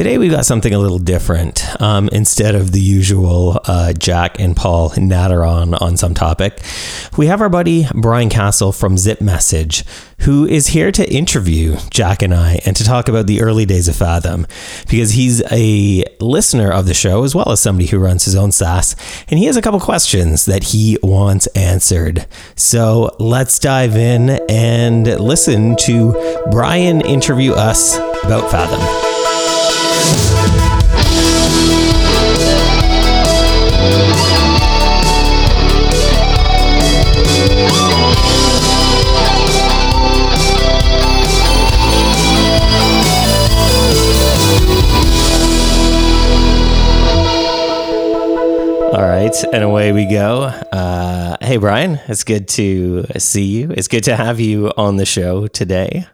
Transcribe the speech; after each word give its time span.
Today 0.00 0.16
we've 0.16 0.30
got 0.30 0.46
something 0.46 0.72
a 0.72 0.78
little 0.78 0.98
different. 0.98 1.62
Um, 1.78 2.08
instead 2.10 2.54
of 2.54 2.72
the 2.72 2.80
usual 2.80 3.60
uh, 3.66 3.92
Jack 3.92 4.40
and 4.40 4.56
Paul 4.56 4.94
natter 4.96 5.44
on 5.44 5.74
on 5.74 5.98
some 5.98 6.14
topic, 6.14 6.58
we 7.18 7.26
have 7.26 7.42
our 7.42 7.50
buddy 7.50 7.86
Brian 7.94 8.30
Casel 8.30 8.72
from 8.72 8.96
Zip 8.96 9.20
Message, 9.20 9.84
who 10.20 10.46
is 10.46 10.68
here 10.68 10.90
to 10.90 11.06
interview 11.12 11.76
Jack 11.90 12.22
and 12.22 12.32
I 12.32 12.60
and 12.64 12.74
to 12.76 12.82
talk 12.82 13.10
about 13.10 13.26
the 13.26 13.42
early 13.42 13.66
days 13.66 13.88
of 13.88 13.96
Fathom, 13.96 14.46
because 14.88 15.10
he's 15.10 15.42
a 15.52 16.02
listener 16.18 16.72
of 16.72 16.86
the 16.86 16.94
show 16.94 17.22
as 17.22 17.34
well 17.34 17.50
as 17.50 17.60
somebody 17.60 17.88
who 17.88 17.98
runs 17.98 18.24
his 18.24 18.34
own 18.34 18.52
SaaS, 18.52 18.96
and 19.28 19.38
he 19.38 19.44
has 19.44 19.58
a 19.58 19.62
couple 19.62 19.80
questions 19.80 20.46
that 20.46 20.62
he 20.62 20.96
wants 21.02 21.46
answered. 21.48 22.26
So 22.56 23.14
let's 23.18 23.58
dive 23.58 23.96
in 23.96 24.30
and 24.48 25.04
listen 25.20 25.76
to 25.80 26.46
Brian 26.50 27.02
interview 27.02 27.52
us 27.52 27.98
about 28.24 28.50
Fathom. 28.50 29.09
All 48.92 49.06
right, 49.06 49.32
and 49.52 49.62
away 49.62 49.92
we 49.92 50.04
go. 50.04 50.42
Uh, 50.42 51.36
hey, 51.40 51.58
Brian, 51.58 52.00
it's 52.08 52.24
good 52.24 52.48
to 52.48 53.04
see 53.18 53.44
you. 53.44 53.70
It's 53.70 53.86
good 53.86 54.02
to 54.04 54.16
have 54.16 54.40
you 54.40 54.72
on 54.76 54.96
the 54.96 55.06
show 55.06 55.46
today. 55.46 56.06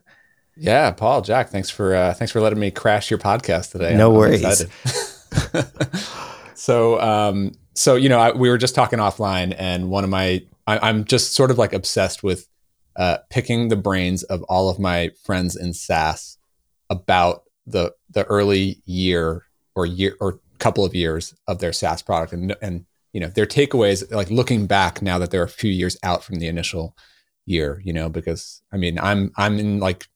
Yeah, 0.57 0.91
Paul, 0.91 1.23
Jack, 1.23 1.51
thanks 1.51 1.71
for 1.71 1.95
uh, 1.95 2.15
thanks 2.15 2.33
for 2.33 2.41
letting 2.41 2.59
me 2.59 2.71
crash 2.71 3.11
your 3.11 3.19
podcast 3.19 3.73
today. 3.73 3.95
No 3.97 4.11
I'm, 4.11 4.17
worries. 4.17 4.67
So, 6.57 7.01
um, 7.01 7.53
so 7.75 7.95
you 7.95 8.09
know, 8.09 8.19
I, 8.19 8.33
we 8.33 8.49
were 8.49 8.59
just 8.59 8.75
talking 8.75 8.99
offline, 8.99 9.55
and 9.59 9.91
one 9.91 10.05
of 10.05 10.11
my, 10.11 10.43
I, 10.67 10.89
am 10.89 11.05
just 11.05 11.35
sort 11.35 11.51
of 11.51 11.59
like 11.59 11.73
obsessed 11.73 12.23
with 12.23 12.49
uh, 12.97 13.19
picking 13.31 13.69
the 13.69 13.77
brains 13.77 14.23
of 14.25 14.43
all 14.45 14.71
of 14.71 14.79
my 14.79 15.11
friends 15.25 15.55
in 15.55 15.75
SaaS 15.75 16.39
about 16.89 17.43
the 17.67 17.93
the 18.11 18.25
early 18.25 18.83
year 18.87 19.45
or 19.75 19.87
year 19.87 20.17
or 20.19 20.41
couple 20.59 20.85
of 20.85 20.95
years 20.95 21.35
of 21.47 21.59
their 21.59 21.73
SaaS 21.73 22.01
product, 22.01 22.33
and 22.33 22.57
and 22.63 22.87
you 23.13 23.21
know 23.21 23.29
their 23.29 23.47
takeaways, 23.47 24.11
like 24.13 24.31
looking 24.31 24.67
back 24.67 25.03
now 25.03 25.19
that 25.19 25.31
they're 25.31 25.43
a 25.43 25.49
few 25.49 25.71
years 25.71 25.99
out 26.03 26.25
from 26.25 26.37
the 26.37 26.49
initial 26.49 26.97
year, 27.45 27.83
you 27.85 27.93
know, 27.93 28.09
because 28.09 28.63
I 28.73 28.79
mean, 28.79 28.99
I'm 28.99 29.31
I'm 29.37 29.59
in 29.59 29.79
like 29.79 30.07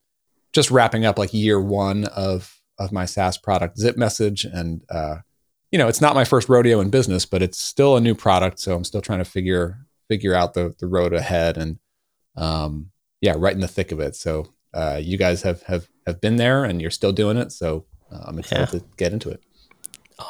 just 0.52 0.70
wrapping 0.70 1.04
up 1.04 1.18
like 1.18 1.32
year 1.32 1.60
one 1.60 2.04
of 2.04 2.60
of 2.78 2.92
my 2.92 3.04
SaaS 3.04 3.36
product, 3.36 3.78
Zip 3.78 3.96
Message, 3.96 4.44
and 4.44 4.82
uh, 4.90 5.16
you 5.70 5.78
know, 5.78 5.88
it's 5.88 6.00
not 6.00 6.14
my 6.14 6.24
first 6.24 6.48
rodeo 6.48 6.80
in 6.80 6.90
business, 6.90 7.26
but 7.26 7.42
it's 7.42 7.58
still 7.58 7.96
a 7.96 8.00
new 8.00 8.14
product, 8.14 8.58
so 8.58 8.74
I'm 8.74 8.84
still 8.84 9.02
trying 9.02 9.18
to 9.20 9.24
figure 9.24 9.78
figure 10.08 10.34
out 10.34 10.54
the 10.54 10.74
the 10.78 10.86
road 10.86 11.12
ahead, 11.12 11.56
and 11.56 11.78
um, 12.36 12.90
yeah, 13.20 13.34
right 13.36 13.54
in 13.54 13.60
the 13.60 13.68
thick 13.68 13.92
of 13.92 14.00
it. 14.00 14.16
So 14.16 14.52
uh, 14.74 15.00
you 15.00 15.16
guys 15.16 15.42
have 15.42 15.62
have 15.64 15.88
have 16.06 16.20
been 16.20 16.36
there, 16.36 16.64
and 16.64 16.80
you're 16.80 16.90
still 16.90 17.12
doing 17.12 17.36
it, 17.36 17.52
so 17.52 17.84
uh, 18.10 18.24
I'm 18.26 18.38
excited 18.38 18.72
yeah. 18.72 18.80
to 18.80 18.84
get 18.96 19.12
into 19.12 19.30
it. 19.30 19.42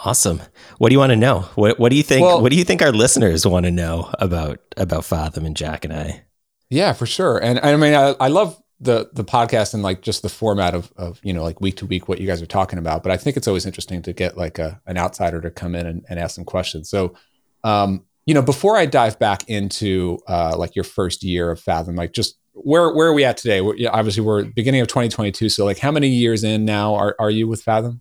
Awesome. 0.05 0.41
What 0.79 0.91
do 0.91 0.95
you 0.95 0.99
want 0.99 1.11
to 1.11 1.17
know? 1.17 1.41
What 1.55 1.79
What 1.79 1.91
do 1.91 1.97
you 1.97 2.03
think? 2.03 2.23
Well, 2.23 2.41
what 2.41 2.53
do 2.53 2.59
you 2.59 2.65
think 2.65 2.83
our 2.83 2.93
listeners 2.93 3.47
want 3.47 3.65
to 3.67 3.73
know 3.73 4.11
about 4.19 4.61
about 4.77 5.05
Fathom 5.05 5.47
and 5.47 5.57
Jack 5.57 5.85
and 5.85 5.95
I? 5.95 6.25
Yeah, 6.69 6.93
for 6.93 7.07
sure. 7.07 7.39
And 7.39 7.59
I 7.61 7.75
mean, 7.77 7.95
I, 7.95 8.15
I 8.21 8.29
love 8.29 8.61
the 8.81 9.11
the 9.13 9.25
podcast 9.25 9.75
and 9.75 9.83
like 9.83 10.01
just 10.01 10.23
the 10.23 10.29
format 10.29 10.75
of 10.75 10.93
of 10.97 11.21
you 11.23 11.33
know 11.33 11.43
like 11.43 11.61
week 11.61 11.77
to 11.77 11.87
week 11.87 12.09
what 12.09 12.21
you 12.21 12.27
guys 12.27 12.41
are 12.41 12.47
talking 12.47 12.79
about. 12.79 13.03
But 13.03 13.13
I 13.13 13.17
think 13.17 13.37
it's 13.37 13.47
always 13.47 13.67
interesting 13.67 14.01
to 14.03 14.13
get 14.13 14.37
like 14.37 14.59
a 14.59 14.81
an 14.87 14.97
outsider 14.97 15.41
to 15.43 15.51
come 15.51 15.75
in 15.75 15.87
and, 15.87 16.05
and 16.09 16.19
ask 16.19 16.35
some 16.35 16.45
questions. 16.45 16.89
So, 16.89 17.15
um, 17.63 18.05
you 18.25 18.35
know, 18.35 18.43
before 18.43 18.77
I 18.77 18.87
dive 18.87 19.19
back 19.19 19.49
into 19.49 20.19
uh, 20.27 20.57
like 20.57 20.75
your 20.75 20.85
first 20.85 21.23
year 21.23 21.51
of 21.51 21.61
Fathom, 21.61 21.95
like 21.95 22.13
just 22.13 22.39
where 22.53 22.93
where 22.95 23.09
are 23.09 23.13
we 23.13 23.25
at 23.25 23.37
today? 23.37 23.61
We're, 23.61 23.77
obviously, 23.93 24.23
we're 24.23 24.45
beginning 24.45 24.81
of 24.81 24.89
2022. 24.89 25.51
So, 25.51 25.65
like, 25.67 25.79
how 25.79 25.91
many 25.91 26.09
years 26.09 26.43
in 26.43 26.65
now 26.65 26.95
are 26.95 27.15
are 27.19 27.31
you 27.31 27.49
with 27.49 27.63
Fathom? 27.63 28.01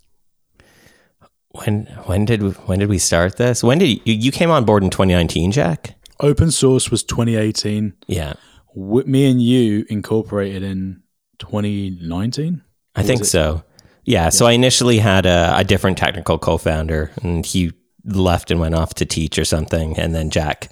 When 1.49 1.87
when 2.05 2.23
did 2.23 2.41
when 2.67 2.79
did 2.79 2.89
we 2.89 2.99
start 2.99 3.35
this? 3.35 3.63
When 3.63 3.79
did 3.79 3.89
you, 4.05 4.13
you 4.13 4.31
came 4.31 4.49
on 4.49 4.63
board 4.63 4.83
in 4.83 4.89
2019, 4.89 5.51
Jack? 5.51 5.95
Open 6.21 6.51
source 6.51 6.89
was 6.89 7.03
2018. 7.03 7.93
Yeah 8.07 8.33
me 8.79 9.29
and 9.29 9.41
you 9.41 9.85
incorporated 9.89 10.63
in 10.63 11.01
2019. 11.39 12.61
I 12.95 13.03
think 13.03 13.25
so. 13.25 13.63
Yeah, 14.03 14.25
yeah, 14.25 14.29
So 14.29 14.45
I 14.45 14.53
initially 14.53 14.97
had 14.97 15.25
a, 15.25 15.57
a 15.57 15.63
different 15.63 15.97
technical 15.97 16.39
co-founder, 16.39 17.11
and 17.21 17.45
he 17.45 17.73
left 18.05 18.49
and 18.49 18.59
went 18.59 18.75
off 18.75 18.95
to 18.95 19.05
teach 19.05 19.37
or 19.37 19.45
something, 19.45 19.97
and 19.99 20.15
then 20.15 20.29
Jack 20.29 20.71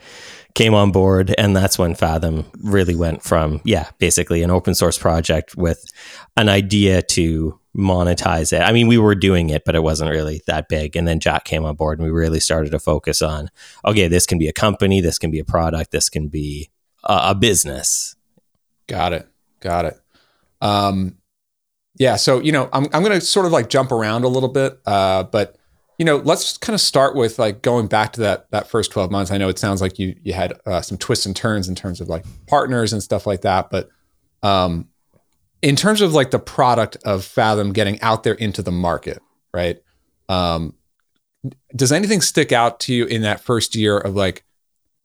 came 0.58 0.74
on 0.74 0.92
board 0.92 1.36
and 1.38 1.56
that's 1.56 1.78
when 1.78 1.94
fathom 1.94 2.44
really 2.64 2.96
went 2.96 3.22
from 3.22 3.62
yeah 3.64 3.88
basically 4.00 4.42
an 4.42 4.50
open 4.50 4.74
source 4.74 4.98
project 4.98 5.56
with 5.56 5.86
an 6.36 6.50
idea 6.50 7.04
to 7.04 7.60
monetize 7.76 8.52
it 8.52 8.62
i 8.64 8.72
mean 8.72 8.88
we 8.88 8.98
were 8.98 9.14
doing 9.14 9.52
it 9.52 9.64
but 9.66 9.76
it 9.76 9.84
wasn't 9.84 10.10
really 10.10 10.42
that 10.48 10.68
big 10.68 10.96
and 10.96 11.08
then 11.08 11.20
jack 11.20 11.46
came 11.46 11.64
on 11.64 11.76
board 11.76 12.00
and 12.00 12.08
we 12.08 12.12
really 12.12 12.40
started 12.40 12.72
to 12.72 12.80
focus 12.80 13.22
on 13.22 13.52
okay 13.86 14.08
this 14.08 14.26
can 14.26 14.40
be 14.40 14.48
a 14.48 14.54
company 14.54 15.00
this 15.00 15.20
can 15.20 15.30
be 15.30 15.38
a 15.38 15.46
product 15.46 15.92
this 15.92 16.10
can 16.10 16.28
be 16.28 16.72
a 17.04 17.36
business. 17.36 18.16
Got 18.88 19.14
it. 19.14 19.28
Got 19.60 19.86
it. 19.86 20.00
Um, 20.62 21.18
yeah. 21.98 22.16
So, 22.16 22.40
you 22.40 22.52
know, 22.52 22.70
I'm, 22.72 22.86
I'm 22.94 23.04
going 23.04 23.18
to 23.20 23.22
sort 23.22 23.46
of 23.46 23.52
like 23.52 23.70
jump 23.70 23.92
around 23.92 24.24
a 24.24 24.28
little 24.28 24.50
bit. 24.50 24.80
Uh, 24.86 25.24
but, 25.24 25.58
you 25.98 26.06
know, 26.06 26.18
let's 26.18 26.58
kind 26.58 26.76
of 26.76 26.82
start 26.82 27.16
with 27.16 27.40
like 27.40 27.62
going 27.62 27.88
back 27.88 28.14
to 28.14 28.22
that, 28.22 28.50
that 28.52 28.68
first 28.68 28.92
12 28.92 29.10
months. 29.12 29.32
I 29.32 29.38
know 29.38 29.50
it 29.50 29.58
sounds 29.58 29.82
like 29.82 29.98
you, 29.98 30.16
you 30.24 30.34
had 30.34 30.54
uh, 30.66 30.82
some 30.82 30.98
twists 30.98 31.26
and 31.26 31.36
turns 31.36 31.68
in 31.68 31.76
terms 31.76 32.00
of 32.00 32.08
like 32.08 32.26
partners 32.48 32.94
and 32.94 33.02
stuff 33.02 33.26
like 33.26 33.42
that. 33.42 33.70
But, 33.70 33.90
um, 34.44 34.90
in 35.64 35.76
terms 35.76 36.02
of 36.02 36.14
like 36.14 36.30
the 36.30 36.40
product 36.40 36.98
of 37.04 37.26
Fathom 37.26 37.74
getting 37.74 38.00
out 38.02 38.24
there 38.24 38.36
into 38.36 38.62
the 38.62 38.72
market, 38.72 39.22
right? 39.54 39.82
Um, 40.30 40.76
does 41.76 41.92
anything 41.92 42.22
stick 42.22 42.52
out 42.52 42.80
to 42.82 42.94
you 42.94 43.06
in 43.06 43.24
that 43.24 43.42
first 43.42 43.76
year 43.76 43.98
of 43.98 44.16
like, 44.16 44.44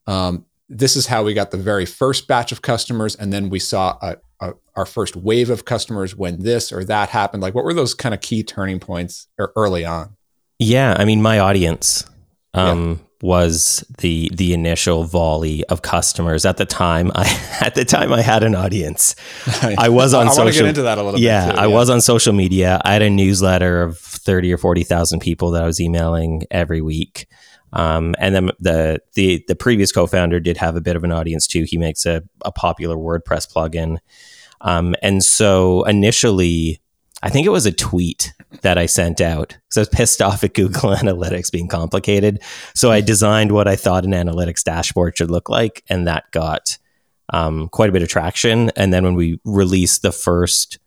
um, 0.06 0.44
this 0.68 0.96
is 0.96 1.06
how 1.06 1.22
we 1.22 1.34
got 1.34 1.50
the 1.50 1.56
very 1.56 1.86
first 1.86 2.26
batch 2.26 2.52
of 2.52 2.62
customers 2.62 3.14
and 3.14 3.32
then 3.32 3.50
we 3.50 3.58
saw 3.58 3.98
a, 4.00 4.16
a, 4.40 4.54
our 4.74 4.86
first 4.86 5.16
wave 5.16 5.50
of 5.50 5.64
customers 5.64 6.16
when 6.16 6.42
this 6.42 6.72
or 6.72 6.84
that 6.84 7.10
happened. 7.10 7.42
Like 7.42 7.54
what 7.54 7.64
were 7.64 7.74
those 7.74 7.94
kind 7.94 8.14
of 8.14 8.20
key 8.20 8.42
turning 8.42 8.80
points 8.80 9.28
early 9.38 9.84
on? 9.84 10.16
Yeah 10.58 10.96
i 10.98 11.04
mean 11.04 11.20
my 11.20 11.38
audience 11.38 12.04
um, 12.54 12.90
yeah. 12.90 13.28
was 13.28 13.84
the 13.98 14.30
the 14.34 14.52
initial 14.52 15.04
volley 15.04 15.64
of 15.66 15.82
customers. 15.82 16.44
At 16.44 16.56
the 16.56 16.66
time 16.66 17.10
i 17.14 17.58
at 17.60 17.74
the 17.74 17.84
time 17.84 18.12
i 18.12 18.22
had 18.22 18.42
an 18.42 18.54
audience. 18.54 19.14
I 19.62 19.88
was 19.88 20.14
on 20.14 20.28
I, 20.28 20.30
I 20.30 20.34
social 20.34 20.62
get 20.62 20.68
into 20.68 20.82
that 20.82 20.98
a 20.98 21.02
little 21.02 21.20
yeah, 21.20 21.46
bit 21.46 21.54
too, 21.54 21.60
i 21.60 21.66
was 21.66 21.90
on 21.90 22.00
social 22.00 22.32
media. 22.32 22.80
I 22.84 22.92
had 22.92 23.02
a 23.02 23.10
newsletter 23.10 23.82
of 23.82 23.98
30 23.98 24.52
or 24.52 24.58
40,000 24.58 25.20
people 25.20 25.50
that 25.50 25.62
i 25.62 25.66
was 25.66 25.80
emailing 25.80 26.44
every 26.50 26.80
week 26.80 27.26
um, 27.72 28.14
and 28.18 28.34
then 28.34 28.50
the, 28.60 29.00
the 29.14 29.44
the 29.48 29.54
previous 29.54 29.92
co-founder 29.92 30.40
did 30.40 30.56
have 30.58 30.76
a 30.76 30.80
bit 30.80 30.96
of 30.96 31.04
an 31.04 31.12
audience 31.12 31.46
too. 31.46 31.64
He 31.66 31.78
makes 31.78 32.04
a, 32.06 32.22
a 32.44 32.52
popular 32.52 32.96
WordPress 32.96 33.52
plugin, 33.52 33.98
um, 34.60 34.94
and 35.02 35.24
so 35.24 35.84
initially, 35.84 36.80
I 37.22 37.30
think 37.30 37.46
it 37.46 37.50
was 37.50 37.66
a 37.66 37.72
tweet 37.72 38.32
that 38.60 38.78
I 38.78 38.86
sent 38.86 39.20
out 39.20 39.48
because 39.48 39.76
I 39.76 39.80
was 39.80 39.88
pissed 39.88 40.22
off 40.22 40.44
at 40.44 40.54
Google 40.54 40.90
Analytics 40.94 41.50
being 41.50 41.68
complicated. 41.68 42.42
So 42.74 42.90
I 42.90 43.00
designed 43.00 43.52
what 43.52 43.68
I 43.68 43.76
thought 43.76 44.04
an 44.04 44.12
analytics 44.12 44.62
dashboard 44.62 45.16
should 45.16 45.30
look 45.30 45.48
like, 45.48 45.82
and 45.88 46.06
that 46.06 46.30
got 46.30 46.78
um, 47.32 47.68
quite 47.68 47.88
a 47.88 47.92
bit 47.92 48.02
of 48.02 48.08
traction. 48.08 48.70
And 48.76 48.92
then 48.92 49.04
when 49.04 49.14
we 49.14 49.40
released 49.44 50.02
the 50.02 50.12
first 50.12 50.78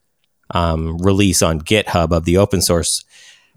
um, 0.51 0.97
release 0.99 1.41
on 1.41 1.61
GitHub 1.61 2.11
of 2.11 2.25
the 2.25 2.37
open 2.37 2.61
source, 2.61 3.03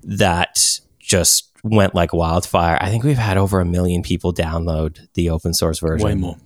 that 0.02 0.80
just 0.98 1.47
went 1.62 1.94
like 1.94 2.12
wildfire. 2.12 2.78
I 2.80 2.90
think 2.90 3.04
we've 3.04 3.18
had 3.18 3.36
over 3.36 3.60
a 3.60 3.64
million 3.64 4.02
people 4.02 4.32
download 4.32 5.06
the 5.14 5.30
open 5.30 5.54
source 5.54 5.78
version. 5.78 6.06
Way 6.06 6.14
more. 6.14 6.36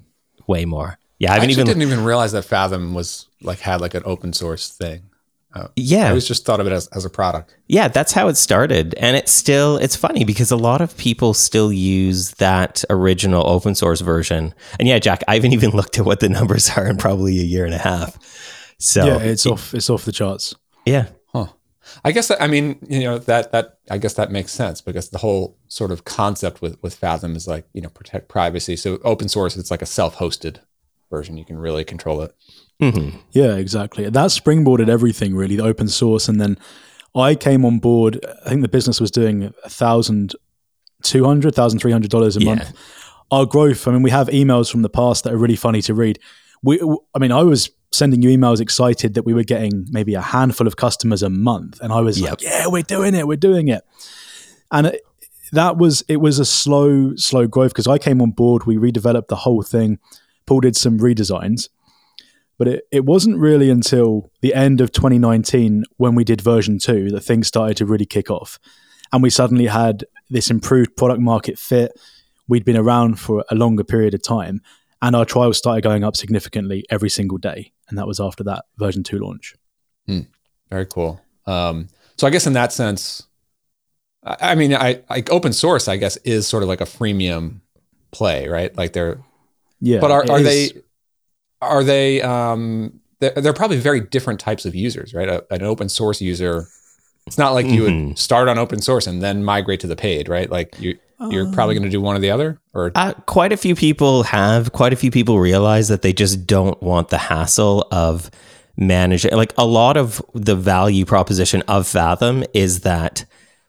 Way 0.46 0.64
more. 0.64 0.98
Yeah, 1.18 1.34
I, 1.34 1.38
I 1.38 1.44
even 1.46 1.66
didn't 1.66 1.82
even 1.82 2.02
realize 2.02 2.32
that 2.32 2.44
Fathom 2.44 2.94
was 2.94 3.28
like 3.40 3.60
had 3.60 3.80
like 3.80 3.94
an 3.94 4.02
open 4.04 4.32
source 4.32 4.70
thing. 4.70 5.02
Uh, 5.54 5.68
yeah, 5.76 6.06
I 6.06 6.08
always 6.08 6.26
just 6.26 6.46
thought 6.46 6.60
of 6.60 6.66
it 6.66 6.72
as, 6.72 6.88
as 6.88 7.04
a 7.04 7.10
product. 7.10 7.54
Yeah, 7.68 7.88
that's 7.88 8.12
how 8.12 8.28
it 8.28 8.36
started, 8.36 8.94
and 8.94 9.16
it's 9.16 9.30
still 9.30 9.76
it's 9.76 9.94
funny 9.94 10.24
because 10.24 10.50
a 10.50 10.56
lot 10.56 10.80
of 10.80 10.96
people 10.96 11.34
still 11.34 11.70
use 11.70 12.30
that 12.32 12.82
original 12.88 13.46
open 13.46 13.74
source 13.74 14.00
version. 14.00 14.54
And 14.78 14.88
yeah, 14.88 14.98
Jack, 14.98 15.22
I 15.28 15.34
haven't 15.34 15.52
even 15.52 15.70
looked 15.70 15.98
at 15.98 16.06
what 16.06 16.20
the 16.20 16.28
numbers 16.30 16.70
are 16.70 16.86
in 16.86 16.96
probably 16.96 17.38
a 17.38 17.44
year 17.44 17.66
and 17.66 17.74
a 17.74 17.78
half. 17.78 18.18
So 18.78 19.04
yeah, 19.04 19.18
it's 19.18 19.44
it, 19.44 19.52
off 19.52 19.74
it's 19.74 19.90
off 19.90 20.06
the 20.06 20.12
charts. 20.12 20.54
Yeah, 20.86 21.08
I 22.04 22.12
guess 22.12 22.28
that, 22.28 22.40
I 22.40 22.46
mean, 22.46 22.78
you 22.88 23.00
know, 23.00 23.18
that 23.18 23.52
that 23.52 23.78
I 23.90 23.98
guess 23.98 24.14
that 24.14 24.30
makes 24.30 24.52
sense 24.52 24.80
because 24.80 25.10
the 25.10 25.18
whole 25.18 25.56
sort 25.68 25.90
of 25.90 26.04
concept 26.04 26.62
with 26.62 26.80
with 26.82 26.94
Fathom 26.94 27.36
is 27.36 27.46
like, 27.48 27.66
you 27.72 27.80
know, 27.82 27.88
protect 27.88 28.28
privacy. 28.28 28.76
So 28.76 28.98
open 29.04 29.28
source, 29.28 29.56
it's 29.56 29.70
like 29.70 29.82
a 29.82 29.86
self-hosted 29.86 30.58
version. 31.10 31.36
You 31.36 31.44
can 31.44 31.58
really 31.58 31.84
control 31.84 32.22
it. 32.22 32.34
Mm-hmm. 32.80 33.18
Yeah, 33.32 33.56
exactly. 33.56 34.04
That 34.08 34.30
springboarded 34.30 34.88
everything 34.88 35.34
really, 35.34 35.56
the 35.56 35.64
open 35.64 35.88
source, 35.88 36.28
and 36.28 36.40
then 36.40 36.58
I 37.14 37.34
came 37.34 37.64
on 37.64 37.78
board. 37.78 38.24
I 38.46 38.48
think 38.48 38.62
the 38.62 38.68
business 38.68 39.00
was 39.00 39.10
doing 39.10 39.52
a 39.64 39.68
thousand 39.68 40.34
two 41.02 41.24
hundred, 41.24 41.54
thousand 41.54 41.80
three 41.80 41.92
hundred 41.92 42.10
dollars 42.10 42.36
a 42.36 42.40
Yeah. 42.40 42.54
month. 42.54 42.72
Our 43.30 43.46
growth. 43.46 43.88
I 43.88 43.92
mean, 43.92 44.02
we 44.02 44.10
have 44.10 44.28
emails 44.28 44.70
from 44.70 44.82
the 44.82 44.90
past 44.90 45.24
that 45.24 45.32
are 45.32 45.38
really 45.38 45.56
funny 45.56 45.80
to 45.82 45.94
read. 45.94 46.18
We, 46.62 46.80
I 47.14 47.18
mean, 47.18 47.32
I 47.32 47.42
was 47.42 47.70
sending 47.92 48.22
you 48.22 48.36
emails 48.36 48.60
excited 48.60 49.14
that 49.14 49.24
we 49.24 49.34
were 49.34 49.44
getting 49.44 49.86
maybe 49.90 50.14
a 50.14 50.20
handful 50.20 50.66
of 50.66 50.76
customers 50.76 51.22
a 51.22 51.30
month, 51.30 51.80
and 51.80 51.92
I 51.92 52.00
was 52.00 52.18
Yep. 52.20 52.30
like, 52.30 52.42
"Yeah, 52.42 52.66
we're 52.68 52.82
doing 52.82 53.14
it, 53.14 53.26
we're 53.26 53.36
doing 53.36 53.68
it." 53.68 53.82
And 54.70 54.86
it, 54.88 55.02
that 55.52 55.76
was 55.76 56.02
it 56.08 56.16
was 56.16 56.38
a 56.38 56.44
slow, 56.44 57.14
slow 57.16 57.46
growth 57.46 57.72
because 57.72 57.86
I 57.86 57.98
came 57.98 58.22
on 58.22 58.30
board. 58.30 58.64
We 58.64 58.76
redeveloped 58.76 59.28
the 59.28 59.36
whole 59.36 59.62
thing. 59.62 59.98
Paul 60.46 60.60
did 60.60 60.76
some 60.76 60.98
redesigns, 60.98 61.68
but 62.58 62.66
it, 62.68 62.84
it 62.90 63.04
wasn't 63.04 63.38
really 63.38 63.68
until 63.70 64.30
the 64.40 64.54
end 64.54 64.80
of 64.80 64.90
2019 64.92 65.84
when 65.98 66.14
we 66.14 66.24
did 66.24 66.40
version 66.40 66.78
two 66.78 67.10
that 67.10 67.20
things 67.20 67.46
started 67.46 67.76
to 67.76 67.86
really 67.86 68.06
kick 68.06 68.30
off. 68.30 68.58
And 69.12 69.22
we 69.22 69.28
suddenly 69.30 69.66
had 69.66 70.04
this 70.30 70.50
improved 70.50 70.96
product 70.96 71.20
market 71.20 71.58
fit. 71.58 71.92
We'd 72.48 72.64
been 72.64 72.76
around 72.78 73.20
for 73.20 73.44
a 73.50 73.54
longer 73.54 73.84
period 73.84 74.14
of 74.14 74.22
time, 74.22 74.62
and 75.02 75.14
our 75.14 75.24
trials 75.26 75.58
started 75.58 75.82
going 75.82 76.02
up 76.02 76.16
significantly 76.16 76.84
every 76.90 77.10
single 77.10 77.36
day. 77.38 77.72
And 77.92 77.98
that 77.98 78.06
was 78.06 78.20
after 78.20 78.42
that 78.44 78.64
version 78.78 79.02
two 79.02 79.18
launch. 79.18 79.54
Very 80.70 80.86
cool. 80.86 81.20
Um, 81.46 81.88
so 82.16 82.26
I 82.26 82.30
guess 82.30 82.46
in 82.46 82.54
that 82.54 82.72
sense, 82.72 83.24
I, 84.24 84.36
I 84.40 84.54
mean, 84.54 84.74
I 84.74 85.02
like 85.10 85.30
open 85.30 85.52
source. 85.52 85.88
I 85.88 85.98
guess 85.98 86.16
is 86.24 86.46
sort 86.46 86.62
of 86.62 86.70
like 86.70 86.80
a 86.80 86.84
freemium 86.86 87.60
play, 88.10 88.48
right? 88.48 88.74
Like 88.74 88.94
they're, 88.94 89.18
Yeah. 89.80 90.00
but 90.00 90.10
are, 90.10 90.24
are 90.30 90.40
is- 90.40 90.44
they, 90.72 90.80
are 91.60 91.84
they? 91.84 92.22
Um, 92.22 93.00
they're, 93.20 93.32
they're 93.32 93.52
probably 93.52 93.76
very 93.76 94.00
different 94.00 94.40
types 94.40 94.64
of 94.64 94.74
users, 94.74 95.12
right? 95.12 95.28
A, 95.28 95.44
an 95.52 95.62
open 95.62 95.90
source 95.90 96.22
user. 96.22 96.66
It's 97.26 97.36
not 97.36 97.52
like 97.52 97.66
you 97.66 97.82
Mhm. 97.82 98.08
would 98.08 98.18
start 98.18 98.48
on 98.48 98.56
open 98.58 98.80
source 98.80 99.06
and 99.06 99.20
then 99.22 99.44
migrate 99.44 99.80
to 99.80 99.86
the 99.86 99.94
paid, 99.96 100.26
right? 100.30 100.48
Like 100.50 100.74
you, 100.80 100.98
you're 101.30 101.50
probably 101.52 101.74
going 101.74 101.84
to 101.84 101.90
do 101.90 102.00
one 102.00 102.16
or 102.16 102.18
the 102.18 102.30
other, 102.30 102.58
or 102.74 102.92
Uh, 102.94 103.12
quite 103.26 103.52
a 103.52 103.56
few 103.56 103.74
people 103.74 104.22
have. 104.24 104.72
Quite 104.72 104.92
a 104.92 104.96
few 104.96 105.10
people 105.10 105.38
realize 105.38 105.88
that 105.88 106.02
they 106.02 106.12
just 106.12 106.46
don't 106.46 106.82
want 106.82 107.08
the 107.08 107.18
hassle 107.18 107.86
of 107.92 108.30
managing. 108.76 109.32
Like 109.32 109.52
a 109.58 109.66
lot 109.66 109.96
of 109.96 110.22
the 110.34 110.56
value 110.56 111.04
proposition 111.04 111.62
of 111.68 111.86
Fathom 111.86 112.44
is 112.54 112.80
that 112.80 113.24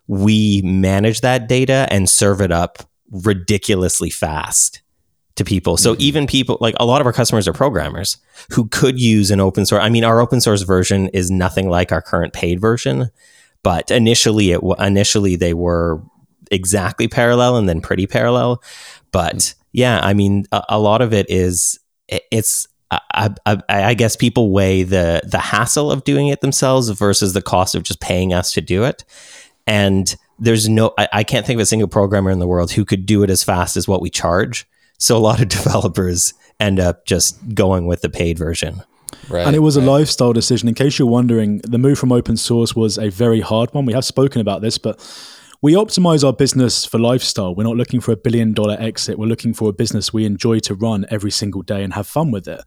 we 0.08 0.62
manage 0.64 1.22
that 1.22 1.48
data 1.48 1.88
and 1.90 2.10
serve 2.10 2.42
it 2.42 2.52
up 2.52 2.80
ridiculously 3.12 4.10
fast 4.10 4.82
to 5.36 5.44
people. 5.44 5.78
So 5.78 5.96
even 5.98 6.28
people 6.28 6.58
like 6.62 6.76
a 6.80 6.86
lot 6.86 7.02
of 7.02 7.08
our 7.08 7.14
customers 7.14 7.48
are 7.48 7.54
programmers 7.54 8.18
who 8.52 8.68
could 8.68 9.00
use 9.00 9.32
an 9.32 9.40
open 9.40 9.66
source. 9.66 9.82
I 9.82 9.90
mean, 9.90 10.04
our 10.04 10.20
open 10.20 10.42
source 10.42 10.62
version 10.62 11.08
is 11.08 11.32
nothing 11.32 11.70
like 11.70 11.92
our 11.92 12.02
current 12.02 12.34
paid 12.34 12.60
version, 12.60 13.10
but 13.64 13.90
initially 13.90 14.52
it 14.52 14.62
initially 14.80 15.36
they 15.36 15.54
were 15.54 16.02
exactly 16.52 17.08
parallel 17.08 17.58
and 17.58 17.68
then 17.68 17.82
pretty 17.82 18.08
parallel. 18.08 18.62
But 19.12 19.36
mm. 19.36 19.56
yeah, 19.72 20.00
I 20.02 20.14
mean, 20.14 20.46
a, 20.52 20.64
a 20.70 20.80
lot 20.80 21.02
of 21.02 21.14
it 21.14 21.28
is 21.30 21.80
it- 22.08 22.24
it's. 22.32 22.68
I, 23.16 23.34
I, 23.48 23.58
I 23.70 23.94
guess 23.96 24.16
people 24.16 24.52
weigh 24.52 24.84
the 24.84 25.22
the 25.26 25.40
hassle 25.40 25.92
of 25.92 26.04
doing 26.04 26.28
it 26.28 26.42
themselves 26.42 26.90
versus 26.90 27.34
the 27.34 27.42
cost 27.42 27.74
of 27.74 27.82
just 27.82 28.00
paying 28.00 28.34
us 28.34 28.52
to 28.54 28.62
do 28.62 28.84
it. 28.84 29.04
And 29.66 30.16
there's 30.40 30.70
no, 30.70 30.94
I, 30.98 31.08
I 31.12 31.24
can't 31.24 31.46
think 31.46 31.58
of 31.58 31.62
a 31.62 31.66
single 31.66 31.88
programmer 31.88 32.30
in 32.30 32.40
the 32.40 32.48
world 32.48 32.72
who 32.72 32.86
could 32.86 33.06
do 33.06 33.24
it 33.24 33.30
as 33.30 33.44
fast 33.44 33.78
as 33.78 33.88
what 33.88 34.02
we 34.02 34.10
charge. 34.10 34.68
So 35.00 35.18
a 35.18 35.20
lot 35.20 35.42
of 35.42 35.48
developers 35.50 36.34
end 36.60 36.80
up 36.80 37.06
just 37.06 37.56
going 37.56 37.88
with 37.88 38.02
the 38.02 38.10
paid 38.10 38.38
version. 38.38 38.84
right? 39.30 39.46
and 39.48 39.56
it 39.56 39.60
was 39.60 39.76
a 39.76 39.82
lifestyle 39.82 40.34
decision. 40.34 40.68
In 40.70 40.76
case 40.76 41.00
you're 41.00 41.08
wondering, 41.08 41.60
the 41.60 41.78
move 41.78 41.98
from 41.98 42.12
open 42.12 42.38
source 42.38 42.76
was 42.76 42.98
a 42.98 43.10
very 43.10 43.40
hard 43.40 43.74
one. 43.74 43.86
We 43.86 43.94
have 43.94 44.06
spoken 44.06 44.42
about 44.42 44.62
this, 44.62 44.78
but 44.78 45.00
we 45.64 45.76
optimize 45.76 46.26
our 46.26 46.34
business 46.34 46.86
for 46.86 47.00
lifestyle. 47.00 47.56
We're 47.56 47.64
not 47.64 47.78
looking 47.78 48.02
for 48.02 48.12
a 48.12 48.18
billion 48.18 48.52
dollar 48.52 48.76
exit. 48.78 49.18
We're 49.18 49.28
looking 49.28 49.54
for 49.54 49.70
a 49.70 49.74
business 49.74 50.12
we 50.12 50.26
enjoy 50.26 50.60
to 50.60 50.76
run 50.76 51.06
every 51.10 51.32
single 51.32 51.62
day 51.62 51.86
and 51.86 51.94
have 51.94 52.06
fun 52.06 52.32
with 52.32 52.50
it. 52.50 52.62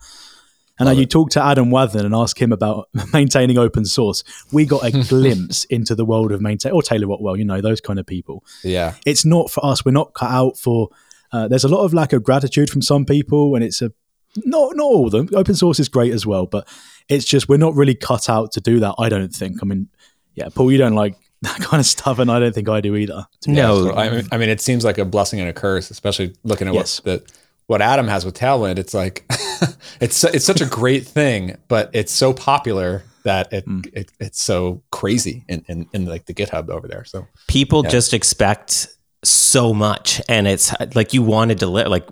And 0.79 0.87
now 0.87 0.93
you 0.93 1.05
talk 1.05 1.29
to 1.31 1.45
Adam 1.45 1.71
Wathan 1.71 2.07
and 2.07 2.15
ask 2.15 2.41
him 2.41 2.53
about 2.53 2.89
maintaining 3.13 3.59
open 3.59 3.85
source. 3.85 4.25
We 4.51 4.65
got 4.65 4.83
a 4.83 4.91
glimpse 5.09 5.65
into 5.65 5.95
the 5.95 6.07
world 6.07 6.33
of 6.33 6.41
maintain 6.41 6.73
or 6.73 6.81
Taylor 6.81 7.13
Otwell, 7.13 7.37
you 7.37 7.45
know, 7.45 7.61
those 7.61 7.83
kind 7.83 7.99
of 7.99 8.07
people 8.07 8.43
Yeah, 8.65 8.95
it's 9.05 9.27
not 9.27 9.51
for 9.51 9.65
us. 9.65 9.85
We're 9.85 9.93
not 9.93 10.15
cut 10.15 10.31
out 10.31 10.59
for. 10.59 10.89
Uh, 11.33 11.49
there's 11.49 11.65
a 11.65 11.69
lot 11.69 11.85
of 11.85 11.93
lack 11.93 12.15
of 12.15 12.23
gratitude 12.23 12.71
from 12.71 12.81
some 12.81 13.05
people, 13.05 13.57
and 13.57 13.63
it's 13.63 13.83
a 13.83 13.93
not 14.37 14.75
not 14.75 14.85
all 14.85 15.07
of 15.07 15.13
them. 15.13 15.29
Open 15.35 15.55
source 15.55 15.79
is 15.79 15.91
great 15.91 16.15
as 16.15 16.25
well, 16.25 16.47
but 16.47 16.67
it's 17.09 17.27
just 17.27 17.47
we're 17.47 17.59
not 17.59 17.75
really 17.75 17.95
cut 17.95 18.31
out 18.31 18.53
to 18.53 18.61
do 18.63 18.81
that. 18.81 18.95
I 18.99 19.11
don't 19.11 19.35
think. 19.35 19.59
I 19.63 19.67
mean, 19.67 19.89
yeah, 20.35 20.49
Paul, 20.49 20.73
you 20.73 20.79
don't 20.79 20.95
like 20.95 21.17
that 21.43 21.61
kind 21.61 21.81
of 21.81 21.87
stuff, 21.87 22.19
and 22.19 22.31
I 22.31 22.39
don't 22.39 22.55
think 22.55 22.69
I 22.69 22.81
do 22.81 22.97
either. 22.97 23.27
No, 23.47 23.93
I, 23.93 24.11
mean, 24.11 24.27
I 24.33 24.39
mean, 24.39 24.49
it 24.49 24.61
seems 24.61 24.85
like 24.85 24.99
a 24.99 25.05
blessing 25.05 25.39
and 25.41 25.49
a 25.49 25.53
curse, 25.53 25.91
especially 25.91 26.35
looking 26.45 26.69
at 26.69 26.75
Yes. 26.75 26.99
what 27.05 27.27
the 27.27 27.33
what 27.67 27.83
Adam 27.83 28.07
has 28.09 28.25
with 28.25 28.35
Tailwind. 28.39 28.79
It's 28.79 28.95
like 28.95 29.25
it's 30.01 30.23
it's 30.25 30.45
such 30.45 30.61
a 30.61 30.67
great 30.67 31.07
thing, 31.07 31.57
but 31.69 31.91
it's 31.93 32.13
so 32.13 32.33
popular 32.33 33.05
that 33.25 33.53
it, 33.53 33.65
Hmm. 33.65 33.81
it 33.93 34.13
it's 34.21 34.41
so 34.41 34.83
crazy 34.93 35.45
in, 35.49 35.65
in 35.69 35.87
in 35.93 36.07
like 36.07 36.27
the 36.27 36.35
GitHub 36.35 36.71
over 36.71 36.87
there. 36.89 37.05
So 37.05 37.27
people 37.49 37.83
Yeah. 37.85 37.91
just 37.91 38.15
expect 38.15 38.89
so 39.25 39.75
much 39.75 40.21
and 40.29 40.47
it's 40.47 40.73
like 40.95 41.13
you 41.13 41.21
want 41.21 41.49
to 41.49 41.55
deliver 41.57 41.89
like 41.89 42.07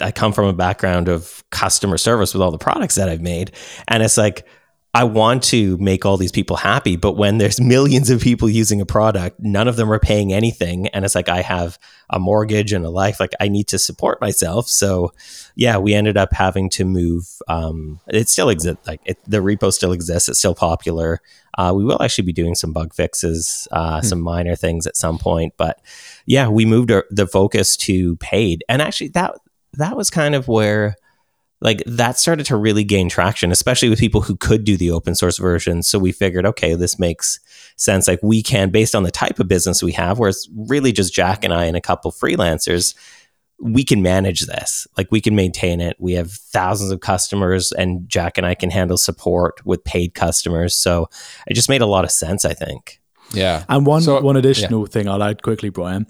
i 0.00 0.10
come 0.10 0.32
from 0.32 0.46
a 0.46 0.52
background 0.52 1.06
of 1.08 1.44
customer 1.50 1.96
service 1.96 2.34
with 2.34 2.42
all 2.42 2.50
the 2.50 2.58
products 2.58 2.96
that 2.96 3.08
i've 3.08 3.20
made 3.20 3.52
and 3.86 4.02
it's 4.02 4.16
like 4.16 4.44
i 4.96 5.04
want 5.04 5.42
to 5.42 5.76
make 5.76 6.06
all 6.06 6.16
these 6.16 6.32
people 6.32 6.56
happy 6.56 6.96
but 6.96 7.12
when 7.12 7.36
there's 7.38 7.60
millions 7.74 8.08
of 8.08 8.20
people 8.20 8.48
using 8.48 8.80
a 8.80 8.86
product 8.86 9.38
none 9.38 9.68
of 9.68 9.76
them 9.76 9.92
are 9.92 9.98
paying 9.98 10.32
anything. 10.32 10.88
And 10.88 11.04
it's 11.04 11.14
like 11.14 11.28
i 11.28 11.42
have 11.42 11.78
a 12.10 12.18
mortgage 12.18 12.72
and 12.72 12.84
a 12.84 12.88
life 12.88 13.20
like 13.20 13.32
i 13.40 13.48
need 13.48 13.68
to 13.68 13.78
support 13.78 14.20
myself. 14.20 14.68
So 14.68 15.12
yeah 15.54 15.76
we 15.76 15.94
ended 15.94 16.16
up 16.16 16.32
having 16.32 16.70
to 16.70 16.84
move 16.84 17.24
um 17.48 18.00
it 18.08 18.28
still 18.28 18.48
exists 18.48 18.86
like 18.86 19.00
it, 19.04 19.18
the 19.26 19.38
repo 19.38 19.72
still 19.72 19.92
exists. 19.92 20.28
It's 20.28 20.38
still 20.38 20.54
popular. 20.54 21.20
Uh, 21.58 21.72
we 21.74 21.84
will 21.84 22.02
actually 22.02 22.24
be 22.24 22.34
doing 22.34 22.54
some 22.54 22.72
bug 22.72 22.92
fixes, 22.92 23.66
uh, 23.70 24.02
some 24.02 24.20
minor 24.20 24.54
things 24.54 24.86
at 24.86 24.94
some 24.94 25.16
point, 25.16 25.54
but 25.56 25.80
yeah, 26.26 26.48
we 26.48 26.66
moved 26.66 26.90
our, 26.90 27.06
the 27.08 27.26
focus 27.26 27.78
to 27.78 28.16
paid, 28.16 28.62
and 28.68 28.82
actually 28.82 29.08
that 29.08 29.32
that 29.72 29.96
was 29.96 30.10
kind 30.10 30.34
of 30.34 30.48
where 30.48 30.96
like 31.66 31.82
that 31.84 32.18
started 32.18 32.46
to 32.46 32.56
really 32.56 32.84
gain 32.84 33.08
traction, 33.10 33.50
especially 33.52 33.90
with 33.90 33.98
people 33.98 34.22
who 34.22 34.36
could 34.36 34.64
do 34.64 34.76
the 34.78 34.90
open 34.92 35.14
source 35.14 35.36
version. 35.38 35.82
So 35.82 35.98
we 35.98 36.12
figured, 36.12 36.46
okay, 36.46 36.74
this 36.76 36.98
makes 36.98 37.38
sense. 37.76 38.08
Like 38.08 38.20
we 38.22 38.42
can, 38.42 38.70
based 38.70 38.94
on 38.94 39.02
the 39.02 39.10
type 39.10 39.38
of 39.40 39.48
business 39.48 39.82
we 39.82 39.92
have, 39.92 40.18
where 40.18 40.30
it's 40.30 40.48
really 40.56 40.92
just 40.92 41.12
Jack 41.12 41.44
and 41.44 41.52
I 41.52 41.64
and 41.66 41.76
a 41.76 41.80
couple 41.80 42.10
freelancers, 42.12 42.94
we 43.58 43.84
can 43.84 44.00
manage 44.00 44.42
this. 44.42 44.86
Like 44.96 45.08
we 45.10 45.20
can 45.20 45.34
maintain 45.34 45.80
it. 45.80 45.96
We 45.98 46.12
have 46.12 46.30
thousands 46.30 46.92
of 46.92 47.00
customers, 47.00 47.72
and 47.72 48.08
Jack 48.08 48.38
and 48.38 48.46
I 48.46 48.54
can 48.54 48.70
handle 48.70 48.96
support 48.98 49.64
with 49.66 49.82
paid 49.82 50.14
customers. 50.14 50.74
So 50.74 51.08
it 51.46 51.54
just 51.54 51.68
made 51.68 51.80
a 51.82 51.86
lot 51.86 52.04
of 52.04 52.10
sense, 52.10 52.44
I 52.44 52.54
think. 52.54 53.00
yeah, 53.32 53.64
And 53.68 53.84
one 53.86 54.02
So- 54.02 54.20
one 54.20 54.36
additional 54.36 54.86
thing 54.86 55.08
I'll 55.08 55.22
add 55.22 55.42
quickly, 55.42 55.68
Brian. 55.70 56.06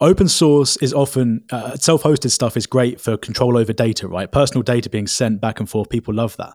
Open 0.00 0.28
source 0.28 0.76
is 0.76 0.94
often 0.94 1.42
uh, 1.50 1.76
self-hosted 1.76 2.30
stuff 2.30 2.56
is 2.56 2.68
great 2.68 3.00
for 3.00 3.16
control 3.16 3.56
over 3.56 3.72
data, 3.72 4.06
right? 4.06 4.30
Personal 4.30 4.62
data 4.62 4.88
being 4.88 5.08
sent 5.08 5.40
back 5.40 5.58
and 5.58 5.68
forth, 5.68 5.88
people 5.88 6.14
love 6.14 6.36
that. 6.36 6.54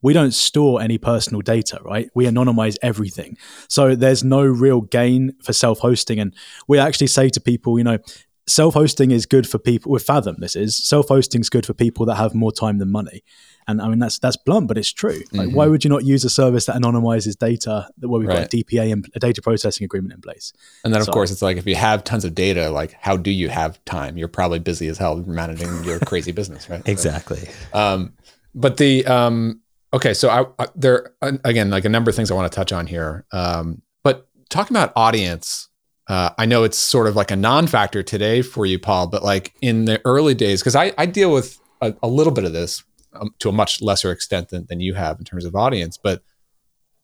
We 0.00 0.14
don't 0.14 0.32
store 0.32 0.80
any 0.80 0.96
personal 0.96 1.42
data, 1.42 1.78
right? 1.84 2.08
We 2.14 2.24
anonymize 2.24 2.78
everything. 2.80 3.36
So 3.68 3.94
there's 3.94 4.24
no 4.24 4.42
real 4.42 4.80
gain 4.80 5.34
for 5.42 5.52
self-hosting 5.52 6.18
and 6.18 6.34
we 6.68 6.78
actually 6.78 7.08
say 7.08 7.28
to 7.28 7.40
people, 7.40 7.76
you 7.76 7.84
know, 7.84 7.98
self-hosting 8.46 9.10
is 9.10 9.26
good 9.26 9.46
for 9.46 9.58
people 9.58 9.92
with 9.92 10.02
Fathom 10.02 10.36
this 10.38 10.56
is. 10.56 10.74
Self-hosting 10.76 11.42
is 11.42 11.50
good 11.50 11.66
for 11.66 11.74
people 11.74 12.06
that 12.06 12.14
have 12.14 12.34
more 12.34 12.50
time 12.50 12.78
than 12.78 12.90
money. 12.90 13.22
And 13.68 13.80
I 13.80 13.88
mean 13.88 13.98
that's 13.98 14.18
that's 14.18 14.36
blunt, 14.36 14.68
but 14.68 14.76
it's 14.78 14.92
true. 14.92 15.20
Like, 15.32 15.50
why 15.50 15.66
would 15.66 15.84
you 15.84 15.90
not 15.90 16.04
use 16.04 16.24
a 16.24 16.30
service 16.30 16.66
that 16.66 16.76
anonymizes 16.76 17.38
data 17.38 17.88
that 17.98 18.08
where 18.08 18.18
we've 18.20 18.28
got 18.28 18.44
a 18.52 18.56
DPA, 18.56 18.92
and 18.92 19.06
a 19.14 19.18
data 19.20 19.42
processing 19.42 19.84
agreement 19.84 20.14
in 20.14 20.20
place? 20.20 20.52
and 20.84 20.92
then 20.92 21.00
of 21.00 21.06
So- 21.06 21.12
course 21.12 21.30
it's 21.30 21.42
like 21.42 21.56
if 21.56 21.66
you 21.66 21.76
have 21.76 22.02
tons 22.04 22.24
of 22.24 22.34
data, 22.34 22.70
like 22.70 22.92
how 23.00 23.16
do 23.16 23.30
you 23.30 23.48
have 23.48 23.84
time? 23.84 24.16
You're 24.16 24.28
probably 24.28 24.58
busy 24.58 24.88
as 24.88 24.98
hell 24.98 25.16
managing 25.26 25.84
your 25.84 25.98
crazy 26.10 26.32
business, 26.32 26.68
right? 26.68 26.84
So- 26.84 26.90
Exactly. 26.90 27.48
Um, 27.72 28.14
but 28.54 28.76
the 28.78 29.06
um, 29.06 29.60
okay, 29.92 30.14
so 30.14 30.28
I, 30.30 30.62
I 30.62 30.66
there 30.74 31.12
again 31.22 31.70
like 31.70 31.84
a 31.84 31.88
number 31.88 32.10
of 32.10 32.16
things 32.16 32.30
I 32.30 32.34
want 32.34 32.50
to 32.50 32.56
touch 32.56 32.72
on 32.72 32.86
here. 32.86 33.24
Um, 33.32 33.82
but 34.02 34.26
talking 34.48 34.76
about 34.76 34.92
audience, 34.96 35.68
uh, 36.08 36.30
I 36.38 36.46
know 36.46 36.64
it's 36.64 36.78
sort 36.78 37.06
of 37.06 37.14
like 37.14 37.30
a 37.30 37.36
non-factor 37.36 38.02
today 38.02 38.42
for 38.42 38.66
you, 38.66 38.78
Paul. 38.80 39.06
But 39.06 39.22
like 39.22 39.54
in 39.60 39.84
the 39.84 40.00
early 40.04 40.34
days, 40.34 40.60
because 40.60 40.74
I, 40.74 40.92
I 40.98 41.06
deal 41.06 41.32
with 41.32 41.58
a, 41.80 41.94
a 42.02 42.08
little 42.08 42.32
bit 42.32 42.44
of 42.44 42.52
this 42.52 42.82
um, 43.12 43.34
to 43.38 43.48
a 43.48 43.52
much 43.52 43.80
lesser 43.82 44.10
extent 44.10 44.48
than, 44.48 44.66
than 44.66 44.80
you 44.80 44.94
have 44.94 45.18
in 45.18 45.24
terms 45.24 45.44
of 45.44 45.56
audience. 45.56 45.96
But 45.96 46.22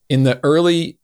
in 0.09 0.23
the 0.23 0.41
early, 0.43 0.99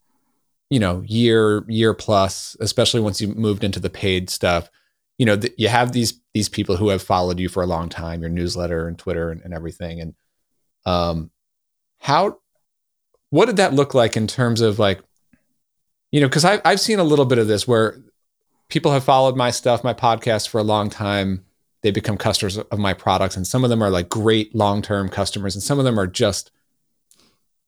you 0.70 0.78
know, 0.78 1.02
year 1.06 1.64
year 1.68 1.94
plus, 1.94 2.56
especially 2.60 3.00
once 3.00 3.20
you 3.20 3.28
moved 3.28 3.64
into 3.64 3.80
the 3.80 3.90
paid 3.90 4.30
stuff, 4.30 4.70
you 5.18 5.26
know, 5.26 5.36
th- 5.36 5.54
you 5.58 5.68
have 5.68 5.92
these 5.92 6.20
these 6.34 6.48
people 6.48 6.76
who 6.76 6.88
have 6.88 7.02
followed 7.02 7.38
you 7.38 7.48
for 7.48 7.62
a 7.62 7.66
long 7.66 7.88
time, 7.88 8.20
your 8.20 8.30
newsletter 8.30 8.88
and 8.88 8.98
Twitter 8.98 9.30
and, 9.30 9.40
and 9.42 9.52
everything. 9.52 10.00
And 10.00 10.14
um, 10.86 11.30
how, 11.98 12.38
what 13.30 13.46
did 13.46 13.56
that 13.56 13.74
look 13.74 13.94
like 13.94 14.16
in 14.16 14.26
terms 14.26 14.60
of 14.60 14.78
like 14.78 15.00
you 16.12 16.20
know, 16.20 16.28
because 16.28 16.44
I've 16.44 16.60
I've 16.64 16.80
seen 16.80 16.98
a 16.98 17.04
little 17.04 17.24
bit 17.24 17.38
of 17.38 17.48
this 17.48 17.66
where 17.66 17.98
people 18.68 18.92
have 18.92 19.04
followed 19.04 19.36
my 19.36 19.50
stuff, 19.50 19.82
my 19.82 19.94
podcast 19.94 20.48
for 20.48 20.58
a 20.58 20.64
long 20.64 20.90
time. 20.90 21.44
They 21.82 21.90
become 21.90 22.16
customers 22.16 22.58
of 22.58 22.78
my 22.78 22.94
products, 22.94 23.36
and 23.36 23.46
some 23.46 23.64
of 23.64 23.70
them 23.70 23.82
are 23.82 23.90
like 23.90 24.08
great 24.08 24.54
long 24.54 24.82
term 24.82 25.08
customers, 25.08 25.54
and 25.54 25.62
some 25.62 25.78
of 25.78 25.84
them 25.84 25.98
are 25.98 26.06
just 26.06 26.50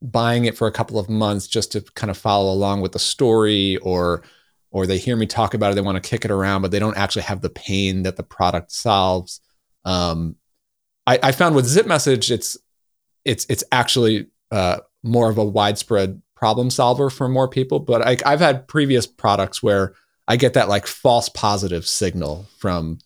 buying 0.05 0.45
it 0.45 0.57
for 0.57 0.67
a 0.67 0.73
couple 0.73 0.99
of 0.99 1.09
months 1.09 1.47
just 1.47 1.73
to 1.73 1.81
kind 1.95 2.11
of 2.11 2.19
follow 2.19 2.53
along 2.53 2.83
with 2.83 2.93
the 2.93 2.99
story 2.99 3.79
or 3.79 4.23
or 4.71 4.87
they 4.87 4.99
hear 4.99 5.17
me 5.17 5.25
talk 5.25 5.55
about 5.55 5.73
it 5.73 5.77
they 5.77 5.81
want 5.81 6.01
to 6.01 6.09
kick 6.09 6.25
it 6.25 6.31
around 6.31 6.61
but 6.61 6.71
they 6.71 6.79
don't 6.79 6.97
actually 6.97 7.23
have 7.23 7.41
the 7.41 7.51
pain 7.51 8.03
that 8.03 8.17
the 8.17 8.23
product 8.23 8.71
solves. 8.71 9.41
Um, 9.85 10.37
I, 11.07 11.19
I, 11.23 11.33
found 11.33 11.55
with 11.55 11.67
zip 11.67 11.87
message 11.87 12.31
it's 12.31 12.57
it's 13.25 13.47
it's 13.49 13.65
actually 13.71 14.29
uh, 14.51 14.79
more 15.03 15.31
of 15.31 15.39
a 15.39 15.45
widespread 15.45 16.21
problem 16.35 16.71
solver 16.71 17.11
for 17.11 17.29
more 17.29 17.49
people 17.49 17.79
but 17.79 18.03
I, 18.07 18.17
i've 18.27 18.41
had 18.41 18.67
previous 18.67 19.07
products 19.07 19.63
where 19.63 19.95
i 20.27 20.37
get 20.37 20.55
that 20.55 20.69
like 20.69 20.87
false 20.87 21.29
positive 21.29 21.87
signal 21.87 22.47
from 22.59 22.99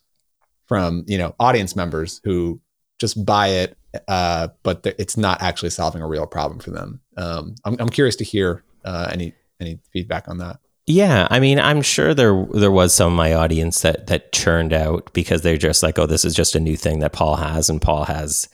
from 0.68 1.04
you 1.06 1.18
know 1.18 1.34
audience 1.40 1.74
members 1.74 2.20
who 2.24 2.60
just 3.00 3.24
buy 3.24 3.48
it 3.48 3.78
uh, 4.06 4.48
but 4.62 4.82
th- 4.82 4.96
it's 4.98 5.16
not 5.16 5.42
actually 5.42 5.70
solving 5.70 6.02
a 6.02 6.06
real 6.06 6.26
problem 6.26 6.60
for 6.60 6.70
them. 6.70 7.00
Um, 7.16 7.54
I'm, 7.64 7.76
I'm 7.78 7.88
curious 7.88 8.16
to 8.16 8.24
hear 8.24 8.62
uh, 8.84 9.08
any 9.12 9.34
any 9.60 9.78
feedback 9.92 10.28
on 10.28 10.38
that. 10.38 10.60
Yeah, 10.86 11.26
I 11.30 11.40
mean, 11.40 11.58
I'm 11.58 11.82
sure 11.82 12.14
there 12.14 12.46
there 12.52 12.70
was 12.70 12.94
some 12.94 13.12
of 13.12 13.16
my 13.16 13.34
audience 13.34 13.82
that 13.82 14.06
that 14.06 14.32
churned 14.32 14.72
out 14.72 15.12
because 15.12 15.42
they're 15.42 15.56
just 15.56 15.82
like, 15.82 15.98
oh, 15.98 16.06
this 16.06 16.24
is 16.24 16.34
just 16.34 16.54
a 16.54 16.60
new 16.60 16.76
thing 16.76 17.00
that 17.00 17.12
Paul 17.12 17.36
has, 17.36 17.68
and 17.68 17.80
Paul 17.80 18.04
has 18.04 18.48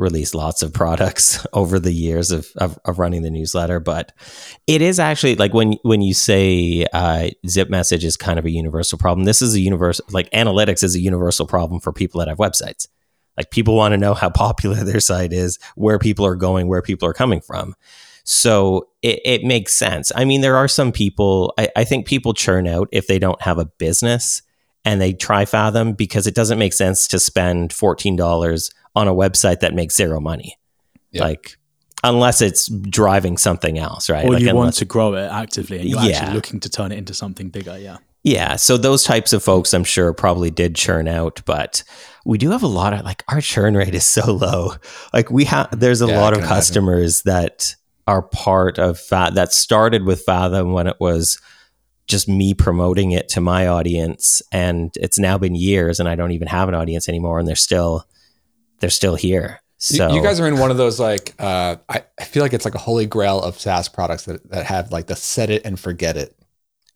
released 0.00 0.34
lots 0.34 0.62
of 0.62 0.72
products 0.72 1.46
over 1.52 1.78
the 1.78 1.92
years 1.92 2.30
of, 2.30 2.48
of, 2.56 2.78
of 2.84 2.98
running 2.98 3.22
the 3.22 3.30
newsletter. 3.30 3.78
But 3.78 4.12
it 4.66 4.82
is 4.82 4.98
actually 4.98 5.36
like 5.36 5.54
when 5.54 5.74
when 5.82 6.02
you 6.02 6.14
say 6.14 6.86
uh, 6.92 7.30
zip 7.46 7.70
message 7.70 8.04
is 8.04 8.16
kind 8.16 8.38
of 8.38 8.46
a 8.46 8.50
universal 8.50 8.98
problem. 8.98 9.24
This 9.24 9.42
is 9.42 9.54
a 9.54 9.60
universal 9.60 10.04
like 10.10 10.30
analytics 10.30 10.82
is 10.82 10.94
a 10.94 11.00
universal 11.00 11.46
problem 11.46 11.80
for 11.80 11.92
people 11.92 12.18
that 12.18 12.28
have 12.28 12.38
websites. 12.38 12.88
Like 13.36 13.50
people 13.50 13.76
want 13.76 13.92
to 13.92 13.98
know 13.98 14.14
how 14.14 14.30
popular 14.46 14.82
their 14.82 15.00
site 15.00 15.32
is, 15.32 15.58
where 15.76 15.98
people 15.98 16.26
are 16.26 16.36
going, 16.36 16.66
where 16.66 16.82
people 16.82 17.08
are 17.08 17.14
coming 17.14 17.40
from. 17.40 17.74
So 18.24 18.88
it, 19.02 19.20
it 19.24 19.44
makes 19.44 19.74
sense. 19.74 20.12
I 20.14 20.24
mean, 20.24 20.40
there 20.40 20.56
are 20.56 20.68
some 20.68 20.92
people, 20.92 21.54
I, 21.58 21.68
I 21.74 21.84
think 21.84 22.06
people 22.06 22.34
churn 22.34 22.68
out 22.68 22.88
if 22.92 23.06
they 23.06 23.18
don't 23.18 23.40
have 23.42 23.58
a 23.58 23.64
business 23.64 24.42
and 24.84 25.00
they 25.00 25.12
try 25.12 25.44
Fathom 25.44 25.94
because 25.94 26.26
it 26.26 26.34
doesn't 26.34 26.58
make 26.58 26.72
sense 26.72 27.08
to 27.08 27.18
spend 27.18 27.70
$14 27.70 28.70
on 28.94 29.08
a 29.08 29.14
website 29.14 29.60
that 29.60 29.74
makes 29.74 29.96
zero 29.96 30.20
money. 30.20 30.56
Yeah. 31.12 31.24
Like, 31.24 31.56
unless 32.02 32.40
it's 32.40 32.68
driving 32.68 33.36
something 33.36 33.78
else, 33.78 34.08
right? 34.08 34.24
Or 34.24 34.32
like 34.32 34.42
you 34.42 34.48
unless, 34.48 34.62
want 34.62 34.74
to 34.76 34.84
grow 34.84 35.14
it 35.14 35.30
actively 35.30 35.78
and 35.78 35.88
you're 35.88 36.00
yeah. 36.00 36.16
actually 36.16 36.34
looking 36.34 36.60
to 36.60 36.70
turn 36.70 36.92
it 36.92 36.98
into 36.98 37.14
something 37.14 37.50
bigger. 37.50 37.78
Yeah. 37.78 37.98
Yeah. 38.22 38.56
So 38.56 38.76
those 38.76 39.04
types 39.04 39.32
of 39.32 39.42
folks, 39.42 39.72
I'm 39.72 39.84
sure, 39.84 40.12
probably 40.12 40.50
did 40.50 40.76
churn 40.76 41.08
out, 41.08 41.40
but 41.46 41.82
we 42.24 42.36
do 42.38 42.50
have 42.50 42.62
a 42.62 42.68
lot 42.68 42.92
of 42.92 43.04
like 43.04 43.22
our 43.28 43.40
churn 43.40 43.76
rate 43.76 43.94
is 43.94 44.06
so 44.06 44.32
low. 44.32 44.72
Like 45.12 45.30
we 45.30 45.44
have, 45.46 45.78
there's 45.78 46.02
a 46.02 46.06
yeah, 46.06 46.20
lot 46.20 46.34
of 46.34 46.42
customers 46.42 47.22
imagine. 47.24 47.48
that 47.48 47.76
are 48.06 48.22
part 48.22 48.78
of 48.78 48.98
Fat 48.98 49.34
that 49.34 49.52
started 49.52 50.04
with 50.04 50.22
Fathom 50.22 50.72
when 50.72 50.86
it 50.86 50.96
was 51.00 51.40
just 52.08 52.28
me 52.28 52.54
promoting 52.54 53.12
it 53.12 53.28
to 53.28 53.40
my 53.40 53.68
audience, 53.68 54.42
and 54.50 54.90
it's 54.96 55.18
now 55.18 55.38
been 55.38 55.54
years, 55.54 56.00
and 56.00 56.08
I 56.08 56.16
don't 56.16 56.32
even 56.32 56.48
have 56.48 56.68
an 56.68 56.74
audience 56.74 57.08
anymore, 57.08 57.38
and 57.38 57.46
they're 57.46 57.54
still 57.54 58.04
they're 58.80 58.90
still 58.90 59.14
here. 59.14 59.60
So 59.82 60.12
you, 60.12 60.22
guys 60.22 60.38
are 60.40 60.46
in 60.46 60.58
one 60.58 60.70
of 60.70 60.76
those 60.76 61.00
like 61.00 61.34
uh, 61.38 61.76
I, 61.88 62.04
I 62.18 62.24
feel 62.24 62.42
like 62.42 62.52
it's 62.52 62.66
like 62.66 62.74
a 62.74 62.78
holy 62.78 63.06
grail 63.06 63.40
of 63.40 63.58
SaaS 63.58 63.88
products 63.88 64.24
that 64.24 64.48
that 64.50 64.66
have 64.66 64.92
like 64.92 65.06
the 65.06 65.16
set 65.16 65.48
it 65.48 65.64
and 65.64 65.80
forget 65.80 66.18
it 66.18 66.36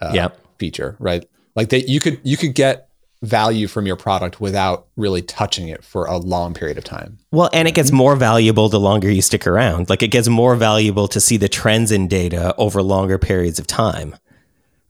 uh, 0.02 0.10
yep. 0.12 0.38
feature, 0.58 0.96
right? 0.98 1.24
Like 1.56 1.70
they 1.70 1.84
you 1.86 2.00
could 2.00 2.20
you 2.24 2.36
could 2.36 2.54
get 2.54 2.90
value 3.22 3.66
from 3.68 3.86
your 3.86 3.96
product 3.96 4.40
without 4.40 4.88
really 4.96 5.22
touching 5.22 5.68
it 5.68 5.82
for 5.82 6.04
a 6.04 6.18
long 6.18 6.52
period 6.52 6.76
of 6.76 6.84
time. 6.84 7.18
Well, 7.30 7.48
and 7.52 7.66
it 7.66 7.74
gets 7.74 7.90
more 7.90 8.16
valuable 8.16 8.68
the 8.68 8.80
longer 8.80 9.10
you 9.10 9.22
stick 9.22 9.46
around. 9.46 9.88
Like 9.88 10.02
it 10.02 10.08
gets 10.08 10.28
more 10.28 10.54
valuable 10.54 11.08
to 11.08 11.20
see 11.20 11.38
the 11.38 11.48
trends 11.48 11.90
in 11.90 12.06
data 12.06 12.54
over 12.56 12.82
longer 12.82 13.18
periods 13.18 13.58
of 13.58 13.66
time. 13.66 14.16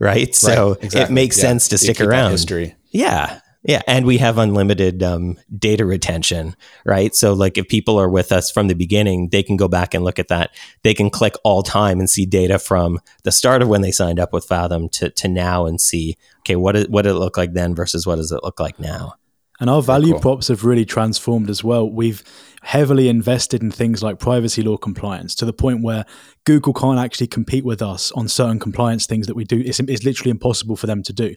Right? 0.00 0.34
So 0.34 0.72
exactly. 0.72 1.00
it 1.02 1.10
makes 1.10 1.38
yeah. 1.38 1.42
sense 1.42 1.68
to 1.68 1.78
stick 1.78 2.00
around. 2.00 2.32
History. 2.32 2.74
Yeah. 2.90 3.40
Yeah, 3.66 3.80
and 3.86 4.04
we 4.04 4.18
have 4.18 4.36
unlimited 4.36 5.02
um, 5.02 5.38
data 5.56 5.86
retention, 5.86 6.54
right? 6.84 7.14
So, 7.14 7.32
like, 7.32 7.56
if 7.56 7.66
people 7.66 7.98
are 7.98 8.10
with 8.10 8.30
us 8.30 8.50
from 8.50 8.68
the 8.68 8.74
beginning, 8.74 9.30
they 9.30 9.42
can 9.42 9.56
go 9.56 9.68
back 9.68 9.94
and 9.94 10.04
look 10.04 10.18
at 10.18 10.28
that. 10.28 10.50
They 10.82 10.92
can 10.92 11.08
click 11.08 11.34
all 11.44 11.62
time 11.62 11.98
and 11.98 12.08
see 12.08 12.26
data 12.26 12.58
from 12.58 13.00
the 13.22 13.32
start 13.32 13.62
of 13.62 13.68
when 13.68 13.80
they 13.80 13.90
signed 13.90 14.20
up 14.20 14.34
with 14.34 14.44
Fathom 14.44 14.90
to, 14.90 15.08
to 15.08 15.28
now 15.28 15.64
and 15.64 15.80
see, 15.80 16.18
okay, 16.40 16.56
what, 16.56 16.76
is, 16.76 16.88
what 16.88 17.02
did 17.02 17.12
it 17.12 17.18
look 17.18 17.38
like 17.38 17.54
then 17.54 17.74
versus 17.74 18.06
what 18.06 18.16
does 18.16 18.32
it 18.32 18.44
look 18.44 18.60
like 18.60 18.78
now? 18.78 19.14
And 19.60 19.70
our 19.70 19.80
value 19.80 20.12
cool. 20.12 20.20
props 20.20 20.48
have 20.48 20.64
really 20.64 20.84
transformed 20.84 21.48
as 21.48 21.64
well. 21.64 21.88
We've 21.88 22.22
heavily 22.62 23.08
invested 23.08 23.62
in 23.62 23.70
things 23.70 24.02
like 24.02 24.18
privacy 24.18 24.62
law 24.62 24.76
compliance 24.76 25.34
to 25.36 25.46
the 25.46 25.52
point 25.54 25.82
where 25.82 26.04
Google 26.44 26.74
can't 26.74 26.98
actually 26.98 27.28
compete 27.28 27.64
with 27.64 27.80
us 27.80 28.12
on 28.12 28.28
certain 28.28 28.58
compliance 28.58 29.06
things 29.06 29.26
that 29.26 29.36
we 29.36 29.44
do. 29.44 29.60
It's, 29.60 29.80
it's 29.80 30.04
literally 30.04 30.32
impossible 30.32 30.76
for 30.76 30.86
them 30.86 31.02
to 31.04 31.12
do. 31.14 31.34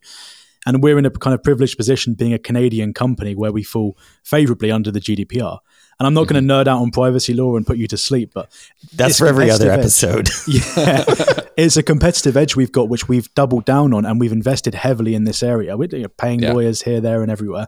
And 0.67 0.83
we're 0.83 0.99
in 0.99 1.05
a 1.05 1.09
kind 1.09 1.33
of 1.33 1.41
privileged 1.41 1.77
position 1.77 2.13
being 2.13 2.33
a 2.33 2.37
Canadian 2.37 2.93
company 2.93 3.35
where 3.35 3.53
we 3.53 3.63
fall 3.63 3.97
favorably 4.23 4.69
under 4.69 4.91
the 4.91 4.99
GDPR. 4.99 5.59
And 5.97 6.05
I'm 6.05 6.13
not 6.13 6.25
mm-hmm. 6.25 6.33
going 6.33 6.47
to 6.47 6.53
nerd 6.53 6.67
out 6.67 6.81
on 6.81 6.91
privacy 6.91 7.33
law 7.33 7.55
and 7.55 7.65
put 7.65 7.77
you 7.77 7.87
to 7.87 7.95
sleep, 7.95 8.31
but 8.33 8.51
that's 8.93 9.17
for 9.17 9.27
every 9.27 9.49
other 9.49 9.71
episode. 9.71 10.27
yeah, 10.47 11.05
it's 11.55 11.77
a 11.77 11.83
competitive 11.83 12.35
edge 12.35 12.57
we've 12.57 12.73
got, 12.73 12.89
which 12.89 13.07
we've 13.07 13.33
doubled 13.33 13.63
down 13.63 13.93
on, 13.93 14.05
and 14.05 14.19
we've 14.19 14.33
invested 14.33 14.75
heavily 14.75 15.15
in 15.15 15.23
this 15.23 15.41
area. 15.41 15.77
We're 15.77 16.09
paying 16.09 16.41
yeah. 16.41 16.51
lawyers 16.51 16.81
here, 16.81 16.99
there, 16.99 17.21
and 17.23 17.31
everywhere, 17.31 17.67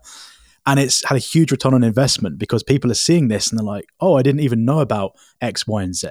and 0.67 0.77
it's 0.77 1.03
had 1.05 1.15
a 1.15 1.19
huge 1.19 1.51
return 1.51 1.73
on 1.73 1.83
investment 1.83 2.37
because 2.37 2.63
people 2.63 2.91
are 2.91 2.95
seeing 2.95 3.29
this 3.29 3.49
and 3.49 3.57
they're 3.57 3.65
like, 3.65 3.85
"Oh, 4.01 4.17
I 4.17 4.21
didn't 4.21 4.41
even 4.41 4.65
know 4.65 4.79
about 4.79 5.15
X, 5.41 5.65
Y, 5.65 5.81
and 5.81 5.95
Z." 5.95 6.09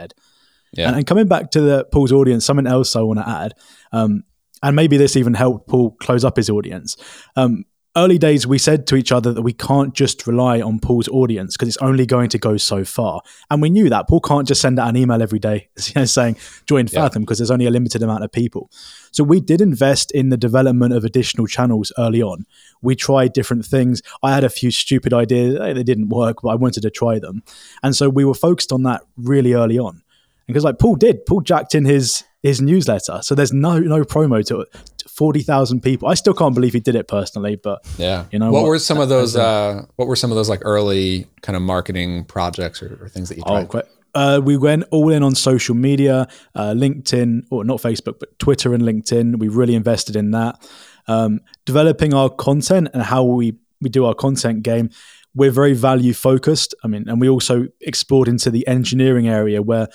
Yeah. 0.73 0.88
And, 0.88 0.97
and 0.97 1.07
coming 1.07 1.28
back 1.28 1.50
to 1.52 1.61
the 1.61 1.85
Paul's 1.85 2.12
audience, 2.12 2.45
something 2.45 2.66
else 2.66 2.97
I 2.97 3.02
want 3.02 3.21
to 3.21 3.28
add. 3.28 3.54
Um, 3.92 4.25
and 4.62 4.77
maybe 4.77 4.97
this 4.97 5.17
even 5.17 5.35
helped 5.35 5.69
Paul 5.69 5.93
close 6.00 6.25
up 6.25 6.37
his 6.37 6.50
audience. 6.50 6.97
Um, 7.37 7.65
early 7.99 8.19
days, 8.19 8.47
we 8.47 8.59
said 8.59 8.87
to 8.87 8.97
each 8.97 9.11
other 9.11 9.33
that 9.33 9.43
we 9.43 9.53
can't 9.53 9.93
just 9.93 10.27
rely 10.27 10.61
on 10.61 10.79
Paul's 10.79 11.09
audience 11.09 11.57
because 11.57 11.69
it's 11.69 11.79
only 11.79 12.07
going 12.07 12.29
to 12.31 12.38
go 12.38 12.57
so 12.57 12.85
far. 12.85 13.21
And 13.50 13.61
we 13.61 13.71
knew 13.71 13.88
that 13.91 14.09
Paul 14.09 14.21
can't 14.21 14.47
just 14.47 14.61
send 14.61 14.79
out 14.79 14.88
an 14.88 14.97
email 14.97 15.21
every 15.21 15.38
day 15.38 15.69
you 15.87 15.93
know, 15.97 16.05
saying, 16.05 16.37
join 16.67 16.87
Fathom 16.87 17.23
because 17.23 17.38
yeah. 17.38 17.43
there's 17.43 17.50
only 17.50 17.67
a 17.67 17.71
limited 17.71 18.03
amount 18.03 18.25
of 18.25 18.33
people. 18.33 18.71
So 19.11 19.25
we 19.25 19.41
did 19.41 19.61
invest 19.61 20.12
in 20.12 20.29
the 20.29 20.37
development 20.37 20.95
of 20.95 21.05
additional 21.05 21.47
channels 21.47 21.93
early 21.99 22.23
on. 22.23 22.47
We 22.83 22.95
tried 22.95 23.33
different 23.33 23.65
things. 23.65 24.00
I 24.23 24.33
had 24.33 24.45
a 24.45 24.50
few 24.50 24.71
stupid 24.71 25.12
ideas. 25.12 25.59
They 25.59 25.83
didn't 25.83 26.11
work, 26.11 26.38
but 26.43 26.50
I 26.50 26.55
wanted 26.55 26.83
to 26.83 26.91
try 26.91 27.19
them. 27.19 27.43
And 27.83 27.97
so 27.97 28.09
we 28.09 28.25
were 28.25 28.35
focused 28.35 28.73
on 28.73 28.85
that 28.85 29.03
really 29.17 29.55
early 29.55 29.79
on. 29.79 30.03
And 30.47 30.55
because 30.55 30.65
like 30.65 30.79
Paul 30.79 30.95
did, 30.95 31.27
Paul 31.27 31.41
jacked 31.41 31.75
in 31.75 31.85
his 31.85 32.25
his 32.42 32.61
newsletter. 32.61 33.21
So 33.23 33.35
there's 33.35 33.52
no 33.52 33.78
no 33.78 34.04
promo 34.04 34.45
to 34.47 34.61
it. 34.61 34.68
Forty 35.09 35.42
thousand 35.42 35.83
people. 35.83 36.09
I 36.09 36.14
still 36.14 36.35
can't 36.35 36.54
believe 36.54 36.73
he 36.73 36.80
did 36.80 36.95
it 36.95 37.09
personally, 37.09 37.57
but 37.57 37.85
yeah, 37.99 38.26
you 38.30 38.38
know 38.38 38.52
what, 38.52 38.62
what? 38.62 38.68
were 38.68 38.78
some 38.78 39.00
of 39.00 39.09
those? 39.09 39.37
Uh, 39.37 39.85
what 39.97 40.07
were 40.07 40.16
some 40.16 40.30
of 40.30 40.37
those 40.37 40.49
like 40.49 40.61
early 40.62 41.26
kind 41.42 41.57
of 41.57 41.62
marketing 41.62 42.25
projects 42.25 42.83
or, 42.83 42.99
or 43.02 43.09
things 43.09 43.28
that 43.28 43.37
you 43.37 43.42
oh, 43.47 43.50
tried? 43.50 43.64
Oh, 43.64 43.66
quite, 43.66 43.85
uh, 44.14 44.40
we 44.42 44.57
went 44.57 44.85
all 44.90 45.11
in 45.11 45.23
on 45.23 45.35
social 45.35 45.75
media, 45.75 46.26
uh, 46.54 46.73
LinkedIn, 46.73 47.47
or 47.50 47.64
not 47.64 47.80
Facebook, 47.80 48.18
but 48.18 48.38
Twitter 48.38 48.75
and 48.75 48.83
LinkedIn. 48.83 49.38
We 49.38 49.49
really 49.49 49.75
invested 49.75 50.16
in 50.16 50.30
that. 50.33 50.68
Um, 51.07 51.40
developing 51.64 52.14
our 52.14 52.28
content 52.28 52.88
and 52.92 53.02
how 53.02 53.25
we, 53.25 53.57
we 53.80 53.88
do 53.88 54.04
our 54.04 54.14
content 54.14 54.62
game. 54.62 54.90
We're 55.35 55.50
very 55.50 55.73
value 55.75 56.14
focused. 56.14 56.75
I 56.83 56.88
mean, 56.88 57.09
and 57.09 57.21
we 57.21 57.28
also 57.28 57.68
explored 57.80 58.28
into 58.28 58.50
the 58.50 58.66
engineering 58.66 59.28
area 59.28 59.62
where 59.62 59.88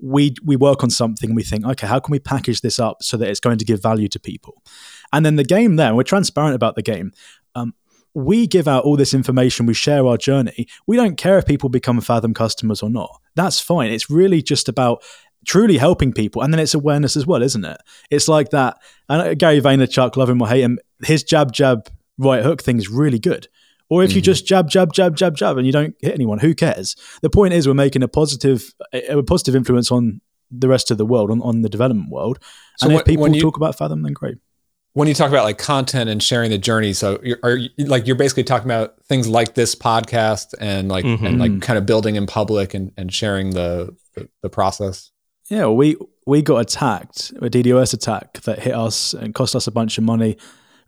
we 0.00 0.34
we 0.44 0.56
work 0.56 0.82
on 0.82 0.90
something 0.90 1.30
and 1.30 1.36
we 1.36 1.42
think, 1.42 1.64
okay, 1.64 1.86
how 1.86 2.00
can 2.00 2.12
we 2.12 2.18
package 2.18 2.60
this 2.60 2.78
up 2.78 3.02
so 3.02 3.16
that 3.16 3.28
it's 3.28 3.40
going 3.40 3.58
to 3.58 3.64
give 3.64 3.82
value 3.82 4.08
to 4.08 4.20
people? 4.20 4.62
And 5.12 5.24
then 5.24 5.36
the 5.36 5.44
game 5.44 5.76
there, 5.76 5.94
we're 5.94 6.02
transparent 6.02 6.54
about 6.54 6.74
the 6.74 6.82
game. 6.82 7.12
Um, 7.54 7.74
we 8.14 8.46
give 8.46 8.68
out 8.68 8.84
all 8.84 8.96
this 8.96 9.14
information, 9.14 9.66
we 9.66 9.74
share 9.74 10.06
our 10.06 10.16
journey. 10.16 10.66
We 10.86 10.96
don't 10.96 11.16
care 11.16 11.38
if 11.38 11.46
people 11.46 11.68
become 11.68 12.00
Fathom 12.00 12.34
customers 12.34 12.82
or 12.82 12.90
not. 12.90 13.20
That's 13.34 13.60
fine. 13.60 13.90
It's 13.90 14.08
really 14.08 14.40
just 14.40 14.68
about 14.68 15.02
truly 15.46 15.78
helping 15.78 16.12
people. 16.12 16.42
And 16.42 16.52
then 16.52 16.60
it's 16.60 16.74
awareness 16.74 17.16
as 17.16 17.26
well, 17.26 17.42
isn't 17.42 17.64
it? 17.64 17.76
It's 18.10 18.28
like 18.28 18.50
that. 18.50 18.78
And 19.08 19.38
Gary 19.38 19.60
Vaynerchuk, 19.60 20.16
love 20.16 20.30
him 20.30 20.40
or 20.40 20.48
hate 20.48 20.62
him, 20.62 20.78
his 21.04 21.22
jab, 21.22 21.52
jab, 21.52 21.88
right 22.18 22.42
hook 22.42 22.62
thing 22.62 22.78
is 22.78 22.88
really 22.88 23.18
good. 23.18 23.48
Or 23.90 24.02
if 24.02 24.10
mm-hmm. 24.10 24.16
you 24.16 24.22
just 24.22 24.46
jab, 24.46 24.70
jab, 24.70 24.92
jab, 24.92 25.16
jab, 25.16 25.36
jab, 25.36 25.58
and 25.58 25.66
you 25.66 25.72
don't 25.72 25.94
hit 26.00 26.14
anyone, 26.14 26.38
who 26.38 26.54
cares? 26.54 26.96
The 27.22 27.30
point 27.30 27.52
is, 27.52 27.68
we're 27.68 27.74
making 27.74 28.02
a 28.02 28.08
positive, 28.08 28.72
a 28.92 29.22
positive 29.22 29.54
influence 29.54 29.92
on 29.92 30.20
the 30.50 30.68
rest 30.68 30.90
of 30.90 30.98
the 30.98 31.06
world, 31.06 31.30
on, 31.30 31.42
on 31.42 31.62
the 31.62 31.68
development 31.68 32.10
world. 32.10 32.38
So 32.78 32.86
and 32.86 32.94
when, 32.94 33.00
if 33.00 33.06
people 33.06 33.28
you, 33.28 33.40
talk 33.42 33.56
about 33.56 33.76
Fathom, 33.76 34.02
then 34.02 34.12
great. 34.12 34.38
When 34.94 35.08
you 35.08 35.14
talk 35.14 35.28
about 35.28 35.44
like 35.44 35.58
content 35.58 36.08
and 36.08 36.22
sharing 36.22 36.50
the 36.50 36.58
journey, 36.58 36.92
so 36.92 37.18
you're, 37.22 37.38
are 37.42 37.56
you, 37.56 37.70
like 37.78 38.06
you're 38.06 38.16
basically 38.16 38.44
talking 38.44 38.66
about 38.66 38.94
things 39.06 39.28
like 39.28 39.54
this 39.54 39.74
podcast 39.74 40.54
and 40.60 40.88
like 40.88 41.04
mm-hmm. 41.04 41.26
and 41.26 41.38
like 41.38 41.60
kind 41.60 41.76
of 41.76 41.84
building 41.84 42.14
in 42.14 42.26
public 42.26 42.74
and, 42.74 42.92
and 42.96 43.12
sharing 43.12 43.50
the, 43.50 43.94
the, 44.14 44.28
the 44.42 44.48
process. 44.48 45.10
Yeah, 45.50 45.66
we 45.66 45.96
we 46.26 46.42
got 46.42 46.58
attacked, 46.58 47.32
a 47.42 47.50
DDoS 47.50 47.92
attack 47.92 48.40
that 48.42 48.60
hit 48.60 48.74
us 48.74 49.14
and 49.14 49.34
cost 49.34 49.56
us 49.56 49.66
a 49.66 49.72
bunch 49.72 49.98
of 49.98 50.04
money, 50.04 50.36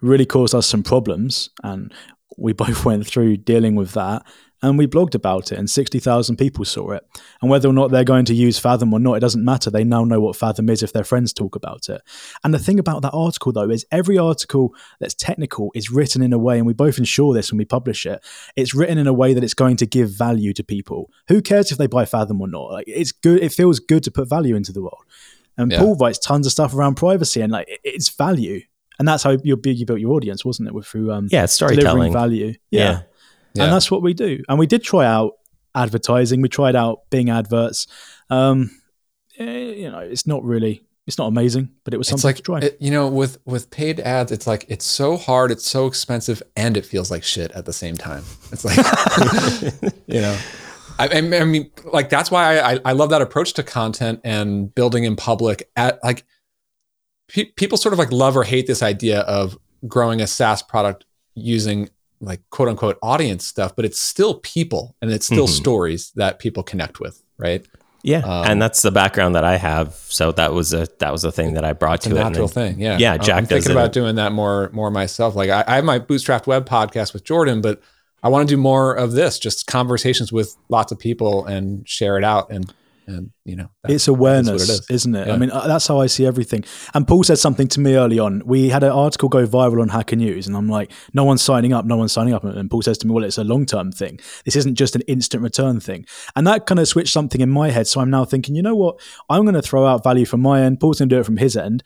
really 0.01 0.25
caused 0.25 0.55
us 0.55 0.67
some 0.67 0.83
problems. 0.83 1.51
And 1.63 1.93
we 2.37 2.53
both 2.53 2.85
went 2.87 3.07
through 3.07 3.39
dealing 3.39 3.75
with 3.75 3.93
that 3.93 4.25
and 4.63 4.79
we 4.79 4.87
blogged 4.87 5.15
about 5.15 5.53
it 5.53 5.59
and 5.59 5.69
60,000 5.69 6.37
people 6.37 6.65
saw 6.65 6.93
it. 6.93 7.07
And 7.41 7.51
whether 7.51 7.69
or 7.69 7.73
not 7.73 7.91
they're 7.91 8.05
going 8.05 8.25
to 8.27 8.35
use 8.35 8.59
Fathom 8.59 8.93
or 8.93 8.99
not, 8.99 9.15
it 9.15 9.21
doesn't 9.21 9.45
matter. 9.45 9.71
They 9.71 9.85
now 9.85 10.05
know 10.05 10.21
what 10.21 10.35
Fathom 10.35 10.71
is 10.71 10.83
if 10.83 10.93
their 10.93 11.05
friends 11.05 11.33
talk 11.33 11.57
about 11.57 11.89
it. 11.89 12.01
And 12.43 12.55
the 12.55 12.59
thing 12.59 12.79
about 12.79 13.03
that 13.03 13.13
article, 13.13 13.53
though, 13.53 13.69
is 13.69 13.85
every 13.93 14.17
article 14.17 14.75
that's 14.99 15.15
technical 15.15 15.71
is 15.75 15.91
written 15.91 16.23
in 16.23 16.33
a 16.33 16.39
way, 16.39 16.57
and 16.57 16.67
we 16.67 16.73
both 16.73 16.99
ensure 16.99 17.35
this 17.35 17.53
when 17.53 17.59
we 17.59 17.65
publish 17.65 18.07
it, 18.07 18.25
it's 18.57 18.75
written 18.75 18.99
in 18.99 19.07
a 19.07 19.13
way 19.13 19.35
that 19.35 19.45
it's 19.45 19.55
going 19.55 19.77
to 19.77 19.87
give 19.87 20.11
value 20.11 20.53
to 20.55 20.65
people. 20.65 21.11
Who 21.29 21.43
cares 21.43 21.71
if 21.71 21.79
they 21.79 21.87
buy 21.87 22.07
Fathom 22.07 22.41
or 22.41 22.49
not? 22.49 22.73
Like, 22.73 22.89
it's 22.89 23.13
good. 23.13 23.43
It 23.43 23.53
feels 23.53 23.79
good 23.79 24.03
to 24.05 24.11
put 24.11 24.29
value 24.29 24.57
into 24.57 24.73
the 24.73 24.83
world. 24.83 25.05
And 25.59 25.73
yeah. 25.73 25.79
Paul 25.79 25.97
writes 25.97 26.19
tons 26.19 26.47
of 26.47 26.53
stuff 26.53 26.75
around 26.75 26.97
privacy 26.97 27.41
and 27.41 27.53
like 27.53 27.81
it's 27.83 28.11
value. 28.11 28.63
And 28.99 29.07
that's 29.07 29.23
how 29.23 29.31
you, 29.31 29.61
you 29.65 29.87
built 29.87 30.01
your 30.01 30.13
audience, 30.13 30.45
wasn't 30.45 30.69
it? 30.69 30.75
With 30.75 30.87
through 30.87 31.13
um, 31.13 31.29
yeah, 31.31 31.47
storytelling 31.47 32.13
value. 32.13 32.55
yeah. 32.71 32.81
yeah 32.81 33.03
yeah. 33.57 33.65
And 33.65 33.73
that's 33.73 33.91
what 33.91 34.03
we 34.03 34.15
do. 34.15 34.43
And 34.49 34.59
we 34.59 34.67
did 34.67 34.83
try 34.83 35.07
out 35.07 35.35
advertising. 35.75 36.43
We 36.43 36.49
tried 36.49 36.77
out 36.77 37.09
Bing 37.11 37.31
adverts. 37.31 37.87
Um, 38.31 38.71
eh, 39.39 39.73
you 39.73 39.91
know, 39.91 40.01
it's 40.01 40.27
not 40.27 40.45
really, 40.45 40.85
it's 41.07 41.19
not 41.19 41.27
amazing, 41.27 41.71
but 41.85 41.95
it 41.95 41.97
was 41.97 42.09
something 42.09 42.29
like, 42.29 42.37
to 42.37 42.43
try. 42.43 42.59
It, 42.61 42.77
you 42.81 42.91
know, 42.91 43.09
with 43.09 43.39
with 43.45 43.71
paid 43.71 44.01
ads, 44.01 44.33
it's 44.33 44.47
like 44.47 44.67
it's 44.69 44.85
so 44.85 45.17
hard, 45.17 45.51
it's 45.51 45.67
so 45.67 45.87
expensive, 45.87 46.43
and 46.57 46.77
it 46.77 46.85
feels 46.85 47.11
like 47.11 47.23
shit 47.23 47.51
at 47.53 47.65
the 47.65 47.73
same 47.73 47.97
time. 47.97 48.25
It's 48.53 48.65
like, 48.65 48.77
you 50.07 50.21
know. 50.21 50.39
I, 50.99 51.09
I, 51.09 51.45
mean, 51.45 51.71
like 51.93 52.09
that's 52.09 52.31
why 52.31 52.59
I, 52.59 52.81
I 52.83 52.93
love 52.93 53.11
that 53.11 53.21
approach 53.21 53.53
to 53.55 53.63
content 53.63 54.19
and 54.25 54.75
building 54.75 55.05
in 55.05 55.15
public. 55.15 55.71
At 55.77 56.03
like, 56.03 56.25
pe- 57.29 57.53
people 57.57 57.79
sort 57.79 57.93
of 57.93 57.99
like 57.99 58.13
love 58.13 58.37
or 58.37 58.45
hate 58.45 58.67
this 58.67 58.83
idea 58.83 59.21
of 59.21 59.59
growing 59.87 60.21
a 60.21 60.27
SaaS 60.27 60.63
product 60.63 61.05
using 61.35 61.89
like 62.21 62.41
quote 62.51 62.69
unquote 62.69 62.99
audience 63.03 63.47
stuff, 63.47 63.77
but 63.77 63.85
it's 63.85 64.01
still 64.01 64.35
people 64.41 64.97
and 65.01 65.11
it's 65.11 65.27
still 65.27 65.47
mm-hmm. 65.47 65.55
stories 65.55 66.13
that 66.17 66.39
people 66.39 66.63
connect 66.63 67.01
with, 67.01 67.23
right? 67.39 67.67
Yeah, 68.03 68.19
um, 68.19 68.47
and 68.47 68.63
that's 68.63 68.83
the 68.83 68.93
background 68.93 69.35
that 69.35 69.43
I 69.43 69.57
have. 69.57 69.95
So 69.95 70.31
that 70.33 70.53
was 70.53 70.73
a 70.73 70.87
that 71.01 71.11
was 71.11 71.25
a 71.25 71.33
thing 71.33 71.55
that 71.55 71.65
I 71.65 71.73
brought 71.73 72.03
to 72.03 72.11
a 72.11 72.13
it. 72.13 72.23
Natural 72.23 72.47
thing, 72.47 72.79
yeah. 72.79 72.99
Yeah, 72.99 73.17
Jack. 73.17 73.37
I'm 73.37 73.47
thinking 73.47 73.73
about 73.73 73.93
doing 73.93 74.15
that 74.15 74.31
more 74.31 74.71
more 74.73 74.93
myself. 74.93 75.35
Like 75.35 75.51
I, 75.51 75.65
I 75.67 75.75
have 75.77 75.85
my 75.85 75.99
Bootstrapped 75.99 76.47
Web 76.47 76.69
podcast 76.69 77.13
with 77.13 77.25
Jordan, 77.25 77.61
but 77.61 77.83
I 78.23 78.29
want 78.29 78.49
to 78.49 78.55
do 78.55 78.61
more 78.61 78.95
of 78.95 79.13
this, 79.13 79.39
just 79.39 79.67
conversations 79.67 80.33
with 80.33 80.57
lots 80.69 80.93
of 80.93 80.99
people 81.01 81.47
and 81.47 81.87
share 81.89 82.17
it 82.17 82.25
out. 82.25 82.51
And 82.51 82.73
and 83.07 83.31
you 83.45 83.55
know 83.55 83.69
it's 83.89 84.09
awareness 84.09 84.69
it 84.69 84.95
is. 84.95 85.07
not 85.07 85.23
it 85.23 85.29
yeah. 85.29 85.35
i 85.35 85.39
mean 85.39 85.51
uh, 85.51 85.67
that's 85.67 85.87
how 85.87 86.01
i 86.01 86.07
see 86.07 86.27
everything 86.27 86.65
and 86.95 87.07
paul 87.07 87.23
said 87.23 87.39
something 87.39 87.69
to 87.69 87.81
me 87.81 87.95
early 87.95 88.19
on 88.19 88.43
we 88.45 88.69
had 88.69 88.83
an 88.83 88.91
article 88.91 89.29
go 89.29 89.47
viral 89.47 89.81
on 89.81 89.89
hacker 89.89 90.17
news 90.17 90.47
and 90.47 90.57
i'm 90.57 90.69
like 90.69 90.91
no 91.13 91.25
one's 91.25 91.43
signing 91.43 91.73
up 91.73 91.85
no 91.85 91.97
one's 91.97 92.13
signing 92.13 92.35
up 92.35 92.45
and 92.45 92.71
paul 92.71 92.83
says 92.83 92.99
to 92.99 93.07
me 93.07 93.13
well 93.13 93.25
it's 93.25 93.39
a 93.39 93.45
long-term 93.45 93.93
thing 93.93 94.19
this 94.45 94.57
isn't 94.57 94.75
just 94.75 94.97
an 94.97 95.03
instant 95.03 95.43
return 95.43 95.79
thing 95.81 96.05
and 96.35 96.47
that 96.47 96.67
kind 96.67 96.81
of 96.81 96.89
switched 96.89 97.13
something 97.13 97.41
in 97.41 97.51
my 97.51 97.71
head 97.71 97.87
so 97.87 98.01
i'm 98.01 98.11
now 98.11 98.25
thinking 98.25 98.55
you 98.55 98.63
know 98.63 98.75
what 98.75 98.99
i'm 99.29 99.43
going 99.43 99.55
to 99.55 99.63
throw 99.63 99.87
out 99.87 100.03
value 100.03 100.25
from 100.25 100.41
my 100.41 100.63
end 100.63 100.81
paul's 100.81 100.99
going 100.99 101.09
to 101.09 101.15
do 101.15 101.21
it 101.21 101.27
from 101.27 101.37
his 101.37 101.57
end 101.57 101.83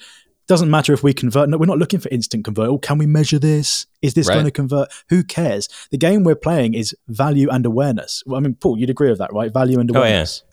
doesn't 0.51 0.69
matter 0.69 0.93
if 0.93 1.05
we 1.05 1.15
convert. 1.15 1.49
No, 1.49 1.59
we're 1.59 1.67
not 1.67 1.79
looking 1.79 2.01
for 2.01 2.09
instant 2.09 2.45
convert. 2.45 2.69
Oh, 2.69 2.77
can 2.77 2.99
we 2.99 3.07
measure 3.07 3.39
this? 3.39 3.87
Is 4.03 4.15
this 4.15 4.27
right. 4.27 4.35
going 4.35 4.47
to 4.47 4.51
convert? 4.51 4.89
Who 5.09 5.23
cares? 5.23 5.69
The 5.93 5.97
game 5.97 6.25
we're 6.25 6.35
playing 6.35 6.75
is 6.75 6.93
value 7.07 7.49
and 7.51 7.65
awareness. 7.65 8.25
Well, 8.27 8.37
I 8.37 8.41
mean, 8.41 8.55
Paul, 8.55 8.77
you'd 8.77 8.91
agree 8.91 9.11
with 9.11 9.19
that, 9.19 9.33
right? 9.33 9.53
Value 9.53 9.79
and 9.79 9.89
awareness. 9.89 10.43
Oh, 10.43 10.47
yeah. 10.47 10.50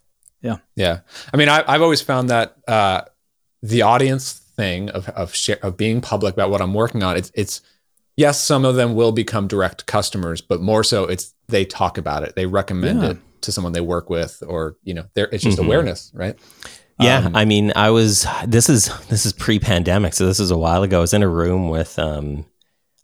Yeah. 0.48 0.58
Yeah. 0.76 1.00
I 1.34 1.38
mean, 1.38 1.50
I, 1.50 1.72
have 1.72 1.82
always 1.82 2.02
found 2.02 2.30
that 2.30 2.56
uh, 2.68 3.02
the 3.62 3.82
audience 3.82 4.34
thing 4.34 4.90
of 4.90 5.10
of, 5.10 5.36
share, 5.36 5.60
of 5.62 5.78
being 5.78 6.02
public 6.02 6.34
about 6.34 6.50
what 6.50 6.62
I'm 6.62 6.74
working 6.74 7.04
on, 7.04 7.18
it's 7.18 7.32
it's 7.36 7.62
yes, 8.16 8.42
some 8.42 8.66
of 8.66 8.76
them 8.76 8.96
will 8.96 9.12
become 9.12 9.48
direct 9.48 9.86
customers, 9.86 10.42
but 10.42 10.62
more 10.62 10.84
so, 10.84 11.04
it's 11.06 11.34
they 11.48 11.66
talk 11.66 11.98
about 11.98 12.24
it, 12.24 12.36
they 12.36 12.46
recommend 12.46 13.02
yeah. 13.02 13.10
it 13.12 13.18
to 13.42 13.52
someone 13.52 13.74
they 13.74 13.82
work 13.82 14.10
with, 14.10 14.42
or 14.46 14.76
you 14.84 14.94
know, 14.94 15.06
it's 15.16 15.44
just 15.44 15.58
mm-hmm. 15.58 15.66
awareness, 15.66 16.12
right? 16.14 16.38
Yeah, 17.00 17.20
um, 17.20 17.36
I 17.36 17.46
mean, 17.46 17.72
I 17.76 17.92
was 17.92 18.26
this 18.46 18.70
is 18.70 18.90
this 19.08 19.26
is 19.26 19.34
pre-pandemic, 19.34 20.14
so 20.14 20.26
this 20.26 20.40
is 20.40 20.52
a 20.52 20.58
while 20.58 20.84
ago. 20.84 20.98
I 20.98 21.02
was 21.02 21.14
in 21.14 21.24
a 21.24 21.28
room 21.30 21.70
with 21.70 22.00
um, 22.00 22.46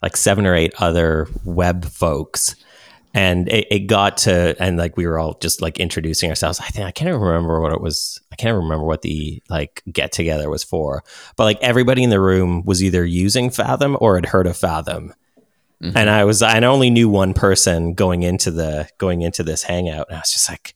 like 0.02 0.16
seven 0.16 0.46
or 0.46 0.54
eight 0.54 0.74
other 0.78 1.28
web 1.44 1.84
folks, 1.84 2.56
and 3.14 3.48
it, 3.48 3.68
it, 3.70 3.86
got 3.86 4.16
to 4.16 4.56
and 4.60 4.76
like 4.76 4.96
we 4.96 5.06
were 5.06 5.18
all 5.18 5.38
just 5.38 5.62
like 5.62 5.78
introducing 5.78 6.28
ourselves. 6.28 6.60
I 6.60 6.66
think 6.66 6.84
i 6.84 6.90
can't 6.90 7.18
remember 7.18 7.60
what 7.60 7.72
it 7.72 7.80
was 7.80 8.20
i 8.32 8.36
can't 8.36 8.56
remember 8.56 8.84
what 8.84 9.02
the 9.02 9.42
like 9.48 9.82
get 9.90 10.12
together 10.12 10.50
was 10.50 10.64
for. 10.64 11.04
But 11.36 11.44
like 11.44 11.58
everybody 11.62 12.02
in 12.02 12.10
the 12.10 12.20
room 12.20 12.64
was 12.64 12.82
either 12.82 13.04
using 13.04 13.50
fathom 13.50 13.96
or 14.00 14.16
had 14.16 14.26
heard 14.26 14.46
of 14.46 14.56
fathom. 14.56 15.14
Mm-hmm. 15.82 15.96
and 15.96 16.08
i 16.08 16.24
was 16.24 16.40
i 16.42 16.60
only 16.60 16.90
knew 16.90 17.08
one 17.08 17.34
person 17.34 17.94
going 17.94 18.22
into 18.22 18.50
the 18.50 18.88
going 18.98 19.22
into 19.22 19.42
this 19.42 19.62
hangout. 19.62 20.08
And 20.08 20.16
i 20.16 20.20
was 20.20 20.32
just 20.32 20.50
like 20.50 20.74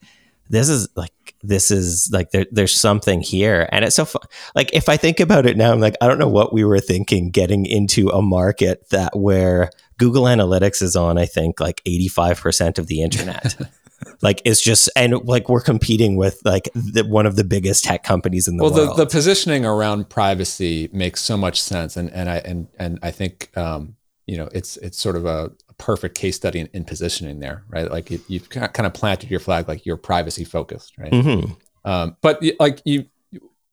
this 0.51 0.69
is 0.69 0.89
like 0.97 1.13
this 1.43 1.71
is 1.71 2.11
like 2.13 2.31
there, 2.31 2.47
there's 2.51 2.75
something 2.75 3.21
here. 3.21 3.69
And 3.71 3.85
it's 3.85 3.97
so 3.97 4.05
fun 4.05 4.23
like 4.55 4.71
if 4.73 4.89
i 4.89 4.97
think 4.97 5.19
about 5.19 5.47
it 5.47 5.57
now 5.57 5.73
i'm 5.73 5.81
like 5.81 5.97
i 6.01 6.07
don't 6.07 6.19
know 6.19 6.29
what 6.29 6.53
we 6.53 6.65
were 6.65 6.81
thinking 6.81 7.31
getting 7.31 7.67
into 7.67 8.09
a 8.11 8.23
market 8.23 8.89
that 8.91 9.17
where 9.17 9.71
google 9.99 10.25
analytics 10.25 10.83
is 10.83 10.97
on 10.97 11.19
i 11.19 11.27
think 11.27 11.61
like 11.61 11.83
85% 11.85 12.79
of 12.79 12.87
the 12.87 13.03
internet 13.03 13.57
like 14.23 14.41
it's 14.45 14.61
just 14.61 14.89
and 14.97 15.15
like 15.25 15.49
we're 15.49 15.61
competing 15.61 16.17
with 16.17 16.41
like 16.45 16.69
the, 16.75 17.03
one 17.03 17.27
of 17.27 17.37
the 17.37 17.45
biggest 17.45 17.85
tech 17.85 18.05
companies 18.05 18.49
in 18.49 18.57
the 18.57 18.65
well, 18.65 18.73
world 18.73 18.89
well 18.89 18.97
the, 18.97 19.05
the 19.05 19.11
positioning 19.11 19.65
around 19.65 20.09
privacy 20.09 20.89
makes 20.93 21.21
so 21.21 21.37
much 21.37 21.61
sense 21.61 21.97
and 21.97 22.11
and 22.13 22.31
i 22.31 22.37
and 22.39 22.69
and 22.79 22.99
i 23.03 23.11
think 23.11 23.51
um 23.57 23.97
you 24.27 24.37
know 24.37 24.49
it's 24.53 24.77
it's 24.79 24.99
sort 24.99 25.17
of 25.17 25.27
a 25.27 25.51
perfect 25.79 26.17
case 26.19 26.37
study 26.37 26.61
in, 26.61 26.69
in 26.75 26.85
positioning 26.85 27.41
there, 27.41 27.65
right? 27.69 27.91
Like 27.91 28.11
you, 28.11 28.41
have 28.55 28.73
kind 28.73 28.87
of 28.87 28.93
planted 28.93 29.31
your 29.31 29.41
flag, 29.41 29.69
like 29.69 29.87
you're 29.87 29.97
privacy 29.97 30.45
focused, 30.45 30.99
right? 30.99 31.13
Mm-hmm. 31.13 31.53
Um, 31.89 32.17
but 32.21 32.43
like 32.61 32.83
you, 32.85 33.07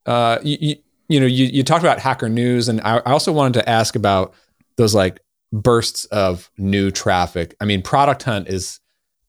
uh, 0.06 0.38
you, 0.42 0.56
you, 0.60 0.76
you, 1.08 1.20
know, 1.20 1.26
you, 1.26 1.46
you 1.46 1.62
talked 1.62 1.84
about 1.84 1.98
hacker 1.98 2.28
news, 2.28 2.68
and 2.68 2.80
I, 2.80 2.98
I 2.98 3.10
also 3.10 3.32
wanted 3.32 3.60
to 3.60 3.68
ask 3.68 3.96
about 3.96 4.32
those 4.76 4.94
like 4.94 5.20
bursts 5.52 6.04
of 6.06 6.50
new 6.58 6.90
traffic. 6.90 7.54
I 7.60 7.64
mean, 7.64 7.82
product 7.82 8.22
hunt 8.24 8.48
is 8.48 8.80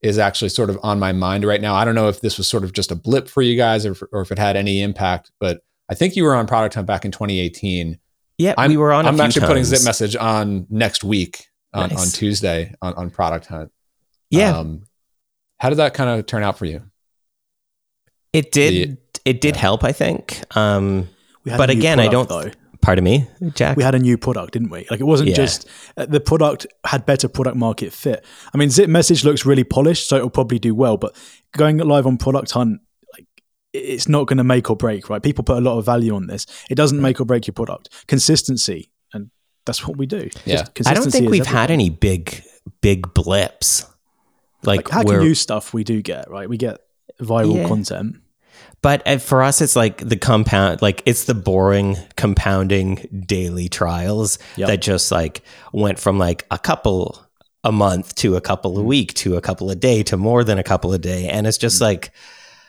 is 0.01 0.19
actually 0.19 0.49
sort 0.49 0.69
of 0.69 0.79
on 0.83 0.99
my 0.99 1.11
mind 1.11 1.43
right 1.43 1.59
now. 1.59 1.73
I 1.75 1.83
don't 1.83 1.95
know 1.95 2.07
if 2.07 2.21
this 2.21 2.37
was 2.37 2.47
sort 2.47 2.63
of 2.63 2.71
just 2.71 2.91
a 2.91 2.95
blip 2.95 3.27
for 3.27 3.41
you 3.41 3.57
guys, 3.57 3.85
or, 3.85 3.95
or 4.11 4.21
if 4.21 4.31
it 4.31 4.37
had 4.37 4.55
any 4.55 4.81
impact, 4.81 5.31
but 5.39 5.61
I 5.89 5.95
think 5.95 6.15
you 6.15 6.23
were 6.23 6.35
on 6.35 6.47
product 6.47 6.75
hunt 6.75 6.87
back 6.87 7.05
in 7.05 7.11
2018. 7.11 7.97
Yeah, 8.37 8.53
I'm, 8.57 8.69
we 8.69 8.77
were 8.77 8.93
on. 8.93 9.07
I'm 9.07 9.19
actually 9.19 9.41
times. 9.41 9.49
putting 9.49 9.63
Zip 9.63 9.83
message 9.83 10.15
on 10.15 10.67
next 10.69 11.03
week 11.03 11.47
on, 11.73 11.89
nice. 11.89 11.99
on 11.99 12.07
Tuesday 12.09 12.73
on, 12.81 12.93
on 12.93 13.09
Product 13.09 13.45
Hunt. 13.47 13.71
Yeah. 14.29 14.57
Um, 14.57 14.83
how 15.59 15.69
did 15.69 15.77
that 15.77 15.93
kind 15.93 16.19
of 16.19 16.25
turn 16.25 16.43
out 16.43 16.57
for 16.57 16.65
you? 16.65 16.83
It 18.33 18.51
did. 18.51 18.97
The, 19.13 19.19
it 19.25 19.41
did 19.41 19.55
yeah. 19.55 19.61
help, 19.61 19.83
I 19.83 19.91
think. 19.91 20.43
Um, 20.55 21.09
but 21.45 21.69
again, 21.69 21.97
product, 21.97 21.99
I 21.99 22.11
don't. 22.11 22.29
Though. 22.29 22.51
Pardon 22.87 23.03
me, 23.03 23.27
Jack. 23.53 23.75
We 23.75 23.83
had 23.83 23.95
a 23.95 23.99
new 23.99 24.17
product, 24.17 24.53
didn't 24.53 24.69
we? 24.69 24.87
Like 24.89 25.01
it 25.01 25.03
wasn't 25.03 25.31
yeah. 25.31 25.35
just 25.35 25.67
uh, 25.97 26.05
the 26.05 26.21
product 26.21 26.65
had 26.85 27.05
better 27.05 27.27
product 27.27 27.57
market 27.57 27.91
fit. 27.91 28.23
I 28.53 28.57
mean, 28.57 28.69
Zip 28.69 28.89
Message 28.89 29.25
looks 29.25 29.45
really 29.45 29.65
polished, 29.65 30.07
so 30.07 30.15
it'll 30.15 30.29
probably 30.29 30.57
do 30.57 30.73
well. 30.73 30.95
But 30.95 31.13
going 31.51 31.79
live 31.79 32.07
on 32.07 32.15
Product 32.15 32.49
Hunt, 32.51 32.79
like 33.11 33.25
it's 33.73 34.07
not 34.07 34.27
going 34.27 34.37
to 34.37 34.45
make 34.45 34.69
or 34.69 34.77
break, 34.77 35.09
right? 35.09 35.21
People 35.21 35.43
put 35.43 35.57
a 35.57 35.59
lot 35.59 35.77
of 35.77 35.85
value 35.85 36.15
on 36.15 36.27
this. 36.27 36.45
It 36.69 36.75
doesn't 36.75 37.01
make 37.01 37.19
or 37.19 37.25
break 37.25 37.45
your 37.45 37.55
product. 37.55 37.89
Consistency 38.07 38.89
and 39.11 39.31
that's 39.65 39.85
what 39.85 39.97
we 39.97 40.05
do. 40.05 40.29
Yeah, 40.45 40.63
I 40.85 40.93
don't 40.93 41.11
think 41.11 41.29
we've 41.29 41.45
had 41.45 41.71
any 41.71 41.89
big 41.89 42.41
big 42.79 43.13
blips. 43.13 43.85
Like, 44.63 44.89
like 44.93 45.05
hacker 45.05 45.19
news 45.19 45.41
stuff, 45.41 45.73
we 45.73 45.83
do 45.83 46.01
get 46.01 46.31
right. 46.31 46.47
We 46.47 46.55
get 46.55 46.79
viral 47.19 47.57
yeah. 47.57 47.67
content. 47.67 48.21
But 48.87 49.05
uh, 49.05 49.17
for 49.17 49.43
us, 49.43 49.59
it's 49.59 49.75
like 49.75 49.97
the 49.97 50.15
compound, 50.15 50.81
like 50.81 51.03
it's 51.05 51.25
the 51.25 51.35
boring 51.35 51.97
compounding 52.15 53.25
daily 53.27 53.67
trials 53.67 54.39
yep. 54.55 54.69
that 54.69 54.81
just 54.81 55.11
like 55.11 55.41
went 55.73 55.99
from 55.99 56.17
like 56.17 56.45
a 56.51 56.57
couple 56.57 57.21
a 57.65 57.71
month 57.73 58.15
to 58.15 58.37
a 58.37 58.39
couple 58.39 58.77
a 58.77 58.81
week 58.81 59.13
to 59.15 59.35
a 59.35 59.41
couple 59.41 59.69
a 59.69 59.75
day 59.75 60.03
to 60.03 60.15
more 60.15 60.45
than 60.45 60.57
a 60.57 60.63
couple 60.63 60.93
a 60.93 60.97
day, 60.97 61.27
and 61.27 61.45
it's 61.45 61.57
just 61.57 61.79
mm. 61.79 61.81
like 61.81 62.11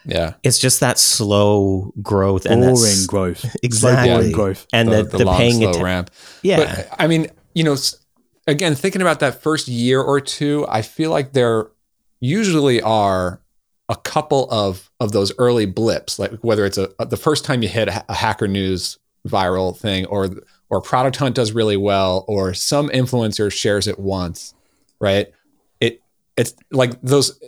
yeah. 0.03 0.33
It's 0.43 0.59
just 0.59 0.81
that 0.81 0.99
slow 0.99 1.93
growth 2.01 2.45
and 2.45 2.63
boring 2.63 3.05
growth. 3.07 3.55
Exactly. 3.63 4.33
growth. 4.33 4.67
And 4.73 4.89
the, 4.89 5.03
the, 5.03 5.03
the, 5.03 5.17
the 5.19 5.25
long, 5.25 5.37
paying 5.37 5.71
slow 5.71 5.81
ramp. 5.81 6.11
Yeah. 6.43 6.57
But 6.57 6.95
I 6.99 7.07
mean, 7.07 7.27
you 7.55 7.63
know, 7.63 7.77
again, 8.45 8.75
thinking 8.75 9.01
about 9.01 9.21
that 9.21 9.41
first 9.41 9.69
year 9.69 10.01
or 10.01 10.19
two, 10.19 10.65
I 10.67 10.81
feel 10.81 11.11
like 11.11 11.31
there 11.31 11.67
usually 12.19 12.81
are 12.81 13.41
a 13.89 13.95
couple 13.95 14.47
of 14.51 14.89
of 14.99 15.11
those 15.11 15.33
early 15.39 15.65
blips, 15.65 16.19
like 16.19 16.31
whether 16.41 16.65
it's 16.65 16.77
a, 16.77 16.89
the 16.99 17.17
first 17.17 17.43
time 17.43 17.61
you 17.63 17.69
hit 17.69 17.87
a, 17.89 18.05
a 18.09 18.13
hacker 18.13 18.47
news 18.47 18.97
viral 19.27 19.75
thing 19.77 20.05
or 20.05 20.29
or 20.69 20.79
product 20.81 21.17
hunt 21.17 21.35
does 21.35 21.51
really 21.51 21.75
well 21.77 22.23
or 22.27 22.53
some 22.53 22.89
influencer 22.89 23.51
shares 23.51 23.87
it 23.87 23.97
once, 23.99 24.53
right? 24.99 25.31
It 25.79 26.01
it's 26.37 26.53
like 26.71 27.01
those 27.01 27.39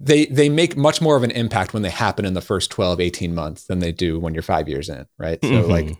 they 0.00 0.26
they 0.26 0.48
make 0.48 0.76
much 0.76 1.00
more 1.00 1.16
of 1.16 1.22
an 1.24 1.30
impact 1.32 1.72
when 1.74 1.82
they 1.82 1.90
happen 1.90 2.24
in 2.24 2.34
the 2.34 2.40
first 2.40 2.70
12 2.70 3.00
18 3.00 3.34
months 3.34 3.64
than 3.64 3.80
they 3.80 3.92
do 3.92 4.18
when 4.18 4.34
you're 4.34 4.42
five 4.42 4.68
years 4.68 4.88
in 4.88 5.06
right 5.18 5.38
so 5.42 5.50
Mhm. 5.50 5.68
like 5.68 5.96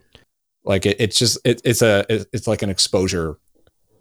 like 0.65 0.87
it, 0.87 0.97
it's 1.01 1.19
just 1.19 1.39
it, 1.45 1.61
it's 1.65 1.81
a 1.83 2.05
it- 2.09 2.27
it's 2.33 2.47
like 2.47 2.63
an 2.63 2.71
exposure 2.71 3.39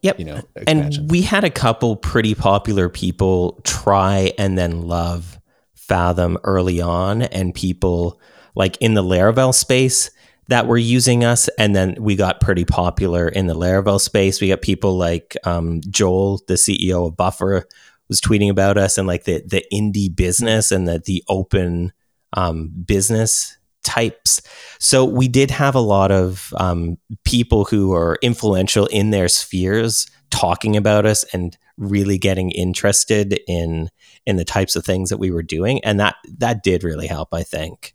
Yep. 0.02 0.20
you 0.20 0.26
know 0.26 0.42
expansion. 0.56 1.02
And 1.04 1.12
we 1.12 1.22
had 1.22 1.44
a 1.44 1.50
couple 1.50 1.96
pretty 1.96 2.36
popular 2.36 2.90
people 2.90 3.62
try 3.64 4.34
and 4.38 4.58
then 4.58 4.82
love 4.88 5.40
Fathom 5.88 6.38
early 6.44 6.82
on, 6.82 7.22
and 7.24 7.54
people 7.54 8.20
like 8.56 8.78
in 8.78 8.94
the 8.94 9.04
Laravel 9.04 9.54
space 9.54 10.12
that 10.48 10.68
were 10.68 10.78
using 10.78 11.24
us. 11.24 11.50
And 11.58 11.76
then 11.76 11.96
we 12.00 12.16
got 12.16 12.42
pretty 12.42 12.66
popular 12.66 13.28
in 13.28 13.48
the 13.48 13.56
Laravel 13.56 14.00
space. 14.00 14.42
We 14.42 14.50
got 14.50 14.62
people 14.62 14.98
like 14.98 15.38
um, 15.46 15.82
Joel, 15.90 16.42
the 16.48 16.56
CEO 16.56 17.08
of 17.08 17.18
Buffer, 17.18 17.66
was 18.10 18.22
tweeting 18.22 18.50
about 18.50 18.78
us 18.78 18.98
and 18.98 19.08
like 19.08 19.24
the 19.24 19.44
the 19.46 19.64
indie 19.74 20.14
business 20.14 20.72
and 20.72 20.88
the 20.88 21.02
the 21.04 21.24
open 21.28 21.94
um, 22.34 22.72
business 22.86 23.58
types. 23.84 24.42
So 24.80 25.06
we 25.06 25.28
did 25.28 25.52
have 25.52 25.76
a 25.76 25.80
lot 25.80 26.12
of 26.12 26.54
um, 26.58 26.98
people 27.24 27.66
who 27.66 27.94
are 27.94 28.18
influential 28.22 28.88
in 28.88 29.12
their 29.12 29.28
spheres 29.28 30.08
talking 30.30 30.76
about 30.76 31.06
us 31.06 31.24
and 31.34 31.58
really 31.78 32.18
getting 32.18 32.52
interested 32.52 33.40
in 33.48 33.90
in 34.26 34.38
the 34.38 34.46
types 34.46 34.76
of 34.76 34.86
things 34.86 35.10
that 35.10 35.18
we 35.18 35.32
were 35.32 35.44
doing, 35.44 35.84
and 35.84 36.00
that 36.00 36.16
that 36.38 36.64
did 36.64 36.84
really 36.84 37.08
help. 37.08 37.34
I 37.34 37.44
think. 37.44 37.94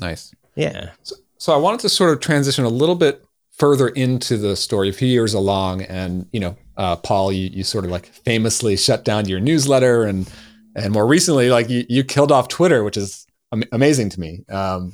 nice 0.00 0.34
Yeah. 0.54 0.90
so 1.02 1.16
so 1.38 1.52
i 1.52 1.56
wanted 1.56 1.80
to 1.80 1.88
sort 1.88 2.12
of 2.12 2.20
transition 2.20 2.64
a 2.64 2.68
little 2.68 2.94
bit 2.94 3.24
further 3.50 3.88
into 3.88 4.36
the 4.36 4.56
story 4.56 4.88
a 4.88 4.92
few 4.92 5.08
years 5.08 5.34
along 5.34 5.82
and 5.82 6.26
you 6.32 6.40
know 6.40 6.56
uh, 6.76 6.96
paul 6.96 7.32
you, 7.32 7.48
you 7.52 7.64
sort 7.64 7.84
of 7.84 7.90
like 7.90 8.06
famously 8.06 8.76
shut 8.76 9.04
down 9.04 9.28
your 9.28 9.40
newsletter 9.40 10.04
and 10.04 10.30
and 10.74 10.92
more 10.92 11.06
recently 11.06 11.50
like 11.50 11.68
you, 11.68 11.84
you 11.88 12.04
killed 12.04 12.32
off 12.32 12.48
twitter 12.48 12.82
which 12.84 12.96
is 12.96 13.26
am- 13.52 13.64
amazing 13.72 14.08
to 14.10 14.20
me 14.20 14.44
um 14.48 14.92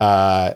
uh 0.00 0.54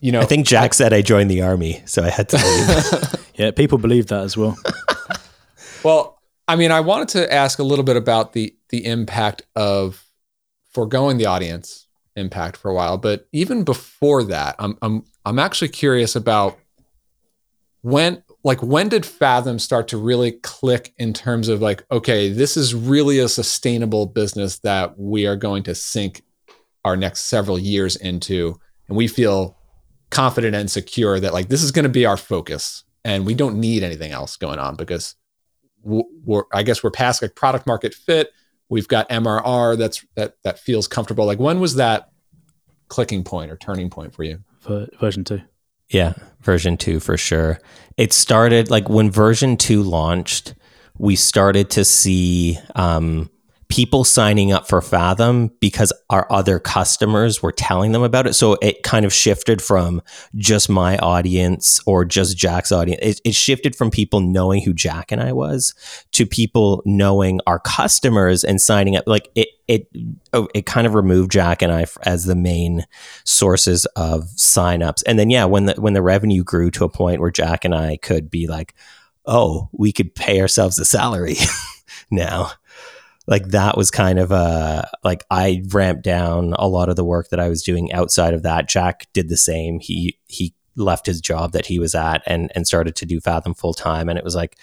you 0.00 0.12
know 0.12 0.20
I 0.20 0.24
think 0.24 0.46
Jack 0.46 0.74
said 0.74 0.92
I 0.92 1.02
joined 1.02 1.30
the 1.30 1.42
army, 1.42 1.82
so 1.86 2.02
I 2.02 2.10
had 2.10 2.28
to 2.30 2.36
leave. 2.36 3.14
Yeah, 3.38 3.52
people 3.52 3.78
believe 3.78 4.08
that 4.08 4.24
as 4.24 4.36
well. 4.36 4.58
Well, 5.84 6.18
I 6.46 6.56
mean, 6.56 6.72
I 6.72 6.80
wanted 6.80 7.08
to 7.10 7.32
ask 7.32 7.58
a 7.58 7.62
little 7.62 7.84
bit 7.84 7.96
about 7.96 8.32
the 8.32 8.54
the 8.70 8.84
impact 8.84 9.42
of 9.54 10.04
foregoing 10.70 11.18
the 11.18 11.26
audience 11.26 11.86
impact 12.16 12.56
for 12.56 12.70
a 12.70 12.74
while, 12.74 12.98
but 12.98 13.28
even 13.32 13.64
before 13.64 14.24
that, 14.24 14.56
I'm 14.58 14.76
I'm 14.82 15.04
I'm 15.24 15.38
actually 15.38 15.68
curious 15.68 16.16
about 16.16 16.58
when 17.82 18.22
like 18.44 18.62
when 18.62 18.88
did 18.88 19.06
Fathom 19.06 19.58
start 19.58 19.88
to 19.88 19.96
really 19.96 20.32
click 20.32 20.94
in 20.96 21.12
terms 21.12 21.48
of 21.48 21.60
like, 21.60 21.84
okay, 21.90 22.30
this 22.30 22.56
is 22.56 22.74
really 22.74 23.18
a 23.18 23.28
sustainable 23.28 24.06
business 24.06 24.58
that 24.60 24.98
we 24.98 25.26
are 25.26 25.36
going 25.36 25.62
to 25.64 25.74
sink 25.74 26.22
our 26.88 26.96
next 26.96 27.26
several 27.26 27.58
years 27.58 27.96
into, 27.96 28.58
and 28.88 28.96
we 28.96 29.06
feel 29.06 29.56
confident 30.10 30.54
and 30.54 30.70
secure 30.70 31.20
that 31.20 31.32
like 31.32 31.48
this 31.48 31.62
is 31.62 31.70
going 31.70 31.84
to 31.84 31.88
be 31.88 32.06
our 32.06 32.16
focus, 32.16 32.84
and 33.04 33.26
we 33.26 33.34
don't 33.34 33.58
need 33.58 33.82
anything 33.82 34.12
else 34.12 34.36
going 34.36 34.58
on 34.58 34.74
because 34.76 35.14
we're 35.82 36.42
I 36.52 36.62
guess 36.62 36.82
we're 36.82 36.90
past 36.90 37.22
like 37.22 37.34
product 37.34 37.66
market 37.66 37.94
fit. 37.94 38.32
We've 38.68 38.88
got 38.88 39.08
MRR 39.08 39.78
that's 39.78 40.04
that 40.16 40.34
that 40.44 40.58
feels 40.58 40.88
comfortable. 40.88 41.24
Like 41.24 41.38
when 41.38 41.60
was 41.60 41.76
that 41.76 42.10
clicking 42.88 43.22
point 43.22 43.50
or 43.50 43.56
turning 43.56 43.90
point 43.90 44.14
for 44.14 44.24
you? 44.24 44.40
for 44.60 44.86
version 45.00 45.24
two. 45.24 45.40
Yeah, 45.88 46.14
version 46.40 46.76
two 46.76 47.00
for 47.00 47.16
sure. 47.16 47.60
It 47.96 48.12
started 48.12 48.70
like 48.70 48.88
when 48.88 49.10
version 49.10 49.56
two 49.56 49.82
launched, 49.82 50.54
we 50.98 51.16
started 51.16 51.70
to 51.70 51.84
see 51.84 52.58
um, 52.74 53.30
people 53.68 54.02
signing 54.02 54.50
up 54.50 54.66
for 54.66 54.80
Fathom 54.80 55.50
because 55.60 55.92
our 56.08 56.26
other 56.30 56.58
customers 56.58 57.42
were 57.42 57.52
telling 57.52 57.92
them 57.92 58.02
about 58.02 58.26
it. 58.26 58.32
So 58.32 58.54
it 58.62 58.82
kind 58.82 59.04
of 59.04 59.12
shifted 59.12 59.60
from 59.60 60.00
just 60.36 60.70
my 60.70 60.96
audience 60.98 61.80
or 61.84 62.06
just 62.06 62.38
Jack's 62.38 62.72
audience. 62.72 63.00
It, 63.02 63.20
it 63.24 63.34
shifted 63.34 63.76
from 63.76 63.90
people 63.90 64.20
knowing 64.20 64.62
who 64.62 64.72
Jack 64.72 65.12
and 65.12 65.20
I 65.20 65.32
was 65.32 65.74
to 66.12 66.24
people 66.24 66.82
knowing 66.86 67.40
our 67.46 67.58
customers 67.58 68.42
and 68.42 68.60
signing 68.60 68.96
up. 68.96 69.04
Like 69.06 69.28
it, 69.34 69.48
it, 69.68 69.86
oh, 70.32 70.48
it 70.54 70.64
kind 70.64 70.86
of 70.86 70.94
removed 70.94 71.30
Jack 71.30 71.60
and 71.60 71.70
I 71.70 71.84
as 72.04 72.24
the 72.24 72.36
main 72.36 72.86
sources 73.24 73.84
of 73.96 74.24
signups. 74.36 75.02
And 75.06 75.18
then 75.18 75.28
yeah, 75.28 75.44
when 75.44 75.66
the 75.66 75.74
when 75.74 75.92
the 75.92 76.02
revenue 76.02 76.42
grew 76.42 76.70
to 76.70 76.84
a 76.84 76.88
point 76.88 77.20
where 77.20 77.30
Jack 77.30 77.66
and 77.66 77.74
I 77.74 77.98
could 77.98 78.30
be 78.30 78.46
like, 78.46 78.74
oh, 79.26 79.68
we 79.72 79.92
could 79.92 80.14
pay 80.14 80.40
ourselves 80.40 80.78
a 80.78 80.86
salary 80.86 81.36
now. 82.10 82.52
Like 83.28 83.48
that 83.48 83.76
was 83.76 83.90
kind 83.90 84.18
of 84.18 84.32
a 84.32 84.88
like 85.04 85.24
I 85.30 85.62
ramped 85.68 86.02
down 86.02 86.54
a 86.58 86.66
lot 86.66 86.88
of 86.88 86.96
the 86.96 87.04
work 87.04 87.28
that 87.28 87.38
I 87.38 87.48
was 87.48 87.62
doing 87.62 87.92
outside 87.92 88.32
of 88.32 88.42
that. 88.42 88.68
Jack 88.68 89.06
did 89.12 89.28
the 89.28 89.36
same. 89.36 89.80
He 89.80 90.18
he 90.28 90.54
left 90.76 91.04
his 91.04 91.20
job 91.20 91.52
that 91.52 91.66
he 91.66 91.78
was 91.78 91.94
at 91.94 92.22
and 92.26 92.50
and 92.54 92.66
started 92.66 92.96
to 92.96 93.06
do 93.06 93.20
Fathom 93.20 93.52
full 93.52 93.74
time. 93.74 94.08
And 94.08 94.18
it 94.18 94.24
was 94.24 94.34
like 94.34 94.56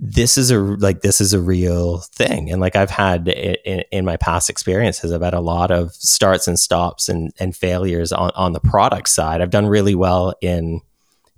this 0.00 0.38
is 0.38 0.52
a 0.52 0.58
like 0.60 1.00
this 1.00 1.20
is 1.20 1.32
a 1.32 1.40
real 1.40 1.98
thing 1.98 2.52
and 2.52 2.60
like 2.60 2.76
i've 2.76 2.90
had 2.90 3.26
in, 3.26 3.82
in 3.90 4.04
my 4.04 4.16
past 4.16 4.48
experiences 4.48 5.12
i've 5.12 5.22
had 5.22 5.34
a 5.34 5.40
lot 5.40 5.72
of 5.72 5.92
starts 5.92 6.46
and 6.46 6.56
stops 6.56 7.08
and 7.08 7.32
and 7.40 7.56
failures 7.56 8.12
on 8.12 8.30
on 8.36 8.52
the 8.52 8.60
product 8.60 9.08
side 9.08 9.40
i've 9.40 9.50
done 9.50 9.66
really 9.66 9.96
well 9.96 10.32
in 10.40 10.80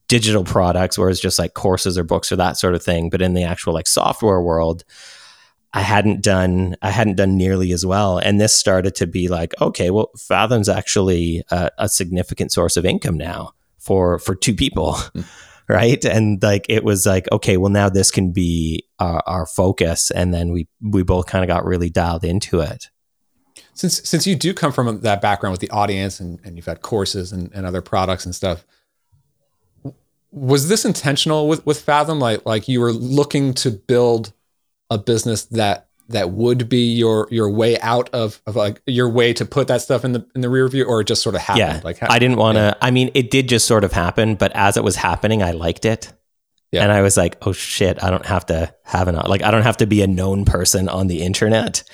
digital 0.09 0.45
products 0.45 0.99
where 0.99 1.09
it's 1.09 1.21
just 1.21 1.39
like 1.39 1.55
courses 1.55 1.97
or 1.97 2.05
books 2.05 2.31
or 2.31 2.37
that 2.37 2.59
sort 2.59 2.75
of 2.75 2.83
thing 2.83 3.09
but 3.09 3.23
in 3.23 3.33
the 3.33 3.45
actual 3.45 3.73
like 3.73 3.87
software 3.87 4.43
world 4.43 4.85
i 5.73 5.81
hadn't 5.81 6.23
done 6.23 6.77
i 6.83 6.91
hadn't 6.91 7.17
done 7.17 7.37
nearly 7.37 7.73
as 7.73 7.85
well. 7.87 8.19
And 8.19 8.41
this 8.41 8.55
started 8.55 8.95
to 8.97 9.07
be 9.07 9.29
like 9.29 9.55
okay 9.61 9.91
well 9.91 10.11
fathom's 10.19 10.69
actually 10.69 11.43
a, 11.51 11.71
a 11.79 11.89
significant 11.89 12.53
source 12.53 12.77
of 12.77 12.85
income 12.85 13.17
now 13.17 13.53
for 13.79 14.19
for 14.19 14.35
two 14.35 14.55
people 14.55 14.95
hmm. 14.95 15.23
right? 15.71 16.05
And 16.05 16.43
like 16.43 16.67
it 16.69 16.85
was 16.85 17.07
like 17.07 17.31
okay 17.31 17.57
well 17.57 17.71
now 17.71 17.89
this 17.89 18.11
can 18.11 18.33
be 18.33 18.85
our, 18.99 19.23
our 19.27 19.47
focus. 19.47 20.11
And 20.11 20.35
then 20.35 20.53
we 20.53 20.69
we 20.81 21.03
both 21.03 21.27
kind 21.27 21.45
of 21.45 21.49
got 21.49 21.65
really 21.65 21.89
dialed 21.89 22.25
into 22.25 22.61
it. 22.61 22.91
Since 23.75 24.09
since 24.09 24.27
you 24.27 24.37
do 24.37 24.53
come 24.53 24.73
from 24.73 25.01
that 25.01 25.23
background 25.23 25.53
with 25.53 25.61
the 25.61 25.71
audience 25.71 26.21
and, 26.21 26.41
and 26.45 26.57
you've 26.57 26.67
had 26.67 26.83
courses 26.83 27.33
and, 27.33 27.51
and 27.55 27.65
other 27.65 27.81
products 27.81 28.27
and 28.27 28.35
stuff, 28.35 28.65
was 30.33 30.69
this 30.69 30.85
intentional 30.85 31.49
with, 31.49 31.65
with 31.65 31.81
Fathom? 31.81 32.19
Like 32.19 32.45
like 32.45 32.69
you 32.69 32.81
were 32.81 32.93
looking 32.93 33.55
to 33.55 33.71
build 33.71 34.33
a 34.91 34.99
business 34.99 35.45
that 35.47 35.87
that 36.09 36.31
would 36.31 36.69
be 36.69 36.93
your 36.93 37.29
your 37.31 37.49
way 37.51 37.79
out 37.81 38.11
of, 38.13 38.43
of 38.47 38.57
like 38.57 38.83
your 38.87 39.09
way 39.09 39.33
to 39.33 39.45
put 39.45 39.69
that 39.69 39.81
stuff 39.81 40.05
in 40.05 40.13
the 40.13 40.27
in 40.35 40.41
the 40.41 40.49
rear 40.51 40.67
view 40.69 40.85
or 40.85 41.01
it 41.03 41.07
just 41.07 41.23
sort 41.23 41.37
of 41.37 41.41
happened? 41.41 41.59
yeah 41.77 41.81
Like 41.85 41.99
how, 41.99 42.09
i 42.11 42.19
didn't 42.19 42.37
want 42.37 42.57
to 42.57 42.77
i 42.83 42.91
mean 42.91 43.11
it 43.15 43.31
did 43.31 43.49
just 43.49 43.67
sort 43.67 43.85
of 43.85 43.93
happen 43.93 44.35
but 44.35 44.51
as 44.57 44.77
it 44.77 44.83
was 44.83 44.97
happening 44.97 45.41
i 45.43 45.53
liked 45.53 45.85
it 45.85 46.13
Yeah. 46.73 46.83
and 46.83 46.91
i 46.91 47.01
was 47.03 47.17
like 47.17 47.37
oh 47.47 47.53
shit 47.53 48.03
i 48.03 48.11
don't 48.11 48.27
have 48.27 48.47
to 48.47 48.75
have 48.83 49.07
an 49.07 49.15
like 49.15 49.43
i 49.45 49.53
don't 49.53 49.63
have 49.63 49.77
to 49.77 49.87
be 49.87 50.03
a 50.03 50.09
known 50.09 50.45
person 50.45 50.89
on 50.89 51.07
the 51.07 51.23
internet 51.23 51.85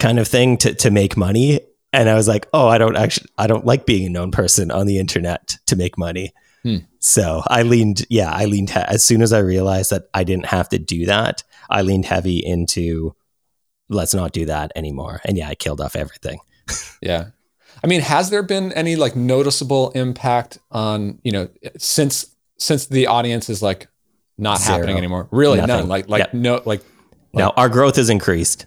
kind 0.00 0.18
of 0.18 0.26
thing 0.26 0.56
to 0.58 0.74
to 0.74 0.90
make 0.90 1.16
money 1.16 1.60
and 1.92 2.08
i 2.08 2.14
was 2.14 2.26
like 2.26 2.48
oh 2.52 2.66
i 2.66 2.76
don't 2.76 2.96
actually 2.96 3.28
i 3.38 3.46
don't 3.46 3.64
like 3.66 3.86
being 3.86 4.04
a 4.06 4.10
known 4.10 4.32
person 4.32 4.72
on 4.72 4.86
the 4.88 4.98
internet 4.98 5.56
to 5.66 5.76
make 5.76 5.96
money 5.96 6.32
Hmm. 6.64 6.78
so 6.98 7.42
i 7.46 7.62
leaned 7.62 8.04
yeah 8.10 8.30
i 8.30 8.44
leaned 8.44 8.70
as 8.72 9.02
soon 9.02 9.22
as 9.22 9.32
i 9.32 9.38
realized 9.38 9.90
that 9.92 10.08
i 10.12 10.24
didn't 10.24 10.44
have 10.46 10.68
to 10.70 10.78
do 10.78 11.06
that 11.06 11.42
i 11.70 11.82
leaned 11.82 12.04
heavy 12.06 12.38
into 12.44 13.14
let's 13.88 14.14
not 14.14 14.32
do 14.32 14.44
that 14.44 14.70
anymore 14.76 15.20
and 15.24 15.36
yeah 15.38 15.48
i 15.48 15.54
killed 15.54 15.80
off 15.80 15.96
everything 15.96 16.38
Yeah. 17.02 17.30
I 17.82 17.86
mean, 17.86 18.00
has 18.02 18.28
there 18.30 18.42
been 18.42 18.72
any 18.74 18.94
like 18.96 19.16
noticeable 19.16 19.90
impact 19.92 20.58
on, 20.70 21.18
you 21.24 21.32
know, 21.32 21.48
since 21.78 22.26
since 22.58 22.86
the 22.86 23.06
audience 23.06 23.48
is 23.48 23.62
like 23.62 23.88
not 24.36 24.58
Zero. 24.60 24.76
happening 24.76 24.98
anymore? 24.98 25.26
Really 25.30 25.56
Nothing. 25.58 25.76
none. 25.76 25.88
Like 25.88 26.08
like 26.08 26.20
Yep. 26.20 26.34
no 26.34 26.62
like 26.66 26.82
now 27.32 27.50
our 27.56 27.68
growth 27.70 27.96
has 27.96 28.10
increased 28.10 28.66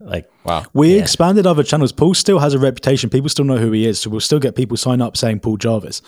like 0.00 0.28
wow. 0.44 0.64
We 0.72 0.94
Yeah. 0.96 1.02
expanded 1.02 1.46
other 1.46 1.62
channels. 1.64 1.92
Paul 1.92 2.14
still 2.14 2.38
has 2.38 2.54
a 2.54 2.58
reputation. 2.58 3.10
People 3.10 3.28
still 3.28 3.44
know 3.44 3.56
who 3.58 3.72
he 3.72 3.86
is. 3.86 4.00
So 4.00 4.10
we'll 4.10 4.20
still 4.20 4.38
get 4.38 4.54
people 4.54 4.76
sign 4.76 5.00
up 5.00 5.16
saying 5.16 5.40
Paul 5.40 5.56
Jarvis. 5.56 6.02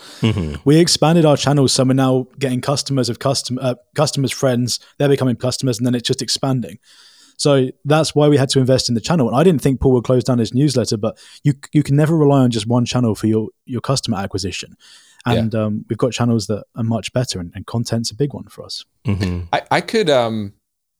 We 0.63 0.77
expanded 0.77 1.25
our 1.25 1.35
channels. 1.37 1.73
So 1.73 1.83
we're 1.83 1.93
now 1.93 2.27
getting 2.39 2.61
customers 2.61 3.09
of 3.09 3.19
custom, 3.19 3.59
uh, 3.61 3.75
customers, 3.95 4.31
friends. 4.31 4.79
They're 4.97 5.09
becoming 5.09 5.35
customers 5.35 5.77
and 5.77 5.85
then 5.85 5.93
it's 5.95 6.07
just 6.07 6.21
expanding. 6.21 6.79
So 7.37 7.69
that's 7.85 8.13
why 8.13 8.27
we 8.29 8.37
had 8.37 8.49
to 8.49 8.59
invest 8.59 8.87
in 8.87 8.95
the 8.95 9.01
channel. 9.01 9.27
And 9.27 9.35
I 9.35 9.43
didn't 9.43 9.61
think 9.61 9.81
Paul 9.81 9.93
would 9.93 10.03
close 10.03 10.23
down 10.23 10.37
his 10.37 10.53
newsletter, 10.53 10.95
but 10.95 11.17
you 11.43 11.53
you 11.73 11.83
can 11.83 11.95
never 11.95 12.15
rely 12.15 12.41
on 12.41 12.51
just 12.51 12.67
one 12.67 12.85
channel 12.85 13.15
for 13.15 13.27
your, 13.27 13.47
your 13.65 13.81
customer 13.81 14.17
acquisition. 14.17 14.75
And 15.25 15.53
um, 15.53 15.85
we've 15.89 15.97
got 15.99 16.13
channels 16.13 16.47
that 16.47 16.63
are 16.75 16.83
much 16.83 17.13
better 17.13 17.39
and, 17.39 17.51
and 17.53 17.65
content's 17.67 18.09
a 18.09 18.15
big 18.15 18.33
one 18.33 18.45
for 18.45 18.63
us. 18.63 18.85
mhm. 19.05 19.47
I, 19.53 19.61
I 19.69 19.81
could 19.81 20.09
um 20.09 20.53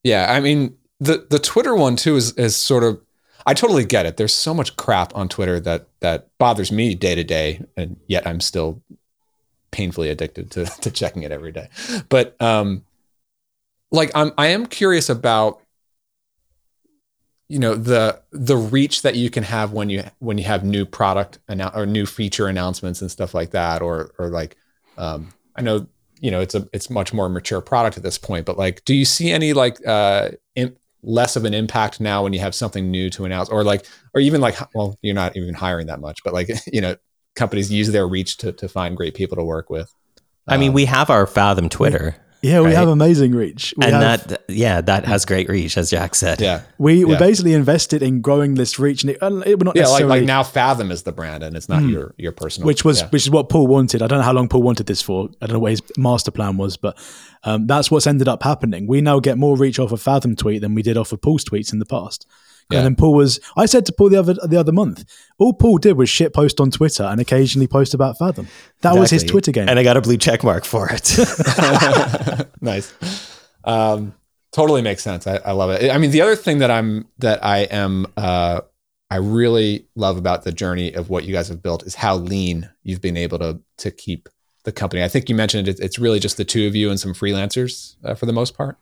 yeah, 0.04 0.32
I 0.32 0.40
mean 0.42 0.76
the 1.02 1.26
the 1.30 1.40
Twitter 1.40 1.76
one 1.76 1.98
too 1.98 2.16
is 2.16 2.32
is 2.34 2.56
sort 2.56 2.84
of 2.84 3.02
I 3.46 3.56
totally 3.56 3.84
get 3.84 4.06
it. 4.06 4.18
There's 4.18 4.34
so 4.34 4.54
much 4.54 4.78
crap 4.78 5.16
on 5.16 5.28
Twitter 5.28 5.60
that 5.60 5.88
that 6.00 6.30
bothers 6.38 6.72
me 6.72 6.96
day 6.96 7.16
to 7.16 7.24
day, 7.24 7.66
and 7.76 8.00
yet 8.08 8.26
I'm 8.26 8.40
still 8.40 8.82
painfully 9.72 10.10
addicted 10.10 10.52
to 10.52 10.66
to 10.82 10.92
checking 10.92 11.24
it 11.24 11.32
every 11.32 11.52
day. 11.52 11.68
But 12.08 12.40
um 12.40 12.86
like 13.92 14.12
I'm 14.16 14.32
I 14.38 14.48
am 14.48 14.68
curious 14.68 15.10
about 15.10 15.62
you 17.50 17.60
know 17.60 17.74
the 17.76 18.22
the 18.32 18.56
reach 18.56 19.02
that 19.02 19.16
you 19.16 19.30
can 19.32 19.44
have 19.44 19.74
when 19.74 19.90
you 19.90 20.04
when 20.20 20.38
you 20.38 20.44
have 20.44 20.64
new 20.64 20.86
product 20.86 21.40
annou- 21.50 21.76
or 21.76 21.86
new 21.86 22.06
feature 22.06 22.48
announcements 22.48 23.02
and 23.02 23.10
stuff 23.12 23.34
like 23.34 23.52
that 23.52 23.82
or 23.82 24.12
or 24.20 24.30
like 24.30 24.56
um, 24.98 25.34
I 25.56 25.62
know 25.62 25.88
you 26.22 26.32
know 26.32 26.40
it's 26.40 26.56
a 26.56 26.70
it's 26.72 26.90
much 26.90 27.12
more 27.12 27.28
mature 27.28 27.60
product 27.60 27.98
at 27.98 28.04
this 28.04 28.18
point 28.18 28.46
but 28.46 28.58
like 28.58 28.86
do 28.86 28.94
you 28.94 29.04
see 29.04 29.32
any 29.32 29.52
like 29.52 29.86
uh 29.86 30.30
less 31.04 31.36
of 31.36 31.46
an 31.46 31.54
impact 31.54 32.00
now 32.00 32.24
when 32.24 32.34
you 32.34 32.40
have 32.40 32.54
something 32.54 32.92
new 32.92 33.10
to 33.10 33.26
announce 33.26 33.50
or 33.50 33.64
like 33.64 33.86
or 34.14 34.22
even 34.22 34.40
like 34.40 34.56
well 34.76 34.96
you're 35.02 35.16
not 35.16 35.36
even 35.36 35.54
hiring 35.54 35.88
that 35.88 36.00
much 36.00 36.24
but 36.24 36.34
like 36.34 36.48
you 36.72 36.80
know 36.82 36.96
companies 37.36 37.72
use 37.72 37.92
their 37.92 38.08
reach 38.08 38.38
to 38.38 38.52
to 38.52 38.68
find 38.68 38.98
great 38.98 39.14
people 39.14 39.38
to 39.38 39.44
work 39.44 39.70
with. 39.70 39.94
I 40.48 40.58
mean, 40.58 40.70
Um, 40.70 40.76
we 40.76 40.86
have 40.86 41.10
our 41.10 41.28
Fathom 41.28 41.70
Twitter, 41.70 42.16
Yeah, 42.42 42.62
we 42.62 42.74
have 42.74 42.88
amazing 42.88 43.34
reach. 43.34 43.74
We 43.78 43.86
and 43.86 43.96
have, 43.96 44.28
that 44.28 44.44
yeah, 44.48 44.82
that 44.82 45.06
has 45.06 45.26
great 45.26 45.48
reach, 45.48 45.78
as 45.78 45.92
Jack 45.92 46.16
said. 46.16 46.42
yeah 46.42 46.62
we 46.78 47.06
we 47.06 47.14
yeah. 47.14 47.20
basically 47.20 47.54
invested 47.54 48.02
in 48.02 48.22
growing 48.22 48.56
this 48.56 48.80
reach, 48.80 49.04
and 49.04 49.12
it, 49.12 49.22
uh, 49.22 49.38
it 49.46 49.60
we're 49.60 49.66
not 49.66 49.76
yeah 49.76 49.88
like 49.88 50.06
like 50.06 50.24
now 50.24 50.44
Fathom 50.44 50.92
is 50.92 51.04
the 51.04 51.12
brand 51.12 51.44
and 51.44 51.56
it's 51.56 51.70
not 51.70 51.82
Hmm. 51.82 51.90
your 51.90 52.14
your 52.18 52.32
personal 52.32 52.66
which 52.66 52.84
was 52.84 53.02
yeah. 53.02 53.10
which 53.10 53.24
is 53.24 53.30
what 53.30 53.50
Paul 53.50 53.68
wanted. 53.68 54.02
I 54.02 54.08
don't 54.08 54.20
know 54.20 54.26
how 54.26 54.34
long 54.34 54.48
Paul 54.48 54.64
wanted 54.64 54.88
this 54.88 55.02
for. 55.02 55.30
I 55.42 55.46
don't 55.46 55.54
know 55.54 55.60
what 55.60 55.72
his 55.72 55.84
master 55.98 56.32
plan 56.32 56.58
was, 56.58 56.78
but 56.78 56.98
um, 57.44 57.68
that's 57.68 57.92
what's 57.92 58.08
ended 58.08 58.28
up 58.28 58.44
happening. 58.44 58.88
We 58.88 59.02
now 59.02 59.20
get 59.20 59.38
more 59.38 59.56
reach 59.56 59.80
off 59.80 59.92
a 59.92 59.98
Fathom 59.98 60.36
tweet 60.36 60.62
than 60.62 60.74
we 60.76 60.82
did 60.82 60.98
off 60.98 61.12
of 61.12 61.22
Paul's 61.22 61.46
tweets 61.46 61.72
in 61.74 61.80
the 61.80 61.86
past. 61.86 62.26
Yeah. 62.72 62.80
And 62.80 62.86
then 62.86 62.96
Paul 62.96 63.14
was. 63.14 63.40
I 63.58 63.66
said 63.66 63.86
to 63.88 63.92
Paul 63.92 64.10
the 64.10 64.20
other 64.20 64.34
the 64.34 64.58
other 64.58 64.72
month, 64.72 65.06
all 65.38 65.54
Paul 65.54 65.78
did 65.78 65.98
was 65.98 66.10
shit 66.10 66.34
post 66.34 66.60
on 66.60 66.72
Twitter 66.72 67.04
and 67.04 67.20
occasionally 67.20 67.68
post 67.68 67.94
about 67.94 68.18
Fathom. 68.18 68.48
That 68.82 68.96
was 68.96 69.10
his 69.10 69.24
Twitter 69.24 69.52
game. 69.52 69.70
and 69.70 69.78
I 69.78 69.84
got 69.84 69.98
a 69.98 70.02
blue 70.02 70.18
check 70.18 70.44
mark 70.44 70.66
for 70.66 70.90
it. 70.92 71.18
nice. 72.62 72.94
Um, 73.64 74.14
totally 74.52 74.82
makes 74.82 75.04
sense. 75.04 75.28
I, 75.28 75.38
I 75.38 75.52
love 75.52 75.70
it. 75.72 75.92
I 75.92 75.98
mean, 75.98 76.12
the 76.12 76.22
other 76.22 76.36
thing 76.36 76.60
that 76.60 76.72
I'm 76.72 77.08
that 77.20 77.44
I 77.44 77.60
am 77.60 78.08
uh, 78.18 78.62
I 79.10 79.18
really 79.18 79.88
love 79.96 80.18
about 80.18 80.44
the 80.44 80.54
journey 80.54 80.94
of 80.94 81.10
what 81.10 81.26
you 81.26 81.34
guys 81.34 81.50
have 81.50 81.62
built 81.62 81.84
is 81.84 81.96
how 81.96 82.16
lean 82.16 82.70
you've 82.84 83.02
been 83.02 83.18
able 83.18 83.40
to 83.40 83.60
to 83.78 83.92
keep 83.92 84.30
the 84.64 84.72
company. 84.72 85.04
I 85.04 85.08
think 85.08 85.28
you 85.28 85.36
mentioned 85.36 85.68
it, 85.68 85.80
it's 85.80 86.00
really 86.00 86.20
just 86.20 86.38
the 86.38 86.46
two 86.46 86.68
of 86.68 86.76
you 86.76 86.90
and 86.90 87.00
some 87.00 87.14
freelancers 87.14 87.96
uh, 88.04 88.14
for 88.14 88.26
the 88.26 88.34
most 88.34 88.56
part. 88.56 88.78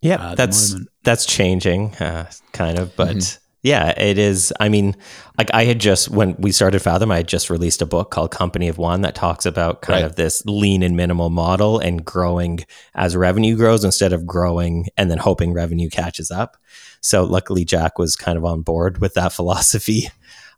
Yeah, 0.00 0.30
the 0.30 0.36
that's 0.36 0.74
that's 1.02 1.26
changing, 1.26 1.94
uh, 1.96 2.30
kind 2.52 2.78
of, 2.78 2.94
but 2.96 3.16
Mhm. 3.16 3.38
yeah, 3.62 3.88
it 4.00 4.16
is. 4.18 4.52
I 4.60 4.68
mean, 4.68 4.94
like 5.36 5.50
I 5.52 5.64
had 5.64 5.80
just 5.80 6.08
when 6.08 6.36
we 6.38 6.52
started 6.52 6.80
Fathom, 6.80 7.10
I 7.10 7.16
had 7.18 7.26
just 7.28 7.50
released 7.50 7.82
a 7.82 7.86
book 7.86 8.10
called 8.12 8.30
Company 8.30 8.68
of 8.68 8.78
One 8.78 9.00
that 9.02 9.14
talks 9.16 9.44
about 9.44 9.82
kind 9.82 10.02
Right. 10.02 10.04
of 10.10 10.14
this 10.16 10.44
lean 10.46 10.82
and 10.84 10.96
minimal 10.96 11.30
model 11.30 11.78
and 11.80 12.04
growing 12.04 12.60
as 12.94 13.16
revenue 13.16 13.56
grows 13.56 13.82
instead 13.84 14.12
of 14.12 14.24
growing 14.26 14.86
and 14.96 15.10
then 15.10 15.18
hoping 15.18 15.52
revenue 15.52 15.88
catches 15.90 16.30
up. 16.30 16.56
So 17.00 17.24
luckily, 17.24 17.64
Jack 17.64 17.98
was 17.98 18.14
kind 18.14 18.38
of 18.38 18.44
on 18.44 18.62
board 18.62 18.98
with 19.00 19.14
that 19.14 19.32
philosophy, 19.38 20.10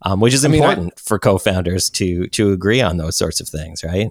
um, 0.03 0.20
which 0.20 0.35
is 0.35 0.44
I 0.44 0.48
mean, 0.48 0.62
I- 0.62 0.68
important 0.72 0.98
for 1.00 1.18
co-founders 1.18 1.88
to 1.90 2.26
to 2.29 2.53
agree 2.53 2.83
on 2.83 2.98
those 2.98 3.16
sorts 3.16 3.40
of 3.40 3.48
things, 3.48 3.83
right? 3.83 4.11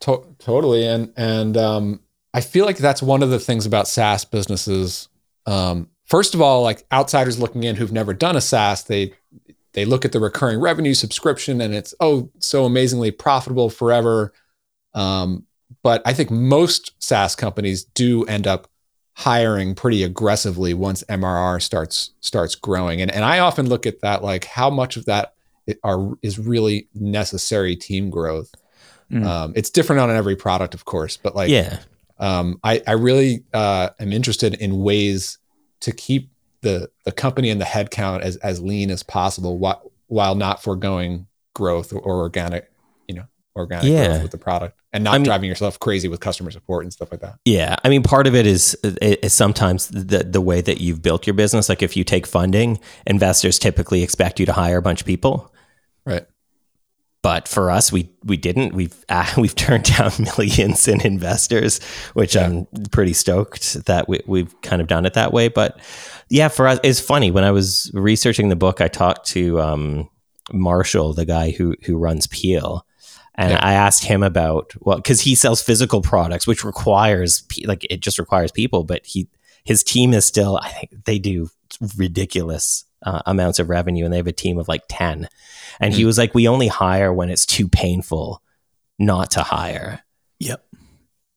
To- 0.00 0.24
totally, 0.38 0.86
and 0.86 1.12
and 1.16 1.56
um, 1.56 2.00
I 2.34 2.40
feel 2.40 2.64
like 2.64 2.78
that's 2.78 3.02
one 3.02 3.22
of 3.22 3.30
the 3.30 3.38
things 3.38 3.66
about 3.66 3.88
SaaS 3.88 4.24
businesses. 4.24 5.08
Um, 5.46 5.88
first 6.06 6.34
of 6.34 6.40
all, 6.40 6.62
like 6.62 6.86
outsiders 6.92 7.38
looking 7.38 7.64
in 7.64 7.76
who've 7.76 7.92
never 7.92 8.14
done 8.14 8.36
a 8.36 8.40
SaaS, 8.40 8.84
they 8.84 9.12
they 9.74 9.84
look 9.84 10.04
at 10.04 10.12
the 10.12 10.20
recurring 10.20 10.60
revenue 10.60 10.94
subscription 10.94 11.60
and 11.60 11.74
it's 11.74 11.94
oh 12.00 12.30
so 12.38 12.64
amazingly 12.64 13.10
profitable 13.10 13.70
forever. 13.70 14.32
Um, 14.94 15.46
but 15.82 16.02
I 16.04 16.12
think 16.12 16.30
most 16.30 16.92
SaaS 17.02 17.34
companies 17.34 17.84
do 17.84 18.24
end 18.24 18.46
up 18.46 18.68
hiring 19.14 19.74
pretty 19.74 20.02
aggressively 20.02 20.74
once 20.74 21.04
MRR 21.08 21.60
starts 21.60 22.12
starts 22.20 22.54
growing, 22.54 23.00
and 23.00 23.10
and 23.10 23.24
I 23.24 23.38
often 23.40 23.68
look 23.68 23.86
at 23.86 24.00
that 24.00 24.22
like 24.22 24.44
how 24.44 24.70
much 24.70 24.96
of 24.96 25.04
that 25.06 25.34
are 25.84 26.14
is 26.22 26.38
really 26.38 26.88
necessary 26.94 27.76
team 27.76 28.10
growth. 28.10 28.52
Mm. 29.10 29.26
Um, 29.26 29.52
it's 29.54 29.70
different 29.70 30.00
on 30.00 30.10
every 30.10 30.36
product, 30.36 30.74
of 30.74 30.84
course, 30.84 31.16
but 31.16 31.36
like 31.36 31.50
yeah, 31.50 31.80
um, 32.22 32.58
I, 32.64 32.80
I 32.86 32.92
really 32.92 33.44
uh, 33.52 33.90
am 34.00 34.12
interested 34.12 34.54
in 34.54 34.78
ways 34.82 35.38
to 35.80 35.92
keep 35.92 36.30
the 36.62 36.88
the 37.04 37.12
company 37.12 37.50
and 37.50 37.60
the 37.60 37.64
headcount 37.66 38.20
as 38.22 38.36
as 38.36 38.60
lean 38.62 38.90
as 38.90 39.02
possible 39.02 39.58
while 39.58 39.90
while 40.06 40.34
not 40.34 40.62
foregoing 40.62 41.26
growth 41.54 41.92
or, 41.92 41.98
or 41.98 42.20
organic, 42.20 42.70
you 43.08 43.14
know, 43.16 43.24
organic 43.56 43.86
Yeah. 43.90 44.06
growth 44.08 44.22
with 44.22 44.30
the 44.30 44.38
product 44.38 44.78
and 44.92 45.02
not 45.04 45.14
I 45.14 45.18
mean- 45.18 45.24
driving 45.24 45.48
yourself 45.48 45.78
crazy 45.80 46.06
with 46.08 46.20
customer 46.20 46.50
support 46.52 46.84
and 46.84 46.92
stuff 46.92 47.10
like 47.10 47.20
that. 47.22 47.38
Yeah, 47.44 47.76
I 47.84 47.88
mean, 47.88 48.02
part 48.04 48.26
of 48.28 48.34
it 48.34 48.46
is 48.46 48.76
is 49.02 49.32
sometimes 49.32 49.88
the 49.88 50.22
the 50.24 50.40
way 50.40 50.60
that 50.60 50.80
you've 50.80 51.02
built 51.02 51.26
your 51.26 51.34
business. 51.34 51.68
Like, 51.68 51.82
if 51.82 51.96
you 51.96 52.04
take 52.04 52.26
funding, 52.26 52.78
investors 53.06 53.58
typically 53.58 54.02
expect 54.04 54.38
you 54.38 54.46
to 54.46 54.52
hire 54.52 54.78
a 54.78 54.82
bunch 54.82 55.00
of 55.00 55.06
people. 55.06 55.52
Right. 56.06 56.26
But 57.22 57.46
for 57.46 57.70
us, 57.70 57.92
we 57.92 58.10
we 58.24 58.36
didn't. 58.36 58.74
We've 58.74 58.94
uh, 59.08 59.30
we've 59.36 59.54
turned 59.54 59.84
down 59.84 60.10
millions 60.36 60.88
in 60.88 61.00
investors, 61.02 61.80
which 62.14 62.34
Yeah. 62.34 62.46
I'm 62.46 62.66
pretty 62.90 63.12
stoked 63.12 63.84
that 63.86 64.08
we, 64.08 64.20
we've 64.26 64.60
kind 64.62 64.82
of 64.82 64.88
done 64.88 65.06
it 65.06 65.14
that 65.14 65.32
way. 65.32 65.48
But 65.48 65.78
yeah, 66.28 66.48
for 66.48 66.66
us, 66.66 66.80
it's 66.82 67.00
funny 67.00 67.30
when 67.30 67.44
I 67.44 67.50
was 67.52 67.90
researching 67.94 68.48
the 68.48 68.56
book, 68.56 68.80
I 68.80 68.88
talked 68.88 69.26
to 69.28 69.60
um, 69.60 70.10
Marshall, 70.52 71.14
the 71.14 71.24
guy 71.24 71.52
who 71.52 71.76
who 71.84 71.96
runs 71.96 72.26
Peel, 72.26 72.84
and 73.36 73.52
Yeah. 73.52 73.60
I 73.64 73.74
asked 73.74 74.02
him 74.04 74.24
about 74.24 74.72
well, 74.80 74.96
because 74.96 75.20
he 75.20 75.36
sells 75.36 75.62
physical 75.62 76.02
products, 76.02 76.46
which 76.48 76.64
requires 76.64 77.44
like 77.66 77.86
it 77.88 78.00
just 78.00 78.18
requires 78.18 78.50
people, 78.50 78.82
but 78.82 79.06
he 79.06 79.28
his 79.64 79.84
team 79.84 80.12
is 80.12 80.24
still 80.24 80.56
I 80.60 80.70
think 80.70 81.04
they 81.04 81.20
do 81.20 81.50
ridiculous 81.96 82.84
uh, 83.04 83.22
amounts 83.26 83.58
of 83.58 83.68
revenue, 83.68 84.04
and 84.04 84.12
they 84.12 84.18
have 84.18 84.26
a 84.26 84.32
team 84.32 84.58
of 84.58 84.68
like 84.68 84.82
ten. 84.88 85.28
And 85.80 85.92
he 85.94 86.04
was 86.04 86.18
like, 86.18 86.34
"We 86.34 86.48
only 86.48 86.68
hire 86.68 87.12
when 87.12 87.30
it's 87.30 87.46
too 87.46 87.68
painful 87.68 88.42
not 88.98 89.32
to 89.32 89.42
hire." 89.42 90.04
Yep. 90.38 90.64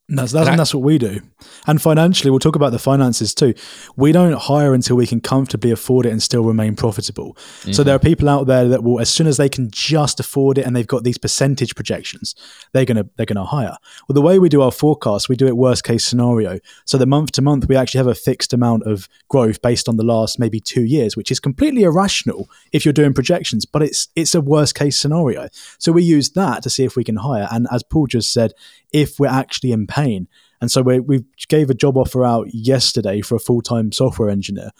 That's 0.07 0.33
that's, 0.33 0.47
And 0.47 0.59
that's 0.59 0.73
what 0.73 0.83
we 0.83 0.99
do. 0.99 1.21
And 1.65 1.81
financially, 1.81 2.29
we'll 2.29 2.39
talk 2.39 2.55
about 2.55 2.71
the 2.71 2.79
finances 2.79 3.33
too. 3.33 3.55
We 3.95 4.11
don't 4.11 4.37
hire 4.37 4.75
until 4.75 4.95
we 4.95 5.07
can 5.07 5.19
comfortably 5.19 5.71
afford 5.71 6.05
it 6.05 6.11
and 6.11 6.21
still 6.21 6.43
remain 6.43 6.75
profitable. 6.75 7.35
So 7.71 7.83
there 7.83 7.97
mm-hmm. 7.97 8.05
are 8.05 8.09
people 8.09 8.29
out 8.29 8.45
there 8.45 8.67
that 8.67 8.83
will, 8.83 8.99
as 8.99 9.09
soon 9.09 9.25
as 9.25 9.37
they 9.37 9.49
can 9.49 9.71
just 9.71 10.19
afford 10.19 10.59
it 10.59 10.65
and 10.65 10.75
they've 10.75 10.85
got 10.85 11.03
these 11.03 11.17
percentage 11.17 11.73
projections, 11.73 12.35
they're 12.71 12.85
gonna 12.85 13.07
they're 13.15 13.25
gonna 13.25 13.45
hire. 13.45 13.77
Well, 14.07 14.13
the 14.13 14.21
way 14.21 14.37
we 14.37 14.47
do 14.47 14.61
our 14.61 14.71
forecast, 14.71 15.27
we 15.27 15.35
do 15.35 15.47
it 15.47 15.57
worst 15.57 15.83
case 15.83 16.05
scenario. 16.05 16.59
So 16.85 16.99
the 16.99 17.07
month 17.07 17.31
to 17.33 17.41
month, 17.41 17.67
we 17.67 17.75
actually 17.75 17.99
have 17.99 18.07
a 18.07 18.15
fixed 18.15 18.53
amount 18.53 18.83
of 18.83 19.09
growth 19.27 19.59
based 19.63 19.89
on 19.89 19.97
the 19.97 20.03
last 20.03 20.37
maybe 20.37 20.59
two 20.59 20.83
years, 20.83 21.17
which 21.17 21.31
is 21.31 21.39
completely 21.39 21.81
irrational 21.81 22.47
if 22.71 22.85
you're 22.85 22.93
doing 22.93 23.13
projections, 23.13 23.65
but 23.65 23.81
it's 23.81 24.09
it's 24.15 24.35
a 24.35 24.41
worst 24.41 24.75
case 24.75 24.99
scenario. 24.99 25.49
So 25.79 25.91
we 25.91 26.03
use 26.03 26.29
that 26.31 26.61
to 26.61 26.69
see 26.69 26.83
if 26.83 26.95
we 26.95 27.03
can 27.03 27.15
hire. 27.15 27.47
And 27.49 27.67
as 27.71 27.81
Paul 27.81 28.05
just 28.05 28.31
said, 28.31 28.53
if 28.95 29.19
we're 29.19 29.27
actually 29.27 29.71
in 29.73 29.85
pain. 29.87 30.27
And 30.61 30.71
so 30.71 30.81
we, 30.81 30.99
we 31.01 31.25
gave 31.49 31.69
a 31.69 31.73
job 31.73 31.97
offer 31.97 32.23
out 32.25 32.47
yesterday 32.53 33.21
for 33.21 33.35
a 33.35 33.39
full 33.39 33.61
time 33.61 33.91
software 33.91 34.29
engineer. 34.29 34.71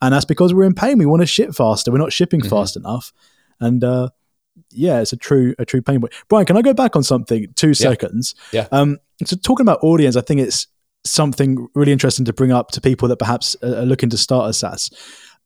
And 0.00 0.14
that's 0.14 0.24
because 0.24 0.54
we're 0.54 0.64
in 0.64 0.74
pain. 0.74 0.96
We 0.98 1.06
want 1.06 1.22
to 1.22 1.26
ship 1.26 1.54
faster. 1.54 1.90
We're 1.90 1.98
not 1.98 2.12
shipping 2.12 2.40
Mhm. 2.40 2.50
fast 2.50 2.76
enough. 2.76 3.12
And 3.60 3.82
uh, 3.82 4.08
yeah, 4.70 5.00
it's 5.00 5.12
a 5.12 5.16
true 5.16 5.54
a 5.58 5.64
true 5.64 5.82
pain 5.82 6.00
point. 6.00 6.12
Brian, 6.28 6.46
can 6.46 6.56
I 6.56 6.62
go 6.62 6.72
back 6.72 6.94
on 6.96 7.02
something 7.02 7.46
two 7.56 7.74
seconds? 7.74 8.34
Yeah. 8.52 8.68
Um, 8.70 8.98
so 9.24 9.36
talking 9.36 9.64
about 9.64 9.80
audience, 9.82 10.16
I 10.16 10.20
think 10.22 10.40
it's 10.40 10.68
something 11.04 11.66
really 11.74 11.92
interesting 11.92 12.24
to 12.26 12.32
bring 12.32 12.52
up 12.52 12.70
to 12.70 12.80
people 12.80 13.08
that 13.08 13.18
perhaps 13.18 13.56
are 13.62 13.84
looking 13.84 14.10
to 14.10 14.16
start 14.16 14.48
a 14.48 14.52
SaaS. 14.52 14.90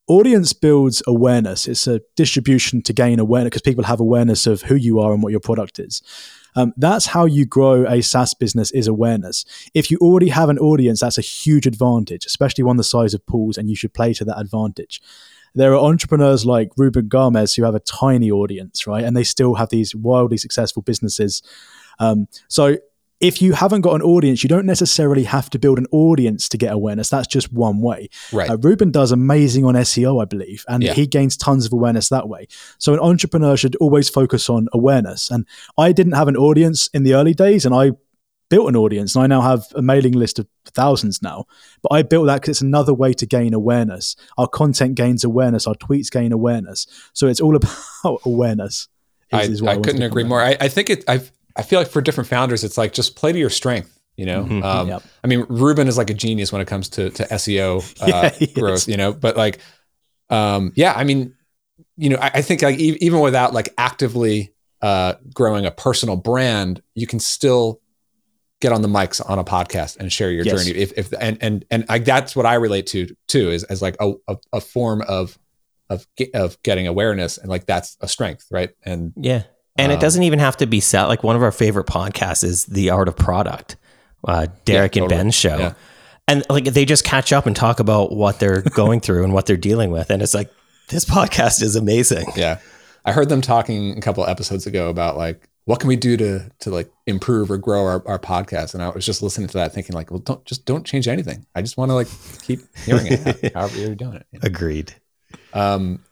Audience 0.06 0.52
builds 0.52 1.02
awareness. 1.06 1.66
It's 1.66 1.86
a 1.86 2.00
distribution 2.16 2.80
to 2.82 2.92
gain 2.92 3.18
awareness 3.18 3.48
because 3.50 3.62
people 3.62 3.84
have 3.84 4.00
awareness 4.00 4.46
of 4.46 4.62
who 4.62 4.74
you 4.74 5.00
are 5.00 5.12
and 5.12 5.22
what 5.22 5.32
your 5.32 5.40
product 5.40 5.78
is. 5.78 6.02
Um, 6.58 6.74
that's 6.76 7.06
how 7.06 7.24
you 7.24 7.46
grow 7.46 7.86
a 7.86 8.02
SaaS 8.02 8.34
business 8.34 8.72
is 8.72 8.88
awareness. 8.88 9.44
If 9.74 9.92
you 9.92 9.98
already 9.98 10.28
have 10.30 10.48
an 10.48 10.58
audience, 10.58 10.98
that's 10.98 11.16
a 11.16 11.20
huge 11.20 11.68
advantage, 11.68 12.26
especially 12.26 12.64
one 12.64 12.76
the 12.76 12.82
size 12.82 13.14
of 13.14 13.24
Paul's, 13.26 13.56
and 13.56 13.70
you 13.70 13.76
should 13.76 13.94
play 13.94 14.12
to 14.14 14.24
that 14.24 14.40
advantage. 14.40 15.00
There 15.54 15.72
are 15.72 15.78
entrepreneurs 15.78 16.44
like 16.44 16.72
Ruben 16.76 17.08
Gamez 17.08 17.56
who 17.56 17.62
have 17.62 17.76
a 17.76 17.80
tiny 17.80 18.32
audience, 18.32 18.88
right? 18.88 19.04
And 19.04 19.16
they 19.16 19.22
still 19.22 19.54
have 19.54 19.68
these 19.68 19.94
wildly 19.94 20.36
successful 20.36 20.82
businesses. 20.82 21.42
Um, 22.00 22.26
so 22.48 22.78
if 23.20 23.42
you 23.42 23.52
haven't 23.52 23.81
got 23.81 23.94
an 23.96 24.02
audience, 24.02 24.42
you 24.44 24.48
don't 24.48 24.66
necessarily 24.66 25.24
have 25.24 25.50
to 25.50 25.59
build 25.59 25.78
an 25.78 25.87
audience 25.90 26.48
to 26.50 26.57
get 26.59 26.72
awareness. 26.72 27.09
That's 27.09 27.26
just 27.26 27.52
one 27.52 27.81
way. 27.81 28.09
Right. 28.33 28.48
Uh, 28.48 28.57
Ruben 28.59 28.90
does 28.92 29.11
amazing 29.11 29.64
on 29.64 29.74
SEO, 29.74 30.22
I 30.22 30.24
believe, 30.24 30.64
and 30.68 30.83
Yeah. 30.83 30.94
he 30.94 31.07
gains 31.07 31.37
tons 31.37 31.66
of 31.66 31.72
awareness 31.72 32.09
that 32.11 32.28
way. 32.28 32.46
So 32.78 32.94
an 32.94 33.00
entrepreneur 33.00 33.57
should 33.57 33.74
always 33.76 34.09
focus 34.09 34.48
on 34.48 34.68
awareness. 34.72 35.31
And 35.31 35.46
I 35.76 35.90
didn't 35.92 36.12
have 36.12 36.28
an 36.28 36.37
audience 36.37 36.88
in 36.94 37.02
the 37.02 37.14
early 37.14 37.35
days, 37.35 37.66
and 37.66 37.74
I 37.74 37.92
built 38.50 38.68
an 38.68 38.76
audience, 38.76 39.14
and 39.14 39.24
I 39.24 39.26
now 39.26 39.40
have 39.42 39.64
a 39.74 39.83
mailing 39.83 40.12
list 40.14 40.38
of 40.38 40.46
thousands 40.66 41.20
now. 41.20 41.44
But 41.83 41.92
I 41.92 42.02
built 42.02 42.26
that 42.28 42.37
because 42.40 42.50
it's 42.50 42.61
another 42.62 42.94
way 42.94 43.12
to 43.14 43.26
gain 43.26 43.52
awareness. 43.52 44.14
Our 44.38 44.46
content 44.46 44.94
gains 44.94 45.24
awareness, 45.24 45.66
our 45.66 45.74
tweets 45.74 46.11
gain 46.11 46.33
awareness. 46.33 46.87
So 47.14 47.26
it's 47.26 47.40
all 47.40 47.57
about 48.02 48.20
awareness. 48.24 48.87
I, 49.33 49.42
is- 49.42 49.61
what 49.61 49.70
I 49.72 49.74
wanted 49.74 49.85
couldn't 49.87 50.02
agree 50.02 50.24
more. 50.24 50.40
I, 50.40 50.57
I 50.61 50.68
think 50.68 50.88
it. 50.88 51.04
I 51.09 51.20
I 51.58 51.62
feel 51.62 51.78
like 51.80 51.88
for 51.90 52.00
different 52.00 52.28
founders, 52.28 52.64
it's 52.64 52.78
like 52.78 52.92
just 52.92 53.16
play 53.16 53.32
to 53.32 53.38
your 53.38 53.50
strength. 53.50 53.94
You 54.16 54.26
know, 54.26 54.44
Mhm. 54.44 54.64
um, 54.64 54.88
Yep. 54.88 55.02
I 55.22 55.26
mean, 55.28 55.46
Ruben 55.48 55.86
is 55.88 55.96
like 55.98 56.10
a 56.10 56.14
genius 56.14 56.50
when 56.52 56.60
it 56.60 56.66
comes 56.68 56.88
to 56.90 57.10
to 57.10 57.24
SEO 57.32 57.78
uh, 58.02 58.06
Yeah, 58.06 58.28
he 58.30 58.44
is. 58.46 58.52
growth. 58.52 58.88
You 58.88 58.96
know, 58.96 59.12
but 59.12 59.36
like 59.36 59.60
um, 60.30 60.72
yeah, 60.74 60.92
I 60.94 61.04
mean, 61.04 61.34
you 61.96 62.10
know, 62.10 62.16
I, 62.20 62.30
I 62.34 62.42
think 62.42 62.62
like 62.62 62.78
e- 62.78 62.98
even 63.00 63.20
without 63.20 63.54
like 63.54 63.72
actively 63.78 64.52
uh, 64.82 65.14
growing 65.32 65.66
a 65.66 65.70
personal 65.70 66.16
brand, 66.16 66.82
you 66.94 67.06
can 67.06 67.18
still 67.20 67.80
get 68.60 68.72
on 68.72 68.82
the 68.82 68.88
mics 68.88 69.20
on 69.28 69.38
a 69.38 69.44
podcast 69.44 69.96
and 69.98 70.12
share 70.12 70.30
your 70.32 70.44
Yes. 70.44 70.64
journey. 70.64 70.76
If, 70.78 70.92
if 70.96 71.12
and 71.20 71.38
and 71.40 71.64
and 71.70 71.84
like 71.88 72.04
that's 72.04 72.34
what 72.36 72.44
I 72.46 72.54
relate 72.54 72.86
to 72.88 73.06
too 73.28 73.50
is 73.50 73.62
as 73.64 73.80
like 73.80 73.96
a, 74.00 74.12
a, 74.26 74.36
a 74.54 74.60
form 74.60 75.02
of 75.08 75.38
of 75.88 76.06
of 76.34 76.60
getting 76.62 76.86
awareness 76.88 77.38
and 77.38 77.48
like 77.48 77.66
that's 77.66 77.96
a 78.00 78.08
strength, 78.08 78.46
right? 78.50 78.70
And 78.82 79.12
Yeah. 79.16 79.44
And 79.78 79.92
it 79.92 79.96
Um, 79.96 80.00
doesn't 80.00 80.22
even 80.24 80.38
have 80.40 80.56
to 80.58 80.66
be 80.66 80.80
set. 80.80 81.04
Like 81.04 81.22
one 81.22 81.36
of 81.36 81.42
our 81.42 81.52
favorite 81.52 81.86
podcasts 81.86 82.42
is 82.44 82.64
The 82.66 82.90
Art 82.90 83.08
of 83.08 83.16
Product, 83.16 83.76
uh, 84.26 84.46
Derrick 84.64 84.96
Yeah, 84.96 85.02
and 85.02 85.10
totally. 85.10 85.18
Ben's 85.24 85.34
show. 85.34 85.56
Yeah. 85.58 85.72
And 86.26 86.44
like 86.50 86.64
they 86.64 86.84
just 86.84 87.04
catch 87.04 87.32
up 87.32 87.46
and 87.46 87.54
talk 87.56 87.80
about 87.80 88.12
what 88.12 88.38
they're 88.40 88.60
going 88.74 89.00
through 89.00 89.24
and 89.24 89.32
what 89.32 89.46
they're 89.46 89.56
dealing 89.56 89.90
with. 89.90 90.10
And 90.10 90.20
it's 90.22 90.34
like, 90.34 90.50
this 90.88 91.04
podcast 91.04 91.62
is 91.62 91.76
amazing. 91.76 92.26
yeah, 92.36 92.58
I 93.04 93.12
heard 93.12 93.28
them 93.28 93.40
talking 93.40 93.96
a 93.96 94.00
couple 94.00 94.26
episodes 94.26 94.66
ago 94.66 94.88
about 94.90 95.16
like 95.16 95.48
what 95.66 95.80
can 95.80 95.88
we 95.88 95.96
do 95.96 96.16
to 96.16 96.50
to 96.60 96.70
like 96.70 96.90
improve 97.06 97.50
or 97.50 97.58
grow 97.58 97.84
our, 97.84 98.02
our 98.08 98.18
podcast, 98.18 98.72
and 98.74 98.82
I 98.82 98.88
was 98.88 99.04
just 99.06 99.22
listening 99.22 99.48
to 99.48 99.54
that 99.58 99.72
thinking 99.74 99.94
like, 99.94 100.10
well, 100.10 100.20
don't 100.20 100.42
just 100.46 100.64
don't 100.64 100.84
change 100.86 101.06
anything. 101.06 101.44
I 101.54 101.60
just 101.62 101.76
want 101.76 101.90
to 101.90 101.94
like 101.94 102.08
keep 102.42 102.60
hearing 102.86 103.06
it, 103.08 103.52
however 103.54 103.78
you're 103.78 103.94
doing 103.94 104.14
it. 104.14 104.26
you 104.32 104.38
know? 104.40 104.46
Agreed. 104.46 104.94
Um, 105.52 106.02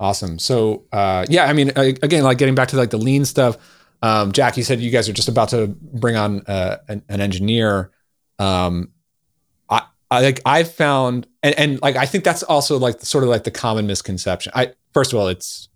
awesome. 0.00 0.38
So, 0.38 0.86
uh, 0.90 1.26
yeah, 1.28 1.44
I 1.44 1.52
mean, 1.52 1.70
again, 1.76 2.24
like 2.24 2.38
getting 2.38 2.54
back 2.56 2.68
to 2.68 2.76
like 2.76 2.90
the 2.90 2.98
lean 2.98 3.24
stuff. 3.24 3.58
Um, 4.02 4.32
Jack, 4.32 4.56
you 4.56 4.64
said 4.64 4.80
you 4.80 4.90
guys 4.90 5.08
are 5.08 5.12
just 5.12 5.28
about 5.28 5.50
to 5.50 5.66
bring 5.68 6.16
on 6.16 6.40
uh, 6.46 6.78
an, 6.88 7.02
an 7.08 7.20
engineer. 7.20 7.90
Um, 8.38 8.92
I, 9.68 9.82
I 10.10 10.22
like 10.22 10.40
I 10.46 10.64
found, 10.64 11.26
and, 11.42 11.56
and 11.58 11.82
like 11.82 11.96
I 11.96 12.06
think 12.06 12.24
that's 12.24 12.42
also 12.42 12.78
like 12.78 13.02
sort 13.02 13.24
of 13.24 13.30
like 13.30 13.44
the 13.44 13.50
common 13.50 13.86
misconception. 13.86 14.52
I 14.56 14.72
first 14.94 15.12
of 15.12 15.18
all, 15.18 15.28
it's 15.28 15.68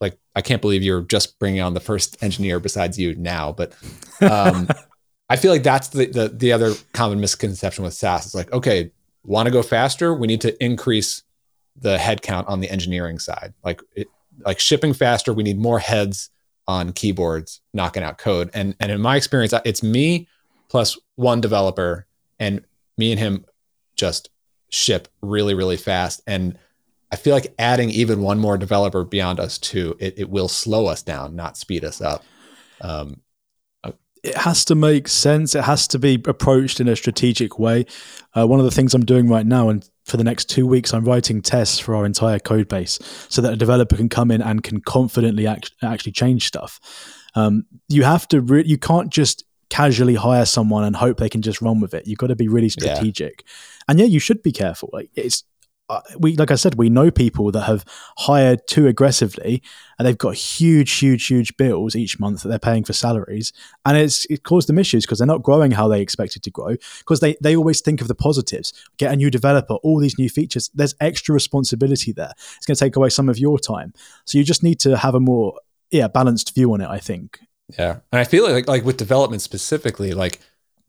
like 0.00 0.16
I 0.36 0.42
can't 0.42 0.62
believe 0.62 0.84
you're 0.84 1.02
just 1.02 1.40
bringing 1.40 1.60
on 1.60 1.74
the 1.74 1.80
first 1.80 2.22
engineer 2.22 2.60
besides 2.60 2.98
you 3.00 3.16
now, 3.16 3.50
but 3.50 3.74
um, 4.20 4.68
I 5.28 5.34
feel 5.34 5.50
like 5.50 5.64
that's 5.64 5.88
the, 5.88 6.06
the 6.06 6.28
the 6.28 6.52
other 6.52 6.74
common 6.92 7.20
misconception 7.20 7.82
with 7.82 7.94
SaaS. 7.94 8.26
It's 8.26 8.34
like, 8.34 8.52
okay, 8.52 8.92
want 9.24 9.46
to 9.46 9.50
go 9.50 9.62
faster? 9.62 10.14
We 10.14 10.28
need 10.28 10.42
to 10.42 10.64
increase 10.64 11.24
the 11.76 11.96
headcount 11.96 12.48
on 12.48 12.60
the 12.60 12.70
engineering 12.70 13.18
side. 13.18 13.54
Like 13.64 13.80
it, 13.94 14.08
like 14.44 14.58
shipping 14.60 14.92
faster, 14.94 15.32
we 15.32 15.42
need 15.42 15.58
more 15.58 15.78
heads 15.78 16.30
on 16.66 16.92
keyboards 16.92 17.60
knocking 17.72 18.02
out 18.02 18.18
code. 18.18 18.50
And 18.54 18.74
and 18.80 18.90
in 18.90 19.00
my 19.00 19.16
experience, 19.16 19.52
it's 19.64 19.82
me 19.82 20.28
plus 20.68 20.98
one 21.16 21.40
developer, 21.40 22.06
and 22.38 22.64
me 22.96 23.12
and 23.12 23.18
him 23.20 23.44
just 23.96 24.30
ship 24.70 25.08
really 25.22 25.54
really 25.54 25.76
fast. 25.76 26.20
And 26.26 26.58
I 27.12 27.16
feel 27.16 27.34
like 27.34 27.54
adding 27.58 27.90
even 27.90 28.22
one 28.22 28.38
more 28.40 28.58
developer 28.58 29.04
beyond 29.04 29.38
us 29.38 29.58
two, 29.58 29.96
it, 30.00 30.18
it 30.18 30.30
will 30.30 30.48
slow 30.48 30.86
us 30.86 31.02
down, 31.02 31.36
not 31.36 31.56
speed 31.56 31.84
us 31.84 32.00
up. 32.00 32.24
Um, 32.80 33.20
it 34.24 34.36
has 34.38 34.64
to 34.66 34.74
make 34.74 35.06
sense. 35.08 35.54
It 35.54 35.64
has 35.64 35.86
to 35.88 35.98
be 35.98 36.14
approached 36.26 36.80
in 36.80 36.88
a 36.88 36.96
strategic 36.96 37.58
way. 37.58 37.84
Uh, 38.34 38.46
one 38.46 38.58
of 38.58 38.64
the 38.64 38.70
things 38.70 38.94
I'm 38.94 39.04
doing 39.04 39.28
right 39.28 39.46
now, 39.46 39.68
and 39.68 39.88
for 40.04 40.16
the 40.16 40.24
next 40.24 40.46
two 40.48 40.66
weeks, 40.66 40.92
I'm 40.94 41.04
writing 41.04 41.42
tests 41.42 41.78
for 41.78 41.94
our 41.94 42.06
entire 42.06 42.38
code 42.38 42.68
base 42.68 42.98
so 43.28 43.42
that 43.42 43.52
a 43.52 43.56
developer 43.56 43.96
can 43.96 44.08
come 44.08 44.30
in 44.30 44.40
and 44.42 44.62
can 44.62 44.80
confidently 44.80 45.46
act- 45.46 45.72
actually 45.82 46.12
change 46.12 46.46
stuff. 46.46 46.80
Um, 47.34 47.66
you 47.88 48.04
have 48.04 48.26
to, 48.28 48.40
re- 48.40 48.64
you 48.66 48.78
can't 48.78 49.10
just 49.10 49.44
casually 49.70 50.14
hire 50.14 50.46
someone 50.46 50.84
and 50.84 50.96
hope 50.96 51.18
they 51.18 51.28
can 51.28 51.42
just 51.42 51.60
run 51.60 51.80
with 51.80 51.94
it. 51.94 52.06
You've 52.06 52.18
got 52.18 52.28
to 52.28 52.36
be 52.36 52.48
really 52.48 52.70
Yeah. 52.78 52.94
strategic. 52.94 53.44
And 53.88 53.98
yeah, 53.98 54.06
you 54.06 54.20
should 54.20 54.42
be 54.42 54.52
careful. 54.52 54.88
Like 54.92 55.10
it's, 55.14 55.44
Uh, 55.90 56.00
we 56.18 56.34
like 56.36 56.50
I 56.50 56.54
said, 56.54 56.76
we 56.76 56.88
know 56.88 57.10
people 57.10 57.50
that 57.50 57.62
have 57.62 57.84
hired 58.16 58.66
too 58.66 58.86
aggressively, 58.86 59.62
and 59.98 60.06
they've 60.06 60.16
got 60.16 60.34
huge, 60.34 60.90
huge, 60.92 61.26
huge 61.26 61.54
bills 61.58 61.94
each 61.94 62.18
month 62.18 62.42
that 62.42 62.48
they're 62.48 62.58
paying 62.58 62.84
for 62.84 62.94
salaries, 62.94 63.52
and 63.84 63.98
it's 63.98 64.24
it 64.26 64.44
caused 64.44 64.68
them 64.68 64.78
issues 64.78 65.04
because 65.04 65.18
they're 65.18 65.26
not 65.26 65.42
growing 65.42 65.72
how 65.72 65.86
they 65.86 66.00
expected 66.00 66.42
to 66.44 66.50
grow. 66.50 66.76
Because 66.98 67.20
they 67.20 67.36
they 67.42 67.54
always 67.54 67.82
think 67.82 68.00
of 68.00 68.08
the 68.08 68.14
positives, 68.14 68.72
get 68.96 69.12
a 69.12 69.16
new 69.16 69.30
developer, 69.30 69.74
all 69.74 69.98
these 69.98 70.18
new 70.18 70.30
features. 70.30 70.70
There's 70.74 70.94
extra 71.00 71.34
responsibility 71.34 72.12
there. 72.12 72.32
It's 72.56 72.64
going 72.66 72.76
to 72.76 72.84
take 72.84 72.96
away 72.96 73.10
some 73.10 73.28
of 73.28 73.38
your 73.38 73.58
time, 73.58 73.92
so 74.24 74.38
you 74.38 74.44
just 74.44 74.62
need 74.62 74.80
to 74.80 74.96
have 74.96 75.14
a 75.14 75.20
more 75.20 75.60
yeah 75.90 76.08
balanced 76.08 76.54
view 76.54 76.72
on 76.72 76.80
it. 76.80 76.88
I 76.88 76.98
think. 76.98 77.40
Yeah. 77.78 78.00
And 78.12 78.20
I 78.20 78.24
feel 78.24 78.50
like 78.50 78.68
like 78.68 78.84
with 78.84 78.96
development 78.96 79.42
specifically, 79.42 80.12
like 80.12 80.40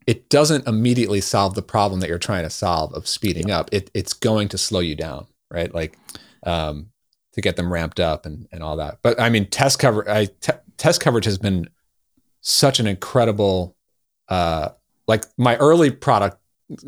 it 0.06 0.28
doesn't 0.28 0.66
immediately 0.68 1.20
solve 1.20 1.54
the 1.54 1.62
problem 1.62 2.00
that 2.00 2.08
you're 2.08 2.18
trying 2.18 2.44
to 2.44 2.50
solve 2.50 2.92
of 2.94 3.06
speeding 3.08 3.50
up. 3.50 3.68
It 3.72 3.90
it's 3.94 4.12
going 4.12 4.48
to 4.48 4.58
slow 4.58 4.80
you 4.80 4.94
down, 4.94 5.26
right? 5.50 5.74
Like 5.74 5.98
um 6.44 6.90
to 7.32 7.40
get 7.40 7.56
them 7.56 7.72
ramped 7.72 8.00
up 8.00 8.24
and 8.26 8.46
and 8.52 8.62
all 8.62 8.76
that. 8.76 8.98
But 9.02 9.20
I 9.20 9.28
mean 9.30 9.46
test 9.46 9.78
cover 9.78 10.08
I 10.08 10.28
test 10.76 11.00
coverage 11.00 11.24
has 11.24 11.38
been 11.38 11.68
such 12.40 12.78
an 12.80 12.86
incredible 12.86 13.76
uh 14.28 14.70
like 15.08 15.24
my 15.36 15.56
early 15.56 15.90
product 15.90 16.38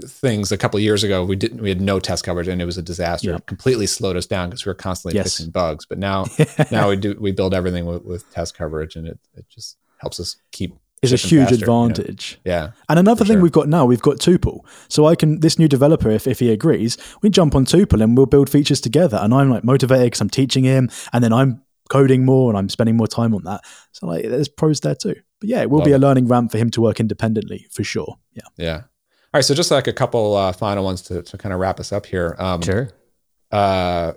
things 0.05 0.51
a 0.51 0.59
couple 0.59 0.77
of 0.77 0.83
years 0.83 1.05
ago 1.05 1.25
we 1.25 1.37
didn't 1.37 1.61
we 1.61 1.69
had 1.69 1.81
no 1.81 2.01
test 2.01 2.25
coverage 2.25 2.49
and 2.49 2.61
it 2.61 2.65
was 2.65 2.77
a 2.79 2.83
disaster 2.83 3.31
Yeah. 3.31 3.37
it 3.37 3.47
completely 3.47 3.87
slowed 3.87 4.17
us 4.17 4.27
down 4.27 4.51
because 4.51 4.65
we 4.67 4.71
were 4.71 4.75
constantly 4.75 5.17
Yes. 5.17 5.37
fixing 5.37 5.51
bugs 5.53 5.87
but 5.87 5.99
now 5.99 6.25
now 6.73 6.89
we 6.89 6.97
do 6.97 7.17
we 7.21 7.31
build 7.31 7.55
everything 7.55 7.87
with, 7.87 8.05
with 8.05 8.29
test 8.33 8.57
coverage 8.59 8.97
and 8.97 9.07
it, 9.07 9.19
it 9.37 9.49
just 9.49 9.77
helps 9.99 10.19
us 10.19 10.37
keep 10.51 10.77
is 11.03 11.13
a 11.13 11.17
huge 11.17 11.49
faster, 11.49 11.55
you 11.55 11.67
know? 11.67 11.85
advantage. 11.85 12.41
yeah 12.45 12.71
And 12.89 12.99
another 12.99 13.25
thing 13.25 13.35
sure. 13.37 13.43
we've 13.43 13.53
got 13.53 13.69
now, 13.69 13.85
we've 13.87 14.03
got 14.03 14.17
Tuple. 14.17 14.65
So 14.89 15.07
I 15.07 15.15
can 15.15 15.41
this 15.41 15.59
new 15.59 15.69
developer, 15.69 16.11
if, 16.11 16.27
if 16.27 16.39
he 16.41 16.51
agrees, 16.51 16.97
we 17.23 17.31
jump 17.31 17.55
on 17.55 17.65
Tuple 17.65 18.03
and 18.03 18.17
we'll 18.17 18.27
build 18.27 18.51
features 18.51 18.81
together. 18.81 19.19
And 19.21 19.33
I'm 19.33 19.51
like 19.51 19.65
motivated 19.65 20.07
because 20.07 20.21
I'm 20.21 20.31
teaching 20.31 20.65
him, 20.65 20.91
and 21.13 21.23
then 21.23 21.33
I'm 21.33 21.63
coding 21.89 22.25
more 22.25 22.51
and 22.51 22.59
I'm 22.59 22.69
spending 22.69 22.97
more 22.97 23.07
time 23.07 23.35
on 23.35 23.45
that. 23.45 23.61
So 23.93 24.07
like, 24.07 24.25
there's 24.29 24.49
pros 24.49 24.81
there 24.81 24.95
too. 24.95 25.15
But 25.41 25.49
yeah, 25.49 25.63
it 25.63 25.71
will 25.71 25.79
Love 25.79 25.87
be 25.87 25.93
a 25.93 25.99
learning 25.99 26.27
ramp 26.29 26.51
for 26.53 26.59
him 26.59 26.71
to 26.71 26.81
work 26.81 27.01
independently 27.01 27.67
for 27.71 27.85
sure. 27.85 28.19
Yeah. 28.35 28.43
yeah 28.57 28.77
all 28.77 29.39
right 29.39 29.45
so 29.45 29.55
just 29.55 29.71
like 29.71 29.87
a 29.87 29.93
couple 29.93 30.35
uh, 30.37 30.53
final 30.53 30.83
ones 30.85 31.03
to, 31.03 31.23
to 31.23 31.37
kind 31.37 31.53
of 31.53 31.61
wrap 31.61 31.79
us 31.79 31.93
up 31.93 32.07
here 32.07 32.35
um 32.39 32.63
Sure. 32.63 32.89
uh 33.53 34.13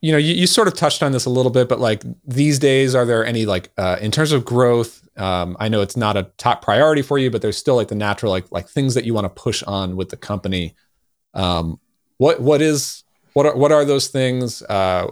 you 0.00 0.12
know 0.12 0.18
you, 0.18 0.34
you 0.34 0.46
sort 0.46 0.68
of 0.68 0.74
touched 0.74 1.02
on 1.02 1.12
this 1.12 1.24
a 1.24 1.30
little 1.30 1.50
bit 1.50 1.68
but 1.68 1.80
like 1.80 2.02
these 2.24 2.58
days 2.58 2.94
are 2.94 3.04
there 3.04 3.24
any 3.24 3.46
like 3.46 3.70
uh 3.78 3.96
in 4.00 4.10
terms 4.10 4.32
of 4.32 4.44
growth 4.44 5.06
um 5.18 5.56
i 5.60 5.68
know 5.68 5.80
it's 5.80 5.96
not 5.96 6.16
a 6.16 6.24
top 6.36 6.62
priority 6.62 7.02
for 7.02 7.18
you 7.18 7.30
but 7.30 7.42
there's 7.42 7.56
still 7.56 7.76
like 7.76 7.88
the 7.88 7.94
natural 7.94 8.30
like 8.30 8.50
like 8.50 8.68
things 8.68 8.94
that 8.94 9.04
you 9.04 9.14
want 9.14 9.24
to 9.24 9.42
push 9.42 9.62
on 9.64 9.96
with 9.96 10.08
the 10.08 10.16
company. 10.16 10.74
Um 11.34 11.78
what 12.18 12.40
what 12.40 12.62
is 12.62 13.04
what 13.32 13.46
are 13.46 13.56
what 13.56 13.72
are 13.72 13.84
those 13.84 14.08
things? 14.08 14.62
Uh 14.62 15.08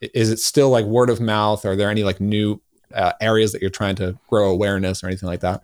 is 0.00 0.30
it 0.30 0.38
still 0.38 0.70
like 0.70 0.84
word 0.84 1.10
of 1.10 1.20
mouth? 1.20 1.64
Are 1.64 1.74
there 1.74 1.90
any 1.90 2.04
like 2.04 2.20
new 2.20 2.60
uh, 2.94 3.12
areas 3.20 3.52
that 3.52 3.60
you're 3.60 3.70
trying 3.70 3.96
to 3.96 4.16
grow 4.28 4.50
awareness 4.50 5.02
or 5.02 5.08
anything 5.08 5.28
like 5.28 5.40
that 5.40 5.62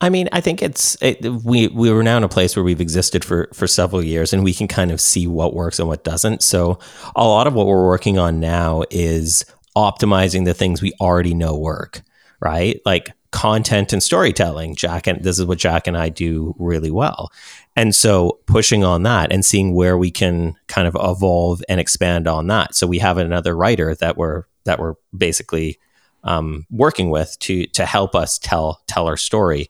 I 0.00 0.08
mean, 0.08 0.28
I 0.32 0.40
think 0.40 0.62
it's 0.62 0.96
it, 1.02 1.24
we 1.44 1.68
we 1.68 1.90
were 1.92 2.02
now 2.02 2.16
in 2.16 2.24
a 2.24 2.28
place 2.28 2.56
where 2.56 2.64
we've 2.64 2.80
existed 2.80 3.24
for 3.24 3.48
for 3.52 3.66
several 3.66 4.02
years, 4.02 4.32
and 4.32 4.44
we 4.44 4.54
can 4.54 4.68
kind 4.68 4.90
of 4.90 5.00
see 5.00 5.26
what 5.26 5.54
works 5.54 5.78
and 5.78 5.88
what 5.88 6.04
doesn't. 6.04 6.42
So 6.42 6.78
a 7.16 7.24
lot 7.24 7.46
of 7.46 7.54
what 7.54 7.66
we're 7.66 7.86
working 7.86 8.18
on 8.18 8.40
now 8.40 8.84
is 8.90 9.44
optimizing 9.76 10.44
the 10.44 10.54
things 10.54 10.82
we 10.82 10.92
already 11.00 11.34
know 11.34 11.56
work, 11.56 12.02
right? 12.40 12.80
Like 12.84 13.10
content 13.30 13.92
and 13.92 14.02
storytelling. 14.02 14.74
Jack 14.74 15.06
and 15.06 15.22
this 15.22 15.38
is 15.38 15.46
what 15.46 15.58
Jack 15.58 15.86
and 15.86 15.96
I 15.96 16.08
do 16.08 16.54
really 16.58 16.90
well, 16.90 17.30
and 17.76 17.94
so 17.94 18.40
pushing 18.46 18.84
on 18.84 19.02
that 19.04 19.32
and 19.32 19.44
seeing 19.44 19.74
where 19.74 19.96
we 19.96 20.10
can 20.10 20.56
kind 20.66 20.88
of 20.88 20.96
evolve 21.00 21.62
and 21.68 21.78
expand 21.78 22.26
on 22.26 22.46
that. 22.48 22.74
So 22.74 22.86
we 22.86 22.98
have 22.98 23.18
another 23.18 23.56
writer 23.56 23.94
that 23.96 24.16
we're 24.16 24.44
that 24.64 24.78
we're 24.78 24.94
basically 25.16 25.78
um, 26.24 26.66
working 26.70 27.10
with 27.10 27.38
to 27.40 27.66
to 27.68 27.86
help 27.86 28.14
us 28.14 28.38
tell 28.38 28.82
tell 28.86 29.06
our 29.06 29.16
story. 29.16 29.68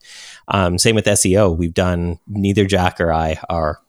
Um, 0.49 0.79
same 0.79 0.95
with 0.95 1.07
SEO. 1.07 1.57
We've 1.57 1.75
done 1.75 2.19
neither 2.27 2.67
Jack 2.67 3.01
or 3.01 3.13
I 3.13 3.41
are 3.49 3.81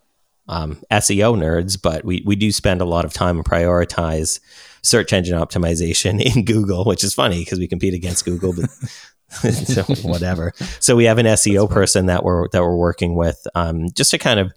um, 0.47 0.81
SEO 0.91 1.37
nerds, 1.37 1.81
but 1.81 2.03
we 2.05 2.23
we 2.25 2.35
do 2.35 2.51
spend 2.51 2.81
a 2.81 2.85
lot 2.85 3.05
of 3.05 3.13
time 3.13 3.37
and 3.37 3.45
prioritize 3.45 4.39
search 4.83 5.13
engine 5.13 5.39
optimization 5.39 6.21
in 6.35 6.45
Google, 6.45 6.83
which 6.85 7.03
is 7.03 7.13
funny 7.13 7.39
because 7.39 7.59
we 7.59 7.67
compete 7.67 7.93
against 7.93 8.25
Google, 8.25 8.53
but 8.53 8.69
so 9.51 9.83
whatever. 10.07 10.53
So 10.79 10.95
we 10.95 11.05
have 11.05 11.17
an 11.17 11.25
SEO 11.25 11.69
person 11.69 12.07
that 12.07 12.23
we're 12.23 12.47
that 12.49 12.61
we're 12.61 12.75
working 12.75 13.15
with 13.15 13.47
um, 13.55 13.89
just 13.93 14.11
to 14.11 14.17
kind 14.17 14.39
of 14.39 14.53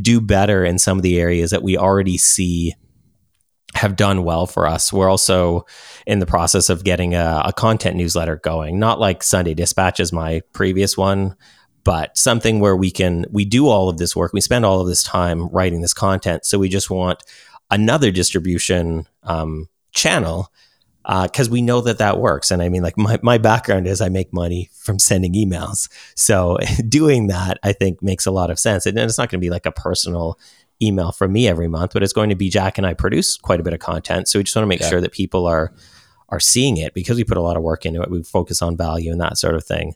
do 0.00 0.20
better 0.20 0.64
in 0.64 0.78
some 0.78 0.98
of 0.98 1.02
the 1.02 1.18
areas 1.18 1.50
that 1.50 1.62
we 1.62 1.78
already 1.78 2.18
see 2.18 2.74
have 3.74 3.96
done 3.96 4.24
well 4.24 4.46
for 4.46 4.66
us. 4.66 4.92
We're 4.92 5.10
also 5.10 5.66
in 6.06 6.18
the 6.18 6.26
process 6.26 6.70
of 6.70 6.84
getting 6.84 7.14
a, 7.14 7.42
a 7.44 7.52
content 7.52 7.96
newsletter 7.96 8.36
going, 8.36 8.78
not 8.78 8.98
like 8.98 9.22
Sunday 9.22 9.54
Dispatch 9.54 10.00
is 10.00 10.12
my 10.12 10.40
previous 10.52 10.96
one, 10.96 11.36
but 11.84 12.16
something 12.16 12.60
where 12.60 12.76
we 12.76 12.90
can 12.90 13.26
we 13.30 13.44
do 13.44 13.68
all 13.68 13.88
of 13.88 13.98
this 13.98 14.16
work, 14.16 14.32
we 14.32 14.40
spend 14.40 14.64
all 14.64 14.80
of 14.80 14.88
this 14.88 15.02
time 15.02 15.48
writing 15.48 15.80
this 15.80 15.94
content, 15.94 16.44
so 16.44 16.58
we 16.58 16.68
just 16.68 16.90
want 16.90 17.22
another 17.70 18.10
distribution 18.10 19.06
um, 19.22 19.68
channel 19.92 20.50
because 21.08 21.48
uh, 21.48 21.52
we 21.52 21.62
know 21.62 21.80
that 21.80 21.98
that 21.98 22.18
works. 22.18 22.50
And 22.50 22.60
I 22.62 22.68
mean, 22.68 22.82
like 22.82 22.98
my, 22.98 23.18
my 23.22 23.38
background 23.38 23.86
is 23.86 24.02
I 24.02 24.10
make 24.10 24.32
money 24.32 24.68
from 24.74 24.98
sending 24.98 25.32
emails. 25.32 25.88
So 26.14 26.58
doing 26.88 27.28
that, 27.28 27.58
I 27.62 27.72
think 27.72 28.02
makes 28.02 28.26
a 28.26 28.30
lot 28.30 28.50
of 28.50 28.58
sense. 28.58 28.84
And 28.84 28.98
it's 28.98 29.16
not 29.16 29.30
going 29.30 29.40
to 29.40 29.44
be 29.44 29.50
like 29.50 29.64
a 29.64 29.72
personal 29.72 30.38
email 30.82 31.12
from 31.12 31.32
me 31.32 31.48
every 31.48 31.68
month, 31.68 31.92
but 31.92 32.02
it's 32.02 32.12
going 32.12 32.30
to 32.30 32.36
be 32.36 32.50
Jack 32.50 32.78
and 32.78 32.86
I 32.86 32.94
produce 32.94 33.36
quite 33.36 33.60
a 33.60 33.62
bit 33.62 33.72
of 33.72 33.80
content. 33.80 34.28
So 34.28 34.38
we 34.38 34.44
just 34.44 34.54
want 34.54 34.64
to 34.64 34.68
make 34.68 34.80
yeah. 34.80 34.88
sure 34.88 35.00
that 35.00 35.12
people 35.12 35.46
are 35.46 35.72
are 36.28 36.40
seeing 36.40 36.76
it 36.76 36.94
because 36.94 37.16
we 37.16 37.24
put 37.24 37.36
a 37.36 37.42
lot 37.42 37.56
of 37.56 37.62
work 37.62 37.86
into 37.86 38.02
it. 38.02 38.10
We 38.10 38.22
focus 38.22 38.60
on 38.60 38.76
value 38.76 39.10
and 39.10 39.20
that 39.20 39.38
sort 39.38 39.54
of 39.54 39.64
thing. 39.64 39.94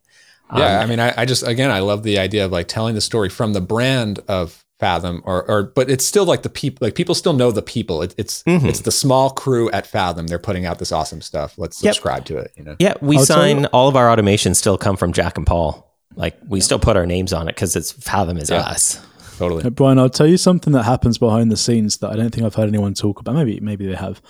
Yeah, 0.55 0.79
um, 0.79 0.83
I 0.83 0.87
mean, 0.87 1.01
I, 1.01 1.15
I, 1.17 1.25
just 1.25 1.47
again, 1.47 1.71
I 1.71 1.81
love 1.81 2.03
the 2.03 2.19
idea 2.19 2.45
of 2.45 2.53
like 2.53 2.69
telling 2.69 2.95
the 2.95 3.01
story 3.01 3.29
from 3.29 3.53
the 3.55 3.61
brand 3.61 4.21
of 4.29 4.65
Fathom, 4.79 5.23
or 5.25 5.49
or 5.49 5.63
but 5.63 5.89
it's 5.89 6.05
still 6.05 6.25
like 6.25 6.43
the 6.43 6.51
people, 6.51 6.85
like 6.85 6.95
people 6.95 7.15
still 7.15 7.33
know 7.33 7.53
the 7.53 7.63
people. 7.63 8.03
It, 8.03 8.15
it's 8.19 8.43
mm-hmm. 8.43 8.67
it's 8.67 8.81
the 8.81 8.93
small 8.93 9.31
crew 9.31 9.71
at 9.71 9.87
Fathom. 9.87 10.27
They're 10.27 10.39
putting 10.39 10.67
out 10.67 10.79
this 10.79 10.93
awesome 10.93 11.21
stuff. 11.23 11.55
Let's 11.57 11.79
subscribe 11.79 12.19
yep. 12.19 12.25
to 12.27 12.37
it. 12.39 12.53
You 12.57 12.65
know. 12.65 12.77
Yeah, 12.79 12.95
we 13.01 13.17
I'll 13.17 13.25
sign 13.25 13.67
all 13.67 13.89
of 13.89 13.97
our 13.97 14.15
automations 14.15 14.57
still 14.57 14.77
come 14.77 14.97
from 14.97 15.13
Jack 15.13 15.39
and 15.39 15.47
Paul. 15.47 15.89
Like 16.17 16.37
we 16.47 16.59
yeah. 16.59 16.65
still 16.65 16.79
put 16.79 16.97
our 16.97 17.07
names 17.07 17.33
on 17.33 17.49
it 17.49 17.55
because 17.55 17.77
it's 17.77 17.93
Fathom 17.93 18.37
is 18.37 18.51
yeah. 18.51 18.61
us. 18.61 19.01
Totally, 19.43 19.69
Brian. 19.71 19.99
I'll 19.99 20.09
tell 20.09 20.29
you 20.29 20.37
something 20.37 20.73
that 20.73 20.85
happens 20.85 21.19
behind 21.19 21.51
the 21.51 21.57
scenes 21.57 21.97
that 21.99 22.11
I 22.11 22.15
don't 22.15 22.31
think 22.31 22.47
I've 22.47 22.55
heard 22.55 22.69
anyone 22.69 22.95
talk 22.95 23.19
about. 23.19 23.35
Maybe 23.35 23.59
maybe 23.59 23.87
they 23.87 23.97
have. 23.97 24.23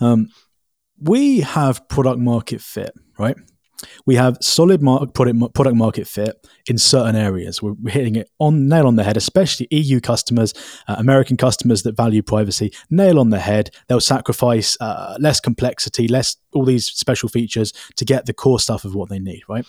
Um, 0.00 0.28
we 1.00 1.40
have 1.40 1.88
product 1.88 2.18
market 2.18 2.60
fit, 2.60 2.92
right? 3.16 3.36
We 4.06 4.16
have 4.16 4.38
solid 4.40 4.80
product 4.80 5.54
product 5.54 5.76
market 5.76 6.08
fit 6.08 6.44
in 6.66 6.78
certain 6.78 7.14
areas. 7.14 7.62
We're, 7.62 7.74
we're, 7.74 7.92
hitting 7.92 8.16
it 8.16 8.28
on 8.40 8.68
nail 8.68 8.88
on 8.88 8.96
the 8.96 9.04
head, 9.04 9.16
especially 9.16 9.68
EU 9.70 10.00
customers, 10.00 10.52
uh, 10.88 10.96
American 10.98 11.36
customers 11.36 11.84
that 11.84 11.96
value 11.96 12.22
privacy. 12.22 12.72
Nail 12.90 13.20
on 13.20 13.30
the 13.30 13.38
head. 13.38 13.70
They'll 13.86 14.00
sacrifice 14.00 14.76
uh, 14.80 15.16
less 15.20 15.38
complexity, 15.38 16.08
less 16.08 16.38
all 16.52 16.64
these 16.64 16.86
special 16.86 17.28
features 17.28 17.72
to 17.94 18.04
get 18.04 18.26
the 18.26 18.34
core 18.34 18.58
stuff 18.58 18.84
of 18.84 18.96
what 18.96 19.10
they 19.10 19.20
need. 19.20 19.42
Right. 19.48 19.64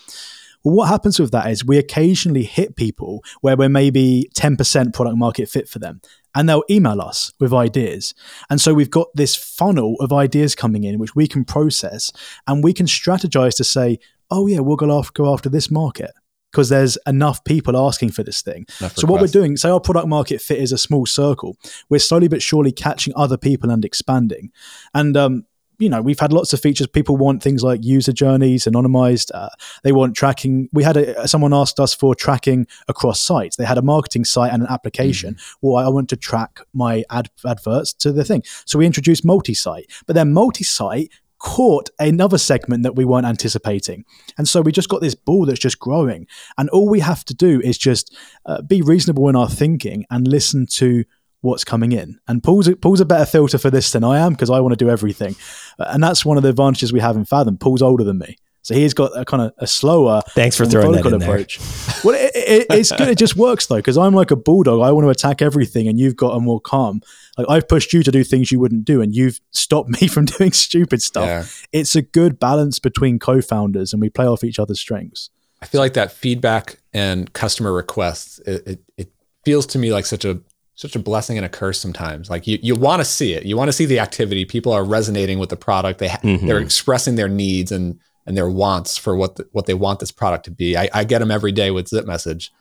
Well, 0.65 0.75
what 0.75 0.89
happens 0.89 1.19
with 1.19 1.31
that 1.31 1.49
is 1.51 1.63
we 1.63 1.77
occasionally 1.77 2.43
hit 2.43 2.75
people 2.75 3.23
where 3.41 3.55
we're 3.55 3.69
maybe 3.69 4.29
10% 4.35 4.93
product 4.93 5.17
market 5.17 5.47
fit 5.47 5.69
for 5.69 5.77
them 5.77 6.01
and 6.33 6.49
they'll 6.49 6.63
email 6.69 6.99
us 6.99 7.31
with 7.39 7.53
ideas. 7.53 8.15
And 8.49 8.59
so 8.59 8.73
we've 8.73 8.89
got 8.89 9.07
this 9.13 9.35
funnel 9.35 9.95
of 9.99 10.11
ideas 10.11 10.55
coming 10.55 10.83
in, 10.83 10.97
which 10.97 11.15
we 11.15 11.27
can 11.27 11.45
process 11.45 12.11
and 12.47 12.63
we 12.63 12.73
can 12.73 12.87
strategize 12.87 13.55
to 13.57 13.63
say, 13.63 13.99
oh, 14.31 14.47
yeah, 14.47 14.59
we'll 14.59 14.75
go 14.75 14.97
after, 14.97 15.11
go 15.13 15.31
after 15.31 15.49
this 15.49 15.69
market 15.69 16.11
because 16.51 16.69
there's 16.69 16.97
enough 17.05 17.43
people 17.43 17.77
asking 17.77 18.09
for 18.09 18.23
this 18.23 18.41
thing. 18.41 18.65
so 18.69 19.05
what 19.07 19.21
we're 19.21 19.27
doing, 19.27 19.57
say 19.57 19.69
our 19.69 19.79
product 19.79 20.07
market 20.07 20.41
fit 20.41 20.57
is 20.57 20.71
a 20.71 20.77
small 20.77 21.05
circle, 21.05 21.57
we're 21.89 21.99
slowly 21.99 22.29
but 22.29 22.41
surely 22.41 22.71
catching 22.71 23.13
other 23.15 23.37
people 23.37 23.69
and 23.69 23.85
expanding. 23.85 24.51
And 24.93 25.15
um, 25.15 25.45
you 25.79 25.89
know, 25.89 26.01
we've 26.01 26.19
had 26.19 26.33
lots 26.33 26.53
of 26.53 26.59
features. 26.59 26.87
People 26.87 27.17
want 27.17 27.43
things 27.43 27.63
like 27.63 27.83
user 27.83 28.11
journeys, 28.11 28.65
anonymized. 28.65 29.31
Uh, 29.33 29.49
they 29.83 29.91
want 29.91 30.15
tracking. 30.15 30.69
We 30.73 30.83
had 30.83 30.97
a, 30.97 31.27
someone 31.27 31.53
asked 31.53 31.79
us 31.79 31.93
for 31.93 32.15
tracking 32.15 32.67
across 32.87 33.21
sites. 33.21 33.55
They 33.55 33.65
had 33.65 33.77
a 33.77 33.81
marketing 33.81 34.25
site 34.25 34.53
and 34.53 34.61
an 34.61 34.69
application. 34.69 35.35
Mm. 35.35 35.55
Well, 35.61 35.85
I 35.85 35.89
want 35.89 36.09
to 36.09 36.15
track 36.15 36.59
my 36.73 37.03
ad, 37.09 37.29
adverts 37.45 37.93
to 37.93 38.11
the 38.11 38.23
thing. 38.23 38.43
So 38.65 38.79
we 38.79 38.85
introduced 38.85 39.25
multi-site, 39.25 39.91
but 40.05 40.15
then 40.15 40.33
multi-site 40.33 41.11
caught 41.37 41.89
another 41.99 42.37
segment 42.37 42.83
that 42.83 42.95
we 42.95 43.05
weren't 43.05 43.25
anticipating. 43.25 44.05
And 44.37 44.47
so 44.47 44.61
we 44.61 44.71
just 44.71 44.89
got 44.89 45.01
this 45.01 45.15
ball 45.15 45.45
that's 45.45 45.59
just 45.59 45.79
growing. 45.79 46.27
And 46.57 46.69
all 46.69 46.89
we 46.89 47.01
have 47.01 47.25
to 47.25 47.33
do 47.33 47.61
is 47.61 47.77
just 47.77 48.15
uh, 48.45 48.61
be 48.61 48.81
reasonable 48.81 49.29
in 49.29 49.35
our 49.35 49.49
thinking 49.49 50.05
and 50.09 50.27
listen 50.27 50.65
to 50.71 51.03
what's 51.45 51.63
coming 51.63 51.91
in. 51.91 52.19
And 52.27 52.43
Paul's 52.43 52.67
a, 52.67 52.75
Paul's 52.75 52.99
a 52.99 53.05
better 53.05 53.25
filter 53.25 53.57
for 53.57 53.69
this 53.69 53.91
than 53.91 54.03
I 54.03 54.19
am 54.19 54.33
because 54.33 54.49
I 54.49 54.59
want 54.59 54.73
to 54.73 54.83
do 54.83 54.89
everything. 54.89 55.35
And 55.77 56.03
that's 56.03 56.25
one 56.25 56.37
of 56.37 56.43
the 56.43 56.49
advantages 56.49 56.91
we 56.91 56.99
have 56.99 57.15
in 57.15 57.25
Fathom. 57.25 57.57
Paul's 57.57 57.81
older 57.81 58.03
than 58.03 58.17
me. 58.17 58.37
So 58.65 58.73
he's 58.73 58.95
got 58.95 59.11
a 59.15 59.23
kind 59.25 59.43
of 59.43 59.53
a 59.59 59.67
slower. 59.67 60.23
Thanks 60.29 60.57
for 60.57 60.65
throwing 60.65 60.93
that 60.93 61.05
in 61.05 61.13
approach. 61.13 61.59
There. 61.59 62.01
well, 62.03 62.15
it, 62.15 62.31
it, 62.35 62.67
it's 62.71 62.91
good. 62.91 63.09
It 63.09 63.17
just 63.19 63.35
works 63.35 63.67
though, 63.67 63.75
because 63.75 63.95
I'm 63.95 64.15
like 64.15 64.31
a 64.31 64.35
bulldog. 64.35 64.81
I 64.81 64.91
want 64.91 65.05
to 65.05 65.09
attack 65.09 65.43
everything, 65.43 65.87
and 65.87 65.99
you've 65.99 66.15
got 66.15 66.31
a 66.31 66.39
more 66.39 66.59
calm. 66.59 67.01
Like 67.37 67.45
I've 67.47 67.67
pushed 67.67 67.93
you 67.93 68.01
to 68.01 68.09
do 68.09 68.23
things 68.23 68.51
you 68.51 68.59
wouldn't 68.59 68.83
do, 68.83 69.01
and 69.01 69.15
you've 69.15 69.39
stopped 69.51 69.89
me 70.01 70.07
from 70.07 70.25
doing 70.25 70.51
stupid 70.51 71.03
stuff. 71.03 71.27
Yeah. 71.27 71.79
It's 71.79 71.95
a 71.95 72.01
good 72.01 72.39
balance 72.39 72.79
between 72.79 73.19
co-founders, 73.19 73.93
and 73.93 74.01
we 74.01 74.09
play 74.09 74.25
off 74.25 74.43
each 74.43 74.57
other's 74.57 74.79
strengths. 74.79 75.29
I 75.61 75.67
feel 75.67 75.79
like 75.79 75.93
that 75.93 76.11
feedback 76.11 76.77
and 76.91 77.31
customer 77.33 77.71
requests. 77.71 78.39
It, 78.39 78.67
it, 78.67 78.83
it 78.97 79.11
feels 79.43 79.67
to 79.67 79.77
me 79.77 79.93
like 79.93 80.07
such 80.07 80.25
a 80.25 80.41
such 80.75 80.95
a 80.95 80.99
blessing 80.99 81.37
and 81.37 81.45
a 81.45 81.49
curse 81.49 81.79
sometimes. 81.79 82.29
Like 82.29 82.45
you, 82.45 82.59
you 82.61 82.75
want 82.75 82.99
to 82.99 83.05
see 83.05 83.33
it. 83.33 83.45
You 83.45 83.57
want 83.57 83.69
to 83.69 83.73
see 83.73 83.85
the 83.85 83.99
activity. 83.99 84.45
People 84.45 84.73
are 84.73 84.83
resonating 84.83 85.39
with 85.39 85.49
the 85.49 85.55
product. 85.55 85.99
They 85.99 86.09
mm-hmm. 86.09 86.45
they're 86.45 86.59
expressing 86.59 87.15
their 87.15 87.29
needs 87.29 87.71
and 87.71 87.99
and 88.25 88.35
their 88.35 88.49
wants 88.49 88.97
for 88.97 89.15
what 89.15 89.37
the, 89.37 89.47
what 89.51 89.65
they 89.65 89.73
want 89.73 89.99
this 89.99 90.11
product 90.11 90.45
to 90.45 90.51
be. 90.51 90.77
I, 90.77 90.89
I 90.93 91.03
get 91.03 91.19
them 91.19 91.31
every 91.31 91.51
day 91.51 91.71
with 91.71 91.87
Zip 91.87 92.05
Message, 92.05 92.51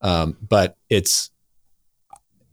um, 0.00 0.36
but 0.46 0.76
it's 0.90 1.30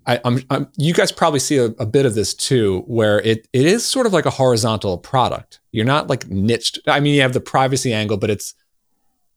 I, 0.06 0.20
am 0.24 0.72
you 0.78 0.94
guys 0.94 1.12
probably 1.12 1.40
see 1.40 1.58
a, 1.58 1.66
a, 1.66 1.86
bit 1.86 2.06
of 2.06 2.16
this 2.16 2.34
too, 2.34 2.84
where 2.88 3.20
it 3.22 3.48
it 3.54 3.66
is 3.66 3.86
sort 3.86 4.08
of 4.08 4.14
like 4.14 4.26
a 4.26 4.32
horizontal 4.32 4.98
product. 4.98 5.60
You're 5.72 5.86
not 5.86 6.08
like 6.08 6.28
niched. 6.30 6.80
I 6.88 7.00
mean, 7.00 7.14
you 7.14 7.22
have 7.22 7.34
the 7.34 7.42
privacy 7.42 7.94
angle, 7.94 8.18
but 8.18 8.30
it's 8.30 8.56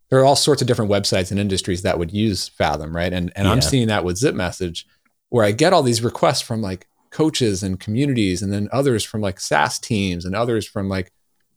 there 0.09 0.21
are 0.21 0.25
all 0.25 0.37
sorts 0.37 0.63
of 0.63 0.69
different 0.69 0.91
websites 0.91 1.31
and 1.31 1.41
industries 1.41 1.83
that 1.83 1.99
would 1.99 2.13
use 2.13 2.49
Fathom, 2.49 2.95
right? 2.95 3.13
And 3.13 3.33
and 3.35 3.47
yeah. 3.47 3.53
I'm 3.53 3.61
seeing 3.61 3.89
that 3.89 4.05
with 4.05 4.17
Zip 4.17 4.35
Message 4.35 4.87
where 5.33 5.47
I 5.47 5.53
get 5.53 5.73
all 5.73 5.83
these 5.83 6.03
requests 6.03 6.43
from 6.43 6.61
like 6.61 6.87
coaches 7.09 7.63
and 7.63 7.81
communities, 7.81 8.43
and 8.43 8.53
then 8.53 8.69
others 8.71 9.03
from 9.03 9.23
like 9.23 9.41
SaaS 9.41 9.79
teams, 9.79 10.27
and 10.27 10.37
others 10.37 10.67
from 10.67 10.91
like 10.91 11.11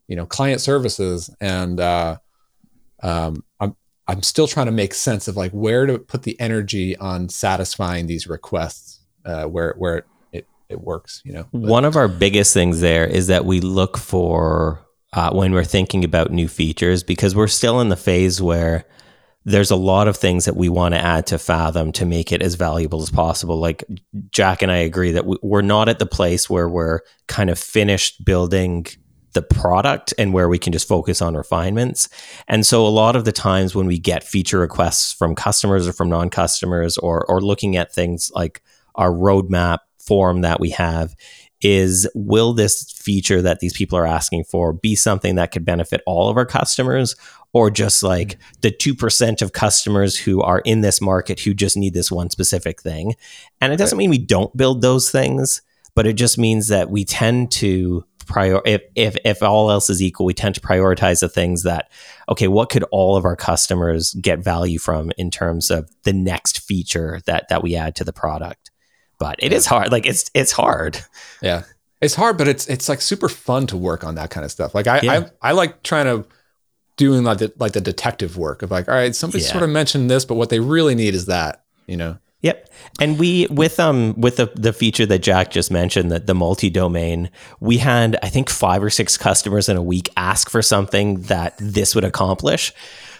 you 0.07 0.15
know 0.15 0.25
client 0.25 0.61
services, 0.61 1.29
and 1.41 1.77
uh, 1.81 2.15
um, 3.03 3.43
I'm 3.59 3.75
I'm 4.07 4.23
still 4.23 4.47
trying 4.47 4.67
to 4.67 4.71
make 4.71 4.93
sense 4.93 5.27
of 5.27 5.35
like 5.35 5.51
where 5.51 5.85
to 5.85 5.99
put 5.99 6.23
the 6.23 6.39
energy 6.39 6.95
on 6.95 7.27
satisfying 7.27 8.07
these 8.07 8.27
requests, 8.27 9.01
uh, 9.25 9.43
where 9.43 9.75
where 9.77 10.05
it 10.31 10.47
it 10.69 10.79
works. 10.79 11.21
You 11.25 11.33
know, 11.33 11.47
but, 11.51 11.63
one 11.63 11.83
of 11.83 11.97
our 11.97 12.07
biggest 12.07 12.53
things 12.53 12.79
there 12.79 13.05
is 13.05 13.27
that 13.27 13.43
we 13.43 13.59
look 13.59 13.97
for 13.97 14.85
uh, 15.11 15.31
when 15.31 15.51
we're 15.51 15.65
thinking 15.65 16.05
about 16.05 16.31
new 16.31 16.47
features 16.47 17.03
because 17.03 17.35
we're 17.35 17.47
still 17.47 17.81
in 17.81 17.89
the 17.89 17.97
phase 17.97 18.41
where 18.41 18.85
there's 19.45 19.71
a 19.71 19.75
lot 19.75 20.07
of 20.07 20.17
things 20.17 20.45
that 20.45 20.55
we 20.55 20.69
want 20.69 20.95
to 20.95 20.99
add 20.99 21.27
to 21.27 21.37
Fathom 21.37 21.91
to 21.93 22.05
make 22.05 22.31
it 22.31 22.41
as 22.41 22.55
valuable 22.55 23.03
as 23.03 23.11
possible. 23.11 23.57
Like 23.57 23.83
Jack 24.31 24.63
and 24.63 24.71
I 24.71 24.77
agree 24.77 25.11
that 25.11 25.25
we're 25.43 25.61
not 25.61 25.87
at 25.87 25.99
the 25.99 26.07
place 26.07 26.49
where 26.49 26.67
we're 26.67 27.01
kind 27.27 27.51
of 27.51 27.59
finished 27.59 28.25
building 28.25 28.87
the 29.33 29.43
product 29.43 30.13
and 30.17 30.33
where 30.33 30.49
we 30.49 30.57
can 30.57 30.73
just 30.73 30.87
focus 30.87 31.21
on 31.21 31.35
refinements. 31.35 32.09
And 32.47 32.65
so 32.65 32.87
a 32.87 32.89
lot 32.89 33.15
of 33.15 33.25
the 33.25 33.31
times 33.31 33.75
when 33.75 33.85
we 33.85 33.99
get 33.99 34.23
feature 34.23 34.59
requests 34.59 35.13
from 35.13 35.35
customers 35.35 35.87
or 35.87 35.93
from 35.93 36.09
non-customers 36.09 36.97
or 36.97 37.23
or 37.29 37.39
looking 37.41 37.75
at 37.75 37.93
things 37.93 38.31
like 38.33 38.63
our 38.95 39.11
roadmap 39.11 39.79
form 39.99 40.41
that 40.41 40.59
we 40.59 40.69
have 40.71 41.15
is 41.61 42.07
will 42.15 42.53
this 42.53 42.91
feature 42.91 43.41
that 43.41 43.59
these 43.59 43.75
people 43.75 43.97
are 43.97 44.05
asking 44.05 44.43
for 44.43 44.73
be 44.73 44.95
something 44.95 45.35
that 45.35 45.51
could 45.51 45.65
benefit 45.65 46.01
all 46.05 46.29
of 46.29 46.37
our 46.37 46.45
customers 46.45 47.15
or 47.55 47.71
just 47.71 48.03
like 48.03 48.37
mm-hmm. 48.37 48.59
the 48.61 48.71
2% 48.71 49.41
of 49.41 49.53
customers 49.53 50.19
who 50.19 50.41
are 50.41 50.59
in 50.65 50.81
this 50.81 50.99
market 50.99 51.39
who 51.39 51.53
just 51.53 51.77
need 51.77 51.93
this 51.93 52.11
one 52.11 52.29
specific 52.29 52.81
thing. 52.81 53.15
And 53.61 53.71
it 53.71 53.77
doesn't 53.77 53.97
mean 53.97 54.09
we 54.09 54.17
don't 54.17 54.55
build 54.57 54.81
those 54.81 55.09
things, 55.09 55.61
but 55.95 56.05
it 56.05 56.13
just 56.13 56.37
means 56.37 56.67
that 56.67 56.89
we 56.89 57.05
tend 57.05 57.51
to 57.53 58.03
prior 58.27 58.59
if, 58.65 58.81
if 58.95 59.15
if 59.23 59.41
all 59.41 59.71
else 59.71 59.89
is 59.89 60.01
equal, 60.01 60.25
we 60.25 60.33
tend 60.33 60.55
to 60.55 60.61
prioritize 60.61 61.21
the 61.21 61.29
things 61.29 61.63
that 61.63 61.89
okay, 62.27 62.49
what 62.49 62.69
could 62.69 62.83
all 62.91 63.15
of 63.15 63.23
our 63.23 63.37
customers 63.37 64.13
get 64.15 64.39
value 64.39 64.77
from 64.77 65.13
in 65.17 65.31
terms 65.31 65.71
of 65.71 65.89
the 66.03 66.11
next 66.11 66.59
feature 66.59 67.21
that 67.25 67.47
that 67.47 67.63
we 67.63 67.77
add 67.77 67.95
to 67.95 68.03
the 68.03 68.11
product. 68.11 68.69
But 69.17 69.37
it 69.39 69.53
yeah. 69.53 69.57
is 69.57 69.65
hard. 69.65 69.93
Like 69.93 70.05
it's 70.05 70.29
it's 70.33 70.51
hard. 70.51 70.99
Yeah. 71.41 71.63
It's 72.01 72.15
hard, 72.15 72.37
but 72.37 72.49
it's 72.49 72.67
it's 72.67 72.89
like 72.89 72.99
super 72.99 73.29
fun 73.29 73.65
to 73.67 73.77
work 73.77 74.03
on 74.03 74.15
that 74.15 74.29
kind 74.29 74.43
of 74.43 74.51
stuff. 74.51 74.75
Like 74.75 74.87
I 74.87 74.99
yeah. 75.01 75.29
I, 75.41 75.49
I 75.49 75.51
like 75.53 75.83
trying 75.83 76.05
to 76.07 76.27
doing 76.97 77.23
like 77.23 77.39
the 77.39 77.53
like 77.57 77.73
the 77.73 77.81
detective 77.81 78.37
work 78.37 78.61
of 78.61 78.71
like, 78.71 78.87
all 78.87 78.95
right, 78.95 79.15
somebody 79.15 79.43
yeah. 79.43 79.51
sort 79.51 79.63
of 79.63 79.69
mentioned 79.69 80.09
this, 80.09 80.25
but 80.25 80.35
what 80.35 80.49
they 80.49 80.59
really 80.59 80.95
need 80.95 81.13
is 81.13 81.25
that, 81.27 81.63
you 81.87 81.97
know. 81.97 82.17
Yep. 82.41 82.69
And 82.99 83.17
we 83.17 83.47
with 83.49 83.79
um 83.79 84.13
with 84.19 84.35
the 84.35 84.51
the 84.53 84.71
feature 84.71 85.05
that 85.07 85.19
Jack 85.19 85.49
just 85.49 85.71
mentioned, 85.71 86.11
that 86.11 86.27
the 86.27 86.35
multi-domain, 86.35 87.31
we 87.59 87.77
had 87.77 88.17
I 88.21 88.29
think 88.29 88.51
five 88.51 88.83
or 88.83 88.91
six 88.91 89.17
customers 89.17 89.67
in 89.67 89.77
a 89.77 89.81
week 89.81 90.09
ask 90.15 90.49
for 90.49 90.61
something 90.61 91.21
that 91.21 91.55
this 91.57 91.95
would 91.95 92.03
accomplish. 92.03 92.71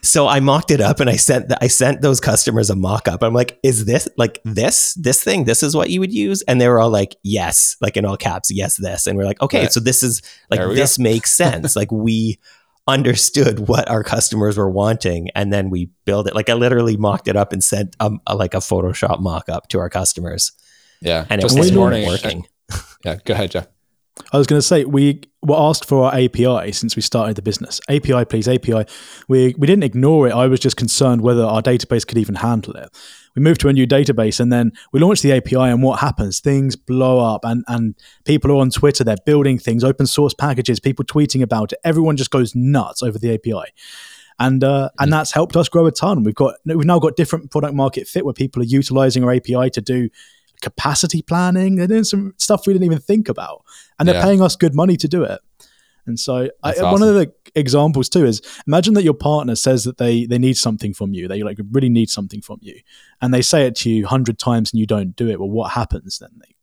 So 0.04 0.28
I 0.28 0.40
mocked 0.40 0.70
it 0.70 0.80
up 0.80 1.00
and 1.00 1.10
I 1.10 1.16
sent 1.16 1.50
the, 1.50 1.58
I 1.64 1.68
sent 1.68 2.02
those 2.02 2.20
customers 2.20 2.70
a 2.70 2.76
mock 2.76 3.08
up. 3.08 3.24
I'm 3.24 3.34
like, 3.34 3.58
is 3.64 3.86
this 3.86 4.08
like 4.18 4.40
this 4.46 4.94
this 4.94 5.24
thing? 5.24 5.46
This 5.46 5.64
is 5.64 5.76
what 5.76 5.90
you 5.90 6.00
would 6.02 6.14
use? 6.14 6.44
And 6.44 6.62
they 6.62 6.68
were 6.68 6.80
all 6.80 6.92
like, 6.92 7.16
yes, 7.24 7.78
like 7.82 7.98
in 7.98 8.06
all 8.06 8.18
caps, 8.18 8.52
yes, 8.52 8.78
this. 8.78 9.08
And 9.08 9.18
we're 9.18 9.26
like, 9.26 9.42
okay, 9.42 9.62
right. 9.62 9.74
so 9.74 9.80
this 9.80 10.04
is 10.04 10.22
like 10.52 10.60
this 10.76 10.98
go. 10.98 11.04
makes 11.10 11.34
sense. 11.34 11.76
like 11.76 11.92
we 11.92 12.38
understood 12.88 13.68
what 13.68 13.90
our 13.90 14.04
customers 14.04 14.58
were 14.58 14.70
wanting 14.70 15.30
and 15.32 15.52
then 15.52 15.70
we 15.72 15.90
build 16.06 16.28
it 16.28 16.36
like 16.36 16.50
i 16.50 16.54
literally 16.54 16.96
mocked 16.96 17.28
it 17.28 17.36
up 17.36 17.52
and 17.52 17.64
sent 17.64 17.96
a, 18.00 18.12
a 18.28 18.36
like 18.36 18.54
a 18.54 18.58
photoshop 18.58 19.20
mock 19.20 19.50
up 19.50 19.68
to 19.68 19.80
our 19.80 19.90
customers 19.90 20.52
yeah 21.02 21.26
and 21.30 21.42
it 21.42 21.44
was 21.44 21.56
this 21.56 21.72
morning 21.72 22.06
working 22.06 22.46
yeah 23.04 23.18
go 23.26 23.34
ahead 23.34 23.50
jeff 23.50 23.68
I 24.32 24.38
was 24.38 24.48
going 24.48 24.60
to 24.60 24.66
say 24.66 24.86
we 24.86 25.22
were 25.42 25.58
asked 25.58 25.86
for 25.86 26.06
our 26.06 26.16
API 26.16 26.72
since 26.72 26.96
we 26.96 27.02
started 27.02 27.36
the 27.36 27.42
business. 27.42 27.82
API, 27.90 28.26
please, 28.26 28.48
API. 28.48 28.86
We 29.28 29.54
we 29.58 29.68
didn't 29.68 29.84
ignore 29.84 30.28
it. 30.28 30.34
I 30.34 30.48
was 30.48 30.60
just 30.60 30.78
concerned 30.78 31.22
whether 31.22 31.44
our 31.44 31.62
database 31.62 32.08
could 32.08 32.18
even 32.18 32.36
handle 32.36 32.74
it. 32.76 32.90
We 33.36 33.42
move 33.42 33.58
to 33.60 33.68
a 33.68 33.74
new 33.74 33.86
database 33.86 34.40
and 34.40 34.52
then 34.52 34.72
we 34.92 35.00
launch 35.00 35.22
the 35.22 35.34
API. 35.34 35.56
And 35.56 35.84
what 35.84 36.00
happens? 36.00 36.40
Things 36.40 36.76
blow 36.76 37.20
up, 37.20 37.44
and 37.44 37.64
and 37.68 37.96
people 38.24 38.52
are 38.52 38.56
on 38.56 38.70
Twitter. 38.70 39.04
They're 39.04 39.18
building 39.26 39.60
things, 39.60 39.84
open 39.84 40.08
source 40.08 40.34
packages, 40.34 40.80
people 40.80 41.06
tweeting 41.06 41.42
about 41.42 41.74
it. 41.74 41.80
Everyone 41.84 42.18
just 42.18 42.32
goes 42.32 42.56
nuts 42.56 43.04
over 43.04 43.20
the 43.20 43.34
API 43.34 43.72
and 44.40 44.64
uh, 44.64 44.90
and 45.00 45.12
that's 45.12 45.32
helped 45.32 45.56
us 45.56 45.70
grow 45.70 45.86
a 45.86 45.92
ton. 45.92 46.24
We've 46.24 46.36
got 46.36 46.56
we've 46.66 46.86
now 46.86 47.00
got 47.00 47.16
different 47.16 47.52
product 47.52 47.74
market 47.74 48.08
fit 48.08 48.26
where 48.26 48.34
people 48.34 48.62
are 48.62 48.66
utilizing 48.66 49.24
our 49.24 49.34
API 49.34 49.70
to 49.72 49.82
do 49.82 50.10
capacity 50.62 51.22
planning. 51.22 51.76
They're 51.76 51.88
doing 51.88 52.04
some 52.04 52.34
stuff 52.38 52.68
we 52.68 52.74
didn't 52.74 52.86
even 52.86 53.00
think 53.00 53.30
about, 53.30 53.64
and 53.98 54.08
they're 54.08 54.16
yeah. 54.16 54.24
paying 54.24 54.42
us 54.42 54.56
good 54.56 54.76
money 54.76 54.98
to 54.98 55.08
do 55.08 55.24
it. 55.24 55.40
And 56.08 56.20
so, 56.20 56.50
I, 56.64 56.72
awesome. 56.72 56.92
one 56.92 57.04
of 57.04 57.16
the 57.16 57.32
examples 57.56 58.10
too 58.10 58.26
is 58.26 58.42
imagine 58.68 58.94
that 58.96 59.04
your 59.04 59.14
partner 59.14 59.56
says 59.56 59.84
that 59.86 59.98
they 59.98 60.26
they 60.26 60.38
need 60.38 60.58
something 60.58 60.94
from 60.94 61.14
you. 61.14 61.28
They 61.28 61.44
like 61.44 61.58
really 61.72 61.90
need 61.90 62.10
something 62.10 62.42
from 62.42 62.60
you, 62.62 62.80
and 63.22 63.34
they 63.34 63.42
say 63.42 63.66
it 63.66 63.76
to 63.78 63.90
you 63.90 64.06
hundred 64.06 64.40
times 64.40 64.72
and 64.72 64.80
you 64.80 64.86
don't 64.86 65.16
do 65.16 65.30
it. 65.30 65.40
Well, 65.40 65.50
what 65.50 65.72
happens 65.72 66.20
then? 66.20 66.30
They 66.40 66.56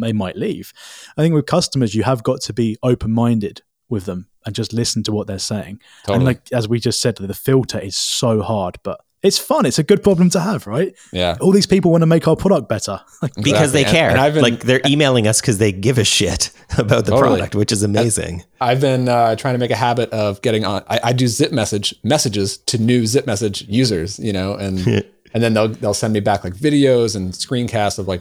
they 0.00 0.12
might 0.12 0.36
leave. 0.36 0.72
I 1.16 1.22
think 1.22 1.34
with 1.34 1.46
customers, 1.46 1.94
you 1.94 2.02
have 2.02 2.22
got 2.22 2.40
to 2.42 2.52
be 2.52 2.76
open 2.82 3.12
minded 3.12 3.62
with 3.88 4.04
them 4.04 4.28
and 4.44 4.54
just 4.54 4.72
listen 4.72 5.02
to 5.04 5.12
what 5.12 5.26
they're 5.26 5.38
saying. 5.38 5.80
Totally. 6.02 6.16
And 6.16 6.24
like 6.24 6.52
as 6.52 6.68
we 6.68 6.80
just 6.80 7.00
said, 7.00 7.16
the 7.16 7.34
filter 7.34 7.78
is 7.78 7.96
so 7.96 8.42
hard, 8.42 8.78
but 8.82 9.00
it's 9.22 9.38
fun. 9.38 9.66
It's 9.66 9.78
a 9.78 9.82
good 9.82 10.02
problem 10.02 10.30
to 10.30 10.40
have, 10.40 10.66
right? 10.66 10.94
Yeah. 11.12 11.36
All 11.40 11.50
these 11.50 11.66
people 11.66 11.90
want 11.90 12.02
to 12.02 12.06
make 12.06 12.28
our 12.28 12.36
product 12.36 12.68
better 12.68 13.00
because 13.42 13.72
they 13.72 13.84
care. 13.84 14.10
And, 14.16 14.34
been, 14.34 14.42
like 14.42 14.60
they're 14.60 14.80
emailing 14.86 15.26
us 15.26 15.40
because 15.40 15.58
they 15.58 15.72
give 15.72 15.98
a 15.98 16.04
shit 16.04 16.50
about 16.78 17.04
the 17.04 17.12
totally. 17.12 17.36
product, 17.36 17.54
which 17.54 17.72
is 17.72 17.82
amazing. 17.82 18.44
I've 18.60 18.80
been 18.80 19.08
uh, 19.08 19.34
trying 19.36 19.54
to 19.54 19.58
make 19.58 19.70
a 19.70 19.76
habit 19.76 20.10
of 20.10 20.40
getting 20.42 20.64
on. 20.64 20.84
I, 20.88 21.00
I, 21.04 21.12
do 21.12 21.26
zip 21.26 21.50
message 21.52 21.94
messages 22.04 22.58
to 22.58 22.78
new 22.78 23.06
zip 23.06 23.26
message 23.26 23.62
users, 23.62 24.18
you 24.20 24.32
know, 24.32 24.54
and 24.54 24.86
and 25.34 25.42
then 25.42 25.54
they'll 25.54 25.68
they'll 25.68 25.94
send 25.94 26.12
me 26.12 26.20
back 26.20 26.44
like 26.44 26.54
videos 26.54 27.16
and 27.16 27.32
screencasts 27.32 27.98
of 27.98 28.06
like 28.06 28.20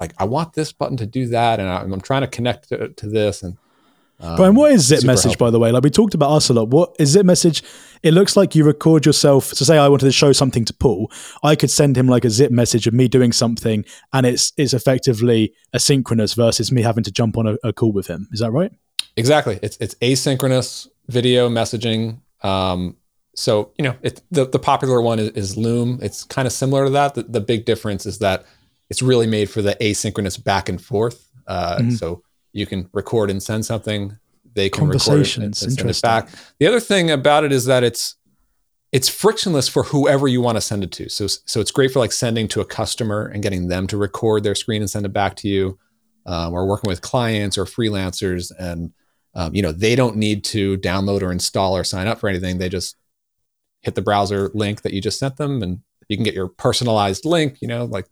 like 0.00 0.14
I 0.18 0.24
want 0.24 0.54
this 0.54 0.72
button 0.72 0.96
to 0.98 1.06
do 1.06 1.26
that, 1.28 1.60
and 1.60 1.68
I'm, 1.68 1.92
I'm 1.92 2.00
trying 2.00 2.22
to 2.22 2.28
connect 2.28 2.70
to, 2.70 2.88
to 2.88 3.06
this 3.06 3.42
and 3.42 3.58
um, 4.20 4.36
Brian, 4.36 4.54
what 4.54 4.72
is 4.72 4.86
Zip 4.86 5.04
Message, 5.04 5.32
helpful. 5.32 5.46
by 5.46 5.50
the 5.50 5.58
way? 5.58 5.72
Like 5.72 5.82
we 5.82 5.90
talked 5.90 6.14
about 6.14 6.30
us 6.30 6.48
a 6.50 6.54
lot. 6.54 6.68
What 6.68 6.94
is 6.98 7.10
Zip 7.10 7.24
Message? 7.24 7.62
It 8.02 8.14
looks 8.14 8.36
like 8.36 8.54
you 8.54 8.64
record 8.64 9.04
yourself. 9.04 9.46
So 9.46 9.64
say 9.64 9.78
I 9.78 9.88
wanted 9.88 10.06
to 10.06 10.12
show 10.12 10.32
something 10.32 10.64
to 10.64 10.74
Paul, 10.74 11.10
I 11.42 11.56
could 11.56 11.70
send 11.70 11.96
him 11.96 12.06
like 12.06 12.24
a 12.24 12.30
zip 12.30 12.50
message 12.50 12.86
of 12.86 12.94
me 12.94 13.08
doing 13.08 13.32
something, 13.32 13.84
and 14.12 14.26
it's 14.26 14.52
it's 14.56 14.72
effectively 14.72 15.52
asynchronous 15.74 16.34
versus 16.34 16.72
me 16.72 16.82
having 16.82 17.04
to 17.04 17.10
jump 17.10 17.36
on 17.36 17.46
a, 17.46 17.56
a 17.62 17.72
call 17.72 17.92
with 17.92 18.06
him. 18.06 18.28
Is 18.32 18.40
that 18.40 18.50
right? 18.50 18.72
Exactly. 19.16 19.58
It's 19.62 19.76
it's 19.78 19.94
asynchronous 19.96 20.88
video 21.08 21.48
messaging. 21.48 22.20
Um, 22.42 22.96
so 23.34 23.72
you 23.78 23.84
know, 23.84 23.96
it, 24.02 24.22
the 24.30 24.46
the 24.46 24.58
popular 24.58 25.00
one 25.02 25.18
is, 25.18 25.30
is 25.30 25.56
Loom. 25.56 25.98
It's 26.02 26.24
kind 26.24 26.46
of 26.46 26.52
similar 26.52 26.84
to 26.84 26.90
that. 26.90 27.14
The, 27.14 27.22
the, 27.24 27.40
big 27.40 27.64
difference 27.64 28.06
is 28.06 28.18
that 28.18 28.44
it's 28.88 29.02
really 29.02 29.26
made 29.26 29.50
for 29.50 29.62
the 29.62 29.76
asynchronous 29.80 30.42
back 30.42 30.68
and 30.68 30.82
forth. 30.82 31.30
Uh, 31.46 31.78
mm-hmm. 31.78 31.90
So 31.90 32.22
you 32.52 32.66
can 32.66 32.88
record 32.92 33.30
and 33.30 33.42
send 33.42 33.64
something. 33.64 34.18
They 34.54 34.68
can 34.68 34.88
record 34.88 35.20
it 35.20 35.36
and, 35.36 35.44
and 35.44 35.56
send 35.56 35.90
it 35.90 36.02
back. 36.02 36.28
The 36.58 36.66
other 36.66 36.80
thing 36.80 37.10
about 37.10 37.44
it 37.44 37.52
is 37.52 37.66
that 37.66 37.84
it's 37.84 38.16
it's 38.92 39.08
frictionless 39.08 39.68
for 39.68 39.84
whoever 39.84 40.26
you 40.26 40.40
want 40.40 40.56
to 40.56 40.60
send 40.60 40.82
it 40.82 40.90
to. 40.92 41.08
So 41.08 41.26
so 41.26 41.60
it's 41.60 41.70
great 41.70 41.92
for 41.92 42.00
like 42.00 42.12
sending 42.12 42.48
to 42.48 42.60
a 42.60 42.64
customer 42.64 43.26
and 43.26 43.42
getting 43.42 43.68
them 43.68 43.86
to 43.88 43.96
record 43.96 44.42
their 44.42 44.54
screen 44.54 44.82
and 44.82 44.90
send 44.90 45.06
it 45.06 45.12
back 45.12 45.36
to 45.36 45.48
you, 45.48 45.78
um, 46.26 46.52
or 46.52 46.66
working 46.66 46.88
with 46.88 47.00
clients 47.00 47.56
or 47.56 47.64
freelancers, 47.64 48.52
and 48.58 48.92
um, 49.34 49.54
you 49.54 49.62
know 49.62 49.72
they 49.72 49.94
don't 49.94 50.16
need 50.16 50.42
to 50.44 50.76
download 50.78 51.22
or 51.22 51.30
install 51.30 51.76
or 51.76 51.84
sign 51.84 52.08
up 52.08 52.18
for 52.18 52.28
anything. 52.28 52.58
They 52.58 52.68
just 52.68 52.96
hit 53.82 53.94
the 53.94 54.02
browser 54.02 54.50
link 54.54 54.82
that 54.82 54.92
you 54.92 55.00
just 55.00 55.18
sent 55.18 55.36
them, 55.36 55.62
and 55.62 55.80
you 56.08 56.16
can 56.16 56.24
get 56.24 56.34
your 56.34 56.48
personalized 56.48 57.24
link. 57.24 57.58
You 57.62 57.68
know, 57.68 57.84
like 57.84 58.08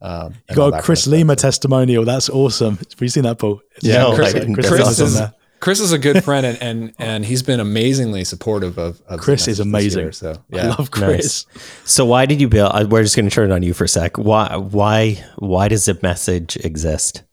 um, 0.00 0.34
you 0.48 0.56
got 0.56 0.78
a 0.78 0.82
Chris 0.82 1.06
Lema 1.06 1.32
stuff. 1.32 1.38
testimonial. 1.38 2.04
That's 2.04 2.28
awesome. 2.30 2.76
Have 2.76 3.00
you 3.00 3.08
seen 3.08 3.24
that, 3.24 3.38
Paul? 3.38 3.60
yeah, 3.80 4.02
no, 4.02 4.14
Chris, 4.14 4.32
Chris, 4.32 4.68
Chris, 4.68 5.00
is, 5.00 5.20
Chris, 5.60 5.80
is, 5.80 5.92
a 5.92 5.98
good 5.98 6.22
friend, 6.22 6.46
and 6.46 6.62
and, 6.62 6.94
and 6.98 7.24
he's 7.24 7.42
been 7.42 7.58
amazingly 7.58 8.24
supportive 8.24 8.78
of. 8.78 9.00
of 9.08 9.20
Chris 9.20 9.48
is 9.48 9.58
amazing. 9.58 10.04
Year, 10.04 10.12
so 10.12 10.36
yeah. 10.50 10.64
I 10.64 10.66
love 10.68 10.90
Chris. 10.90 11.46
Nice. 11.46 11.64
So 11.84 12.04
why 12.04 12.26
did 12.26 12.40
you 12.40 12.48
build? 12.48 12.70
Uh, 12.72 12.86
we're 12.88 13.02
just 13.02 13.16
going 13.16 13.28
to 13.28 13.34
turn 13.34 13.50
it 13.50 13.54
on 13.54 13.62
you 13.62 13.74
for 13.74 13.84
a 13.84 13.88
sec. 13.88 14.16
Why 14.18 14.56
why 14.56 15.24
why 15.36 15.68
does 15.68 15.84
Zip 15.84 16.02
Message 16.02 16.56
exist? 16.56 17.24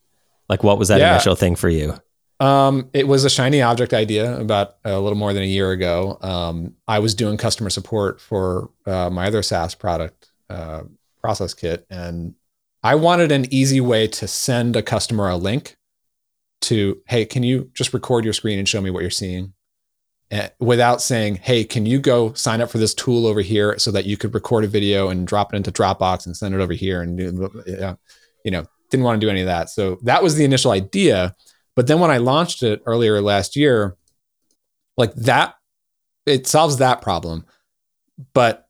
Like, 0.50 0.64
what 0.64 0.78
was 0.78 0.88
that 0.90 1.00
yeah. 1.00 1.14
initial 1.14 1.36
thing 1.36 1.56
for 1.56 1.70
you? 1.70 1.96
Um, 2.40 2.90
it 2.94 3.08
was 3.08 3.24
a 3.24 3.30
shiny 3.30 3.62
object 3.62 3.94
idea 3.94 4.38
about 4.40 4.76
a 4.84 5.00
little 5.00 5.18
more 5.18 5.34
than 5.34 5.44
a 5.44 5.48
year 5.48 5.72
ago. 5.72 6.18
Um, 6.22 6.76
I 6.88 7.00
was 7.00 7.16
doing 7.16 7.38
customer 7.38 7.70
support 7.70 8.20
for 8.20 8.72
uh, 8.86 9.10
my 9.10 9.28
other 9.28 9.42
SaaS 9.42 9.74
product, 9.74 10.32
uh, 10.50 10.82
Process 11.22 11.54
Kit, 11.54 11.86
and 11.90 12.36
I 12.86 12.94
wanted 12.94 13.32
an 13.32 13.52
easy 13.52 13.82
way 13.82 14.06
to 14.10 14.28
send 14.28 14.76
a 14.76 14.84
customer 14.84 15.28
a 15.28 15.38
link 15.38 15.76
to, 16.62 17.02
hey, 17.08 17.26
can 17.26 17.42
you 17.42 17.72
just 17.74 17.96
record 17.96 18.24
your 18.24 18.34
screen 18.34 18.60
and 18.60 18.70
show 18.70 18.80
me 18.80 18.92
what 18.92 19.02
you're 19.02 19.10
seeing? 19.10 19.54
Eh, 20.30 20.50
without 20.60 21.02
saying, 21.02 21.38
hey, 21.38 21.64
can 21.64 21.88
you 21.88 21.98
go 21.98 22.34
sign 22.34 22.62
up 22.62 22.70
for 22.70 22.78
this 22.78 22.94
tool 22.94 23.26
over 23.26 23.42
here 23.42 23.80
so 23.80 23.90
that 23.90 24.06
you 24.06 24.18
could 24.18 24.36
record 24.36 24.66
a 24.66 24.68
video 24.68 25.10
and 25.10 25.26
drop 25.26 25.52
it 25.52 25.58
into 25.58 25.72
Dropbox 25.72 26.28
and 26.28 26.38
send 26.38 26.54
it 26.54 26.62
over 26.62 26.74
here 26.74 27.02
and 27.02 27.18
you 27.18 28.52
know, 28.52 28.68
didn't 28.92 29.04
want 29.04 29.20
to 29.20 29.26
do 29.26 29.32
any 29.32 29.42
of 29.42 29.48
that. 29.48 29.72
So 29.72 29.98
that 30.04 30.22
was 30.22 30.36
the 30.36 30.46
initial 30.46 30.70
idea. 30.70 31.36
But 31.76 31.88
then 31.88 32.00
when 32.00 32.12
I 32.12 32.18
launched 32.18 32.62
it 32.62 32.84
earlier 32.86 33.20
last 33.20 33.56
year, 33.56 33.98
like 34.96 35.16
that, 35.16 35.56
it 36.28 36.46
solves 36.46 36.78
that 36.78 37.02
problem. 37.02 37.48
But 38.36 38.70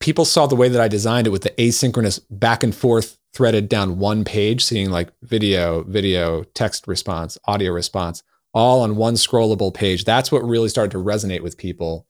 people 0.00 0.24
saw 0.24 0.48
the 0.48 0.56
way 0.56 0.68
that 0.68 0.80
I 0.80 0.88
designed 0.88 1.28
it 1.28 1.30
with 1.30 1.42
the 1.42 1.50
asynchronous 1.50 2.20
back 2.28 2.64
and 2.64 2.74
forth 2.74 3.18
threaded 3.32 3.68
down 3.68 3.98
one 3.98 4.24
page, 4.24 4.64
seeing 4.64 4.90
like 4.90 5.12
video, 5.22 5.82
video, 5.84 6.42
text 6.54 6.86
response, 6.86 7.38
audio 7.44 7.72
response, 7.72 8.22
all 8.52 8.82
on 8.82 8.96
one 8.96 9.14
scrollable 9.14 9.72
page. 9.72 10.04
That's 10.04 10.32
what 10.32 10.42
really 10.42 10.68
started 10.68 10.90
to 10.92 10.98
resonate 10.98 11.42
with 11.42 11.56
people 11.56 12.06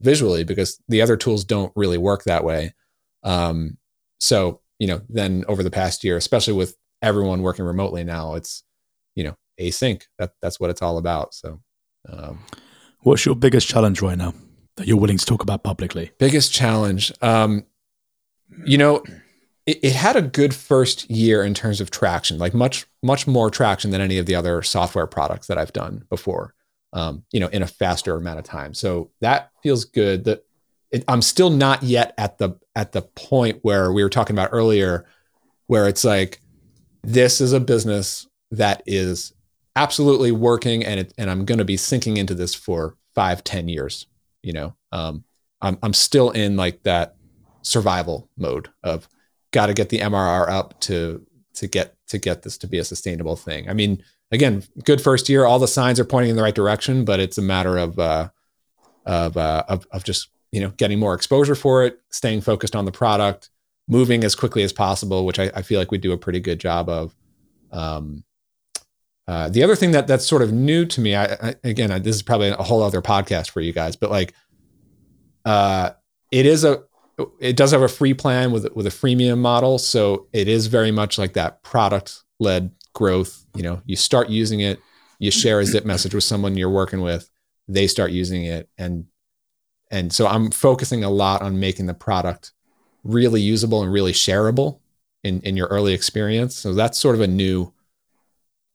visually 0.00 0.44
because 0.44 0.80
the 0.88 1.02
other 1.02 1.16
tools 1.16 1.44
don't 1.44 1.72
really 1.74 1.98
work 1.98 2.24
that 2.24 2.44
way. 2.44 2.74
Um, 3.22 3.78
so, 4.20 4.60
you 4.78 4.86
know, 4.86 5.02
then 5.08 5.44
over 5.48 5.62
the 5.62 5.70
past 5.70 6.04
year, 6.04 6.16
especially 6.16 6.54
with 6.54 6.76
everyone 7.02 7.42
working 7.42 7.64
remotely 7.64 8.04
now, 8.04 8.34
it's, 8.34 8.62
you 9.14 9.24
know, 9.24 9.36
async. 9.60 10.02
That 10.18 10.32
that's 10.40 10.60
what 10.60 10.70
it's 10.70 10.82
all 10.82 10.98
about. 10.98 11.34
So, 11.34 11.60
um, 12.08 12.40
what's 13.00 13.26
your 13.26 13.34
biggest 13.34 13.68
challenge 13.68 14.00
right 14.00 14.16
now 14.16 14.34
that 14.76 14.86
you're 14.86 14.96
willing 14.96 15.18
to 15.18 15.26
talk 15.26 15.42
about 15.42 15.62
publicly? 15.62 16.12
Biggest 16.18 16.52
challenge, 16.52 17.12
um, 17.20 17.66
you 18.64 18.78
know, 18.78 19.02
it, 19.66 19.92
had 19.92 20.16
a 20.16 20.22
good 20.22 20.54
first 20.54 21.08
year 21.10 21.42
in 21.42 21.54
terms 21.54 21.80
of 21.80 21.90
traction, 21.90 22.38
like 22.38 22.54
much 22.54 22.86
much 23.02 23.26
more 23.26 23.50
traction 23.50 23.90
than 23.90 24.00
any 24.00 24.18
of 24.18 24.26
the 24.26 24.34
other 24.34 24.62
software 24.62 25.06
products 25.06 25.46
that 25.46 25.58
I've 25.58 25.72
done 25.72 26.04
before. 26.08 26.54
Um, 26.92 27.22
you 27.30 27.38
know, 27.38 27.46
in 27.48 27.62
a 27.62 27.68
faster 27.68 28.16
amount 28.16 28.40
of 28.40 28.44
time. 28.44 28.74
So 28.74 29.10
that 29.20 29.52
feels 29.62 29.84
good. 29.84 30.24
That 30.24 30.44
I'm 31.06 31.22
still 31.22 31.50
not 31.50 31.82
yet 31.82 32.14
at 32.18 32.38
the 32.38 32.58
at 32.74 32.92
the 32.92 33.02
point 33.02 33.60
where 33.62 33.92
we 33.92 34.02
were 34.02 34.10
talking 34.10 34.34
about 34.34 34.50
earlier, 34.52 35.06
where 35.66 35.86
it's 35.86 36.04
like 36.04 36.40
this 37.02 37.40
is 37.40 37.52
a 37.52 37.60
business 37.60 38.26
that 38.50 38.82
is 38.86 39.32
absolutely 39.76 40.32
working, 40.32 40.84
and 40.84 41.00
it, 41.00 41.14
and 41.16 41.30
I'm 41.30 41.44
going 41.44 41.58
to 41.58 41.64
be 41.64 41.76
sinking 41.76 42.16
into 42.16 42.34
this 42.34 42.54
for 42.54 42.96
five, 43.14 43.44
ten 43.44 43.68
years. 43.68 44.06
You 44.42 44.52
know, 44.52 44.74
um, 44.90 45.24
I'm 45.62 45.78
I'm 45.82 45.94
still 45.94 46.30
in 46.30 46.56
like 46.56 46.82
that 46.82 47.14
survival 47.62 48.28
mode 48.36 48.68
of 48.82 49.08
got 49.52 49.66
to 49.66 49.74
get 49.74 49.88
the 49.88 49.98
MRR 49.98 50.48
up 50.48 50.78
to 50.80 51.24
to 51.54 51.66
get 51.66 51.96
to 52.08 52.18
get 52.18 52.42
this 52.42 52.58
to 52.58 52.66
be 52.66 52.78
a 52.78 52.84
sustainable 52.84 53.36
thing. 53.36 53.68
I 53.68 53.74
mean, 53.74 54.02
again, 54.30 54.62
good 54.84 55.00
first 55.00 55.28
year. 55.28 55.44
All 55.44 55.58
the 55.58 55.68
signs 55.68 56.00
are 56.00 56.04
pointing 56.04 56.30
in 56.30 56.36
the 56.36 56.42
right 56.42 56.54
direction, 56.54 57.04
but 57.04 57.20
it's 57.20 57.38
a 57.38 57.42
matter 57.42 57.76
of 57.76 57.98
uh, 57.98 58.28
of, 59.06 59.36
uh, 59.36 59.64
of 59.68 59.86
of 59.90 60.04
just 60.04 60.30
you 60.52 60.60
know 60.60 60.70
getting 60.70 60.98
more 60.98 61.14
exposure 61.14 61.54
for 61.54 61.84
it, 61.84 62.00
staying 62.10 62.40
focused 62.40 62.76
on 62.76 62.84
the 62.84 62.92
product, 62.92 63.50
moving 63.88 64.24
as 64.24 64.34
quickly 64.34 64.62
as 64.62 64.72
possible, 64.72 65.26
which 65.26 65.38
I, 65.38 65.50
I 65.54 65.62
feel 65.62 65.78
like 65.78 65.90
we 65.90 65.98
do 65.98 66.12
a 66.12 66.18
pretty 66.18 66.40
good 66.40 66.60
job 66.60 66.88
of. 66.88 67.14
Um, 67.72 68.24
uh, 69.28 69.48
the 69.48 69.62
other 69.62 69.76
thing 69.76 69.92
that 69.92 70.08
that's 70.08 70.26
sort 70.26 70.42
of 70.42 70.52
new 70.52 70.84
to 70.84 71.00
me, 71.00 71.14
I, 71.14 71.24
I 71.24 71.54
again, 71.62 71.92
I, 71.92 72.00
this 72.00 72.16
is 72.16 72.22
probably 72.22 72.48
a 72.48 72.56
whole 72.56 72.82
other 72.82 73.00
podcast 73.00 73.50
for 73.50 73.60
you 73.60 73.72
guys, 73.72 73.94
but 73.94 74.10
like, 74.10 74.34
uh, 75.44 75.90
it 76.32 76.46
is 76.46 76.64
a 76.64 76.82
it 77.40 77.56
does 77.56 77.70
have 77.72 77.82
a 77.82 77.88
free 77.88 78.14
plan 78.14 78.52
with 78.52 78.68
with 78.74 78.86
a 78.86 78.90
freemium 78.90 79.38
model, 79.38 79.78
so 79.78 80.26
it 80.32 80.48
is 80.48 80.66
very 80.66 80.90
much 80.90 81.18
like 81.18 81.34
that 81.34 81.62
product 81.62 82.22
led 82.38 82.72
growth. 82.94 83.44
You 83.54 83.62
know, 83.62 83.82
you 83.84 83.96
start 83.96 84.28
using 84.28 84.60
it, 84.60 84.80
you 85.18 85.30
share 85.30 85.60
a 85.60 85.64
zip 85.64 85.84
message 85.84 86.14
with 86.14 86.24
someone 86.24 86.56
you're 86.56 86.70
working 86.70 87.00
with, 87.00 87.30
they 87.68 87.86
start 87.86 88.10
using 88.10 88.44
it, 88.44 88.68
and 88.78 89.06
and 89.90 90.12
so 90.12 90.26
I'm 90.26 90.50
focusing 90.50 91.04
a 91.04 91.10
lot 91.10 91.42
on 91.42 91.60
making 91.60 91.86
the 91.86 91.94
product 91.94 92.52
really 93.02 93.40
usable 93.40 93.82
and 93.82 93.92
really 93.92 94.12
shareable 94.12 94.80
in 95.24 95.40
in 95.42 95.56
your 95.56 95.68
early 95.68 95.92
experience. 95.94 96.56
So 96.56 96.74
that's 96.74 96.98
sort 96.98 97.14
of 97.14 97.20
a 97.20 97.26
new 97.26 97.72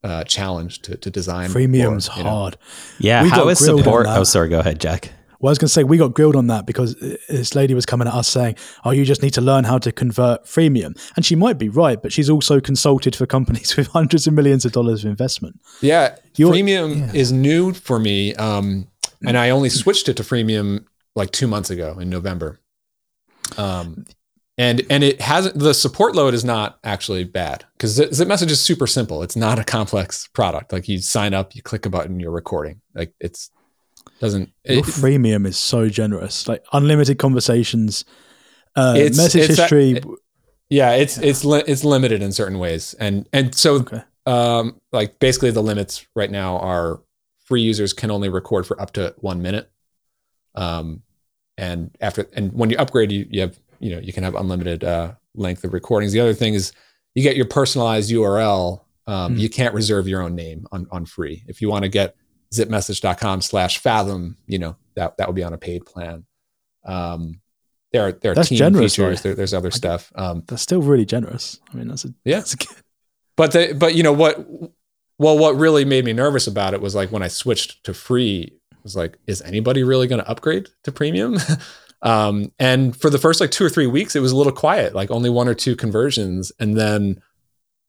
uh, 0.06 0.24
challenge 0.24 0.82
to, 0.84 0.96
to 0.98 1.10
design. 1.10 1.50
Freemium's 1.50 2.08
for, 2.08 2.20
you 2.20 2.24
know. 2.24 2.30
hard. 2.30 2.58
Yeah, 3.00 3.24
We 3.24 3.30
how 3.30 3.44
got 3.44 3.48
is 3.48 3.60
grilled 3.60 3.80
on 3.80 3.84
support? 3.84 4.08
Oh, 4.08 4.24
sorry. 4.24 4.50
Go 4.50 4.60
ahead, 4.60 4.80
Jack. 4.80 5.12
Well, 5.46 5.52
I 5.52 5.52
was 5.52 5.60
going 5.60 5.68
to 5.68 5.74
say 5.74 5.84
we 5.84 5.98
got 5.98 6.16
grilled 6.16 6.36
on 6.36 6.48
that 6.48 6.66
because 6.66 6.96
this 7.30 7.54
lady 7.54 7.76
was 7.76 7.86
coming 7.86 8.08
at 8.08 8.16
us 8.16 8.28
saying, 8.28 8.56
"Oh, 8.84 8.90
you 8.90 9.06
just 9.06 9.22
need 9.22 9.36
to 9.36 9.42
learn 9.42 9.64
how 9.64 9.78
to 9.78 9.92
convert 9.92 10.46
freemium," 10.46 11.00
and 11.16 11.24
she 11.24 11.36
might 11.36 11.60
be 11.60 11.70
right, 11.70 12.02
but 12.02 12.12
she's 12.12 12.32
also 12.32 12.60
consulted 12.60 13.16
for 13.16 13.28
companies 13.28 13.78
with 13.78 13.86
hundreds 13.86 14.26
of 14.26 14.34
millions 14.34 14.66
of 14.66 14.72
dollars 14.72 15.06
of 15.06 15.12
investment. 15.12 15.60
Yeah, 15.82 16.16
You're- 16.36 16.52
freemium 16.60 17.14
is 17.14 17.32
new 17.32 17.74
for 17.74 18.00
me, 18.00 18.34
um, 18.34 18.88
and 19.24 19.38
I 19.38 19.52
only 19.52 19.70
switched 19.70 20.10
it 20.10 20.18
to 20.18 20.24
freemium 20.24 20.86
like 21.16 21.30
two 21.30 21.46
months 21.46 21.70
ago 21.70 22.00
in 22.00 22.10
November. 22.10 22.60
Um, 23.56 24.08
and 24.58 24.82
and 24.90 25.04
it 25.04 25.22
hasn't. 25.22 25.60
The 25.60 25.76
support 25.76 26.16
load 26.16 26.34
is 26.34 26.44
not 26.44 26.80
actually 26.84 27.24
bad 27.24 27.66
because 27.78 27.92
Zip 27.92 28.28
Message 28.28 28.50
is 28.50 28.62
super 28.62 28.88
simple. 28.88 29.22
It's 29.22 29.36
not 29.36 29.60
a 29.60 29.64
complex 29.64 30.28
product. 30.28 30.74
Like 30.74 30.88
you 30.88 30.98
sign 30.98 31.36
up, 31.36 31.54
you 31.56 31.62
click 31.62 31.86
a 31.86 31.92
button, 31.92 32.20
you're 32.20 32.32
recording. 32.32 32.82
Like 32.96 33.14
it's 33.20 33.52
doesn't. 34.20 34.52
Your 34.66 34.80
It, 34.80 34.86
freemium 34.86 35.46
is 35.48 35.58
so 35.58 35.90
generous, 35.90 36.48
like 36.48 36.64
unlimited 36.74 37.18
conversations, 37.20 38.06
uh, 38.76 38.94
It's- 38.98 39.18
message 39.18 39.50
it's 39.50 39.58
a- 39.60 39.62
history. 39.64 40.02
yeah, 40.70 40.92
it's 40.94 41.18
it's 41.18 41.44
li- 41.46 41.64
it's 41.68 41.84
limited 41.84 42.22
in 42.22 42.32
certain 42.32 42.60
ways, 42.60 42.94
and 43.00 43.28
and 43.34 43.54
so 43.56 43.76
okay. 43.76 44.02
um, 44.26 44.80
like 44.92 45.20
basically 45.20 45.52
the 45.52 45.62
limits 45.64 46.06
right 46.16 46.32
now 46.32 46.58
are 46.60 47.02
free 47.46 47.62
users 47.62 47.94
can 47.94 48.10
only 48.12 48.30
record 48.30 48.66
for 48.66 48.80
up 48.82 48.92
to 48.94 49.14
one 49.20 49.42
minute. 49.42 49.70
Um, 50.56 51.04
and 51.58 51.96
after, 52.02 52.28
and 52.34 52.52
when 52.54 52.70
you 52.70 52.78
upgrade, 52.78 53.12
you, 53.12 53.28
you 53.30 53.42
have, 53.42 53.60
you 53.80 53.92
know, 53.92 54.00
you 54.02 54.12
can 54.14 54.24
have 54.24 54.36
unlimited, 54.36 54.84
uh, 54.84 55.14
length 55.36 55.64
of 55.64 55.74
recordings. 55.74 56.12
The 56.12 56.20
other 56.22 56.34
thing 56.34 56.54
is 56.54 56.72
you 57.14 57.22
get 57.24 57.36
your 57.36 57.46
personalized 57.46 58.10
URL. 58.12 58.82
Um, 59.08 59.34
Hmm. 59.34 59.40
you 59.40 59.50
can't 59.50 59.76
reserve 59.76 60.08
your 60.08 60.24
own 60.24 60.34
name 60.36 60.66
on, 60.72 60.88
on 60.92 61.06
free. 61.06 61.44
If 61.48 61.62
you 61.62 61.70
want 61.70 61.84
to 61.84 61.90
get 61.90 62.16
zipmessage.com 62.54 63.42
slash 63.42 63.80
fathom, 63.80 64.38
you 64.48 64.60
know, 64.60 64.76
that, 64.96 65.18
that 65.18 65.28
would 65.28 65.36
be 65.36 65.44
on 65.44 65.54
a 65.54 65.58
paid 65.58 65.86
plan. 65.86 66.26
Um, 66.86 67.42
there 67.92 68.08
are, 68.08 68.12
there 68.12 68.32
are 68.32 68.36
That's 68.36 68.50
team 68.50 68.58
generous, 68.58 68.96
features. 68.96 69.22
There, 69.22 69.36
there's 69.36 69.54
other 69.54 69.72
stuff. 69.72 70.12
Um, 70.16 70.44
That's 70.48 70.62
still 70.62 70.82
really 70.82 71.06
generous. 71.06 71.60
I 71.74 71.78
mean, 71.78 71.88
that's 71.88 72.04
a 72.06 72.14
Yeah. 72.26 72.38
That's 72.38 72.54
a 72.54 72.58
good. 72.58 72.68
but 73.38 73.52
the 73.52 73.76
but 73.78 73.96
you 73.96 74.04
know 74.04 74.14
what 74.14 74.46
well 75.18 75.38
what 75.38 75.56
really 75.56 75.86
made 75.86 76.06
me 76.06 76.14
nervous 76.14 76.48
about 76.48 76.74
it 76.74 76.82
was 76.82 76.96
like 76.96 77.12
when 77.12 77.24
i 77.24 77.28
switched 77.28 77.84
to 77.84 77.94
free 77.94 78.54
it 78.72 78.84
was 78.84 78.96
like 78.96 79.18
is 79.28 79.42
anybody 79.42 79.84
really 79.84 80.08
going 80.08 80.22
to 80.22 80.30
upgrade 80.30 80.68
to 80.84 80.92
premium 80.92 81.38
um 82.02 82.52
and 82.60 83.00
for 83.00 83.10
the 83.10 83.18
first 83.18 83.40
like 83.40 83.52
two 83.52 83.66
or 83.66 83.70
three 83.70 83.88
weeks 83.88 84.16
it 84.16 84.22
was 84.22 84.32
a 84.32 84.36
little 84.36 84.54
quiet 84.54 84.94
like 84.94 85.12
only 85.12 85.30
one 85.30 85.48
or 85.48 85.54
two 85.54 85.76
conversions 85.76 86.52
and 86.60 86.78
then 86.78 87.22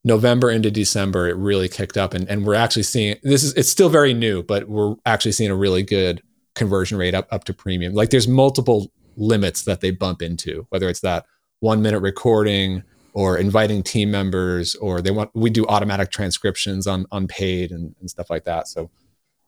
november 0.07 0.53
into 0.53 0.71
december 0.71 1.29
it 1.29 1.37
really 1.37 1.69
kicked 1.69 1.97
up. 1.97 2.15
And, 2.15 2.29
and 2.31 2.47
we're 2.47 2.55
actually 2.55 2.85
seeing 2.85 3.17
this 3.25 3.43
is 3.43 3.53
it's 3.55 3.69
still 3.69 3.89
very 3.89 4.15
new 4.15 4.43
but 4.43 4.69
we're 4.69 4.95
actually 5.05 5.33
seeing 5.33 5.51
a 5.51 5.57
really 5.57 5.83
good 5.83 6.23
conversion 6.55 6.97
rate 6.97 7.13
up 7.13 7.27
up 7.33 7.43
to 7.45 7.53
premium. 7.53 7.93
Like 7.93 8.11
there's 8.11 8.29
multiple 8.29 8.93
limits 9.17 9.63
that 9.65 9.81
they 9.81 9.91
bump 9.91 10.23
into 10.23 10.67
whether 10.71 10.89
it's 10.89 11.01
that 11.01 11.27
one 11.59 11.83
minute 11.83 12.01
recording 12.01 12.85
or 13.15 13.37
inviting 13.37 13.83
team 13.83 14.13
members 14.13 14.77
or 14.77 15.03
they 15.03 15.11
want 15.11 15.31
we 15.35 15.51
do 15.51 15.67
automatic 15.67 16.13
transcriptions 16.13 16.87
on 16.87 17.07
unpaid 17.11 17.73
and, 17.73 17.97
and 17.99 18.09
stuff 18.09 18.31
like 18.31 18.45
that. 18.45 18.69
So 18.69 18.91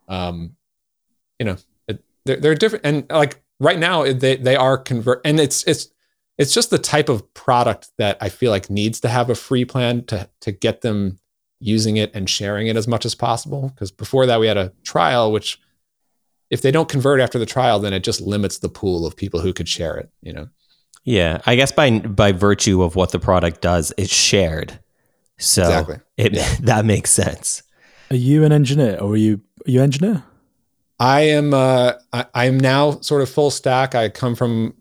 um 0.08 0.56
you 1.38 1.46
know 1.46 1.56
it, 1.86 2.02
they're, 2.24 2.40
they're 2.40 2.54
different. 2.56 2.84
And 2.84 3.06
like 3.10 3.44
right 3.60 3.78
now 3.78 4.12
they 4.12 4.34
they 4.34 4.56
are 4.56 4.76
convert 4.76 5.20
and 5.24 5.38
it's 5.38 5.62
it's 5.68 5.88
it's 6.38 6.54
just 6.54 6.70
the 6.70 6.78
type 6.78 7.08
of 7.08 7.34
product 7.34 7.90
that 7.98 8.16
i 8.20 8.28
feel 8.28 8.50
like 8.50 8.70
needs 8.70 9.00
to 9.00 9.08
have 9.08 9.28
a 9.28 9.34
free 9.34 9.64
plan 9.64 10.04
to 10.04 10.28
to 10.40 10.52
get 10.52 10.80
them 10.80 11.18
using 11.60 11.96
it 11.96 12.10
and 12.14 12.30
sharing 12.30 12.68
it 12.68 12.76
as 12.76 12.86
much 12.86 13.04
as 13.04 13.14
possible 13.14 13.70
because 13.74 13.90
before 13.90 14.26
that 14.26 14.38
we 14.40 14.46
had 14.46 14.56
a 14.56 14.72
trial 14.84 15.32
which 15.32 15.60
if 16.50 16.62
they 16.62 16.70
don't 16.70 16.88
convert 16.88 17.20
after 17.20 17.38
the 17.38 17.46
trial 17.46 17.78
then 17.80 17.92
it 17.92 18.04
just 18.04 18.20
limits 18.20 18.58
the 18.58 18.68
pool 18.68 19.04
of 19.04 19.16
people 19.16 19.40
who 19.40 19.52
could 19.52 19.68
share 19.68 19.96
it 19.96 20.08
you 20.22 20.32
know 20.32 20.48
Yeah, 21.04 21.40
I 21.46 21.56
guess 21.56 21.72
by 21.72 21.98
by 22.00 22.32
virtue 22.32 22.82
of 22.82 22.94
what 22.94 23.10
the 23.12 23.18
product 23.18 23.60
does, 23.62 23.92
it's 23.96 24.14
shared. 24.14 24.78
So 25.38 25.62
Exactly. 25.62 25.96
it 26.16 26.34
Yeah. 26.34 26.54
that 26.62 26.84
makes 26.84 27.10
sense. 27.10 27.62
Are 28.10 28.16
you 28.16 28.44
an 28.44 28.52
engineer 28.52 28.98
or 29.00 29.12
are 29.12 29.16
you 29.16 29.40
are 29.66 29.70
you 29.70 29.82
engineer? 29.82 30.22
I 31.00 31.22
am 31.22 31.54
uh, 31.54 31.92
I, 32.12 32.26
I 32.34 32.44
am 32.46 32.58
now 32.58 32.98
sort 33.00 33.22
of 33.22 33.28
full 33.28 33.50
stack. 33.50 33.94
I 33.94 34.08
come 34.08 34.34
from 34.34 34.74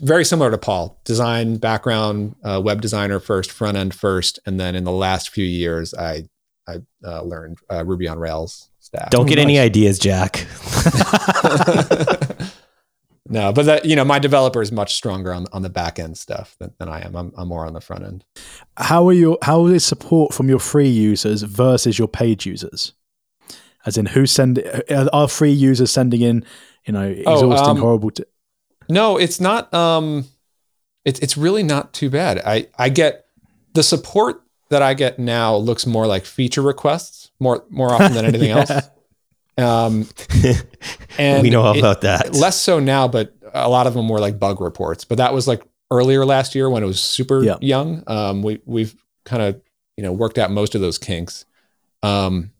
very 0.00 0.24
similar 0.24 0.50
to 0.50 0.58
Paul, 0.58 0.98
design 1.04 1.58
background, 1.58 2.36
uh, 2.42 2.60
web 2.64 2.80
designer 2.80 3.20
first, 3.20 3.52
front 3.52 3.76
end 3.76 3.94
first, 3.94 4.38
and 4.46 4.58
then 4.58 4.74
in 4.74 4.84
the 4.84 4.92
last 4.92 5.30
few 5.30 5.44
years, 5.44 5.92
I 5.92 6.24
I 6.66 6.78
uh, 7.04 7.22
learned 7.22 7.58
uh, 7.70 7.84
Ruby 7.84 8.08
on 8.08 8.18
Rails 8.18 8.70
stack. 8.78 9.10
Don't 9.10 9.26
get 9.26 9.38
any 9.38 9.58
ideas, 9.58 9.98
Jack. 9.98 10.36
no, 13.28 13.52
but 13.52 13.66
that 13.66 13.84
you 13.84 13.94
know, 13.94 14.06
my 14.06 14.18
developer 14.18 14.62
is 14.62 14.72
much 14.72 14.94
stronger 14.94 15.34
on 15.34 15.46
on 15.52 15.60
the 15.60 15.70
back 15.70 15.98
end 15.98 16.16
stuff 16.16 16.56
than, 16.58 16.72
than 16.78 16.88
I 16.88 17.04
am. 17.04 17.14
I'm, 17.14 17.30
I'm 17.36 17.48
more 17.48 17.66
on 17.66 17.74
the 17.74 17.82
front 17.82 18.04
end. 18.04 18.24
How 18.78 19.06
are 19.06 19.12
your 19.12 19.36
how 19.42 19.66
is 19.66 19.84
support 19.84 20.32
from 20.32 20.48
your 20.48 20.60
free 20.60 20.88
users 20.88 21.42
versus 21.42 21.98
your 21.98 22.08
paid 22.08 22.46
users? 22.46 22.94
As 23.86 23.96
in, 23.96 24.06
who 24.06 24.26
send 24.26 24.58
are- 24.90 25.08
are 25.12 25.28
free 25.28 25.52
users 25.52 25.90
sending 25.90 26.20
in, 26.20 26.44
you 26.86 26.92
know, 26.92 27.14
Oh, 27.26 27.34
exhausting, 27.34 27.70
um, 27.70 27.76
horrible? 27.78 28.10
T- 28.10 28.24
No, 28.88 29.16
it's 29.16 29.40
not. 29.40 29.72
Um, 29.72 30.24
it's 31.04 31.20
it's 31.20 31.36
really 31.36 31.62
not 31.62 31.92
too 31.92 32.10
bad. 32.10 32.38
I 32.44 32.66
I 32.78 32.88
get 32.88 33.24
the 33.74 33.82
support 33.82 34.42
that 34.70 34.82
I 34.82 34.94
get 34.94 35.18
now 35.18 35.56
looks 35.56 35.86
more 35.86 36.06
like 36.06 36.24
feature 36.26 36.60
requests 36.62 37.30
more 37.40 37.64
more 37.70 37.92
often 37.92 38.12
than 38.14 38.24
anything 38.24 38.50
else. 38.58 38.70
Um, 39.56 40.06
and 41.18 41.42
we 41.42 41.50
know 41.50 41.62
all 41.62 41.74
it- 41.74 41.78
about 41.78 42.02
that. 42.02 42.34
less 42.34 42.60
so 42.60 42.78
now, 42.78 43.08
but 43.08 43.34
a 43.54 43.68
lot 43.68 43.86
of 43.86 43.94
them 43.94 44.08
were 44.08 44.20
like 44.20 44.38
bug 44.38 44.60
reports. 44.60 45.04
But 45.04 45.18
that 45.18 45.32
was 45.32 45.46
like 45.48 45.62
earlier 45.90 46.24
last 46.26 46.54
year 46.54 46.68
when 46.68 46.82
it 46.82 46.86
was 46.86 47.00
super 47.00 47.42
Yeah. 47.42 47.56
young. 47.60 48.02
Um, 48.06 48.42
we 48.42 48.60
we've 48.66 48.94
kind 49.24 49.42
of 49.42 49.60
you 49.96 50.02
know 50.04 50.12
worked 50.12 50.38
out 50.38 50.50
most 50.50 50.74
of 50.74 50.80
those 50.80 50.98
kinks. 50.98 51.44
Um, 52.02 52.50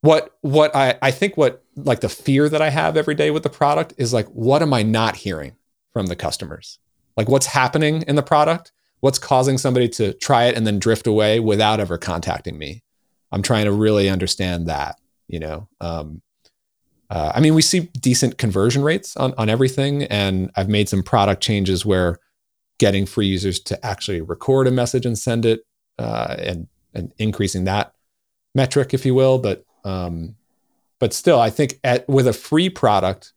what 0.00 0.36
what 0.40 0.74
I 0.74 0.98
I 1.02 1.10
think 1.10 1.36
what 1.36 1.64
like 1.76 2.00
the 2.00 2.08
fear 2.08 2.48
that 2.48 2.62
I 2.62 2.70
have 2.70 2.96
every 2.96 3.14
day 3.14 3.30
with 3.30 3.42
the 3.42 3.50
product 3.50 3.94
is 3.98 4.12
like 4.12 4.26
what 4.28 4.62
am 4.62 4.72
I 4.72 4.82
not 4.82 5.16
hearing 5.16 5.56
from 5.92 6.06
the 6.06 6.16
customers? 6.16 6.78
Like 7.16 7.28
what's 7.28 7.46
happening 7.46 8.02
in 8.02 8.16
the 8.16 8.22
product? 8.22 8.72
What's 9.00 9.18
causing 9.18 9.58
somebody 9.58 9.88
to 9.90 10.14
try 10.14 10.44
it 10.44 10.56
and 10.56 10.66
then 10.66 10.78
drift 10.78 11.06
away 11.06 11.40
without 11.40 11.80
ever 11.80 11.98
contacting 11.98 12.58
me? 12.58 12.82
I'm 13.32 13.42
trying 13.42 13.66
to 13.66 13.72
really 13.72 14.08
understand 14.08 14.68
that. 14.68 14.96
You 15.28 15.40
know, 15.40 15.68
um, 15.80 16.22
uh, 17.10 17.32
I 17.34 17.40
mean, 17.40 17.54
we 17.54 17.62
see 17.62 17.90
decent 18.00 18.38
conversion 18.38 18.82
rates 18.82 19.16
on, 19.16 19.34
on 19.36 19.48
everything, 19.48 20.04
and 20.04 20.50
I've 20.56 20.68
made 20.68 20.88
some 20.88 21.02
product 21.02 21.42
changes 21.42 21.84
where 21.84 22.18
getting 22.78 23.06
free 23.06 23.26
users 23.26 23.58
to 23.60 23.86
actually 23.86 24.20
record 24.20 24.66
a 24.66 24.70
message 24.70 25.04
and 25.04 25.18
send 25.18 25.44
it, 25.44 25.60
uh, 25.98 26.36
and 26.38 26.68
and 26.94 27.12
increasing 27.18 27.64
that 27.64 27.92
metric, 28.54 28.94
if 28.94 29.04
you 29.04 29.14
will. 29.14 29.38
But 29.38 29.65
um, 29.86 30.34
but 30.98 31.12
still, 31.12 31.40
I 31.40 31.48
think 31.48 31.78
at 31.84 32.08
with 32.08 32.26
a 32.26 32.32
free 32.32 32.68
product, 32.68 33.32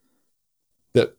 that 0.94 1.16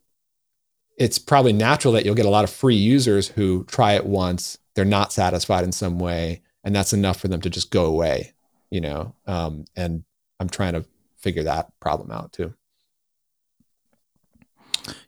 it's 0.99 1.19
probably 1.19 1.53
natural 1.53 1.95
that 1.95 2.05
you'll 2.05 2.17
get 2.17 2.27
a 2.27 2.31
lot 2.31 2.45
of 2.45 2.51
free 2.51 2.75
users 2.75 3.29
who 3.29 3.65
try 3.65 3.93
it 3.93 4.05
once, 4.05 4.59
they're 4.75 4.85
not 4.85 5.13
satisfied 5.13 5.65
in 5.65 5.73
some 5.73 5.99
way, 5.99 6.43
and 6.65 6.75
that's 6.75 6.93
enough 6.93 7.21
for 7.21 7.29
them 7.29 7.41
to 7.43 7.51
just 7.51 7.71
go 7.71 7.85
away. 7.87 8.33
You 8.71 8.81
know, 8.81 9.15
um, 9.27 9.65
and 9.77 10.05
I'm 10.41 10.49
trying 10.49 10.73
to 10.73 10.85
figure 11.17 11.45
that 11.45 11.71
problem 11.81 12.11
out 12.11 12.33
too. 12.33 12.55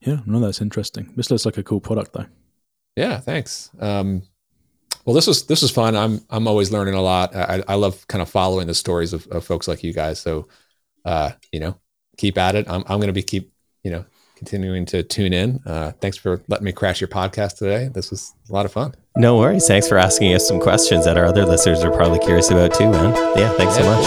yeah, 0.01 0.21
no, 0.25 0.39
that's 0.39 0.61
interesting. 0.61 1.13
This 1.17 1.31
looks 1.31 1.47
like 1.47 1.59
a 1.59 1.63
cool 1.63 1.81
product, 1.81 2.13
though. 2.13 2.27
Yeah, 2.95 3.19
thanks. 3.19 3.71
Um, 3.81 4.23
well, 5.05 5.15
this 5.15 5.27
was 5.27 5.47
this 5.47 5.63
was 5.63 5.71
fun. 5.71 5.97
I'm 5.97 6.21
I'm 6.31 6.47
always 6.47 6.71
learning 6.71 6.95
a 6.95 7.03
lot. 7.03 7.35
I, 7.35 7.63
I 7.67 7.75
love 7.75 8.07
kind 8.09 8.23
of 8.23 8.29
following 8.29 8.67
the 8.67 8.75
stories 8.75 9.13
of, 9.13 9.27
of 9.29 9.45
folks 9.45 9.67
like 9.67 9.83
you 9.83 9.93
guys. 9.93 10.21
So, 10.21 10.49
uh, 11.05 11.33
you 11.51 11.61
know, 11.61 11.77
keep 12.17 12.39
at 12.39 12.55
it. 12.55 12.69
I'm 12.69 12.83
I'm 12.87 12.99
going 12.99 13.09
to 13.09 13.13
be 13.13 13.23
keep 13.23 13.53
you 13.83 13.91
know 13.91 14.05
continuing 14.37 14.85
to 14.87 15.03
tune 15.03 15.33
in. 15.33 15.61
Uh, 15.67 15.93
thanks 16.01 16.17
for 16.17 16.43
letting 16.49 16.65
me 16.65 16.73
crash 16.73 17.01
your 17.01 17.09
podcast 17.09 17.59
today. 17.59 17.89
This 17.89 18.11
was 18.11 18.33
a 18.49 18.53
lot 18.53 18.65
of 18.67 18.73
fun. 18.73 18.95
no 19.17 19.39
worries. 19.39 19.67
Thanks 19.67 19.89
for 19.89 19.99
asking 19.99 20.35
us 20.35 20.47
some 20.47 20.61
questions 20.61 21.05
that 21.05 21.17
our 21.17 21.27
other 21.27 21.45
listeners 21.47 21.83
are 21.83 21.91
probably 21.91 22.19
curious 22.19 22.51
about 22.51 22.75
too, 22.75 22.91
man. 22.91 23.15
Yeah, 23.37 23.53
thanks 23.53 23.77
so 23.77 23.85
much. 23.85 24.05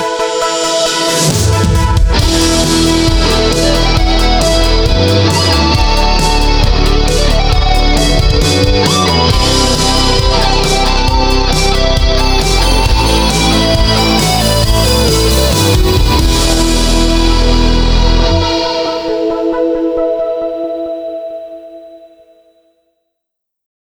cool. 1.67 1.74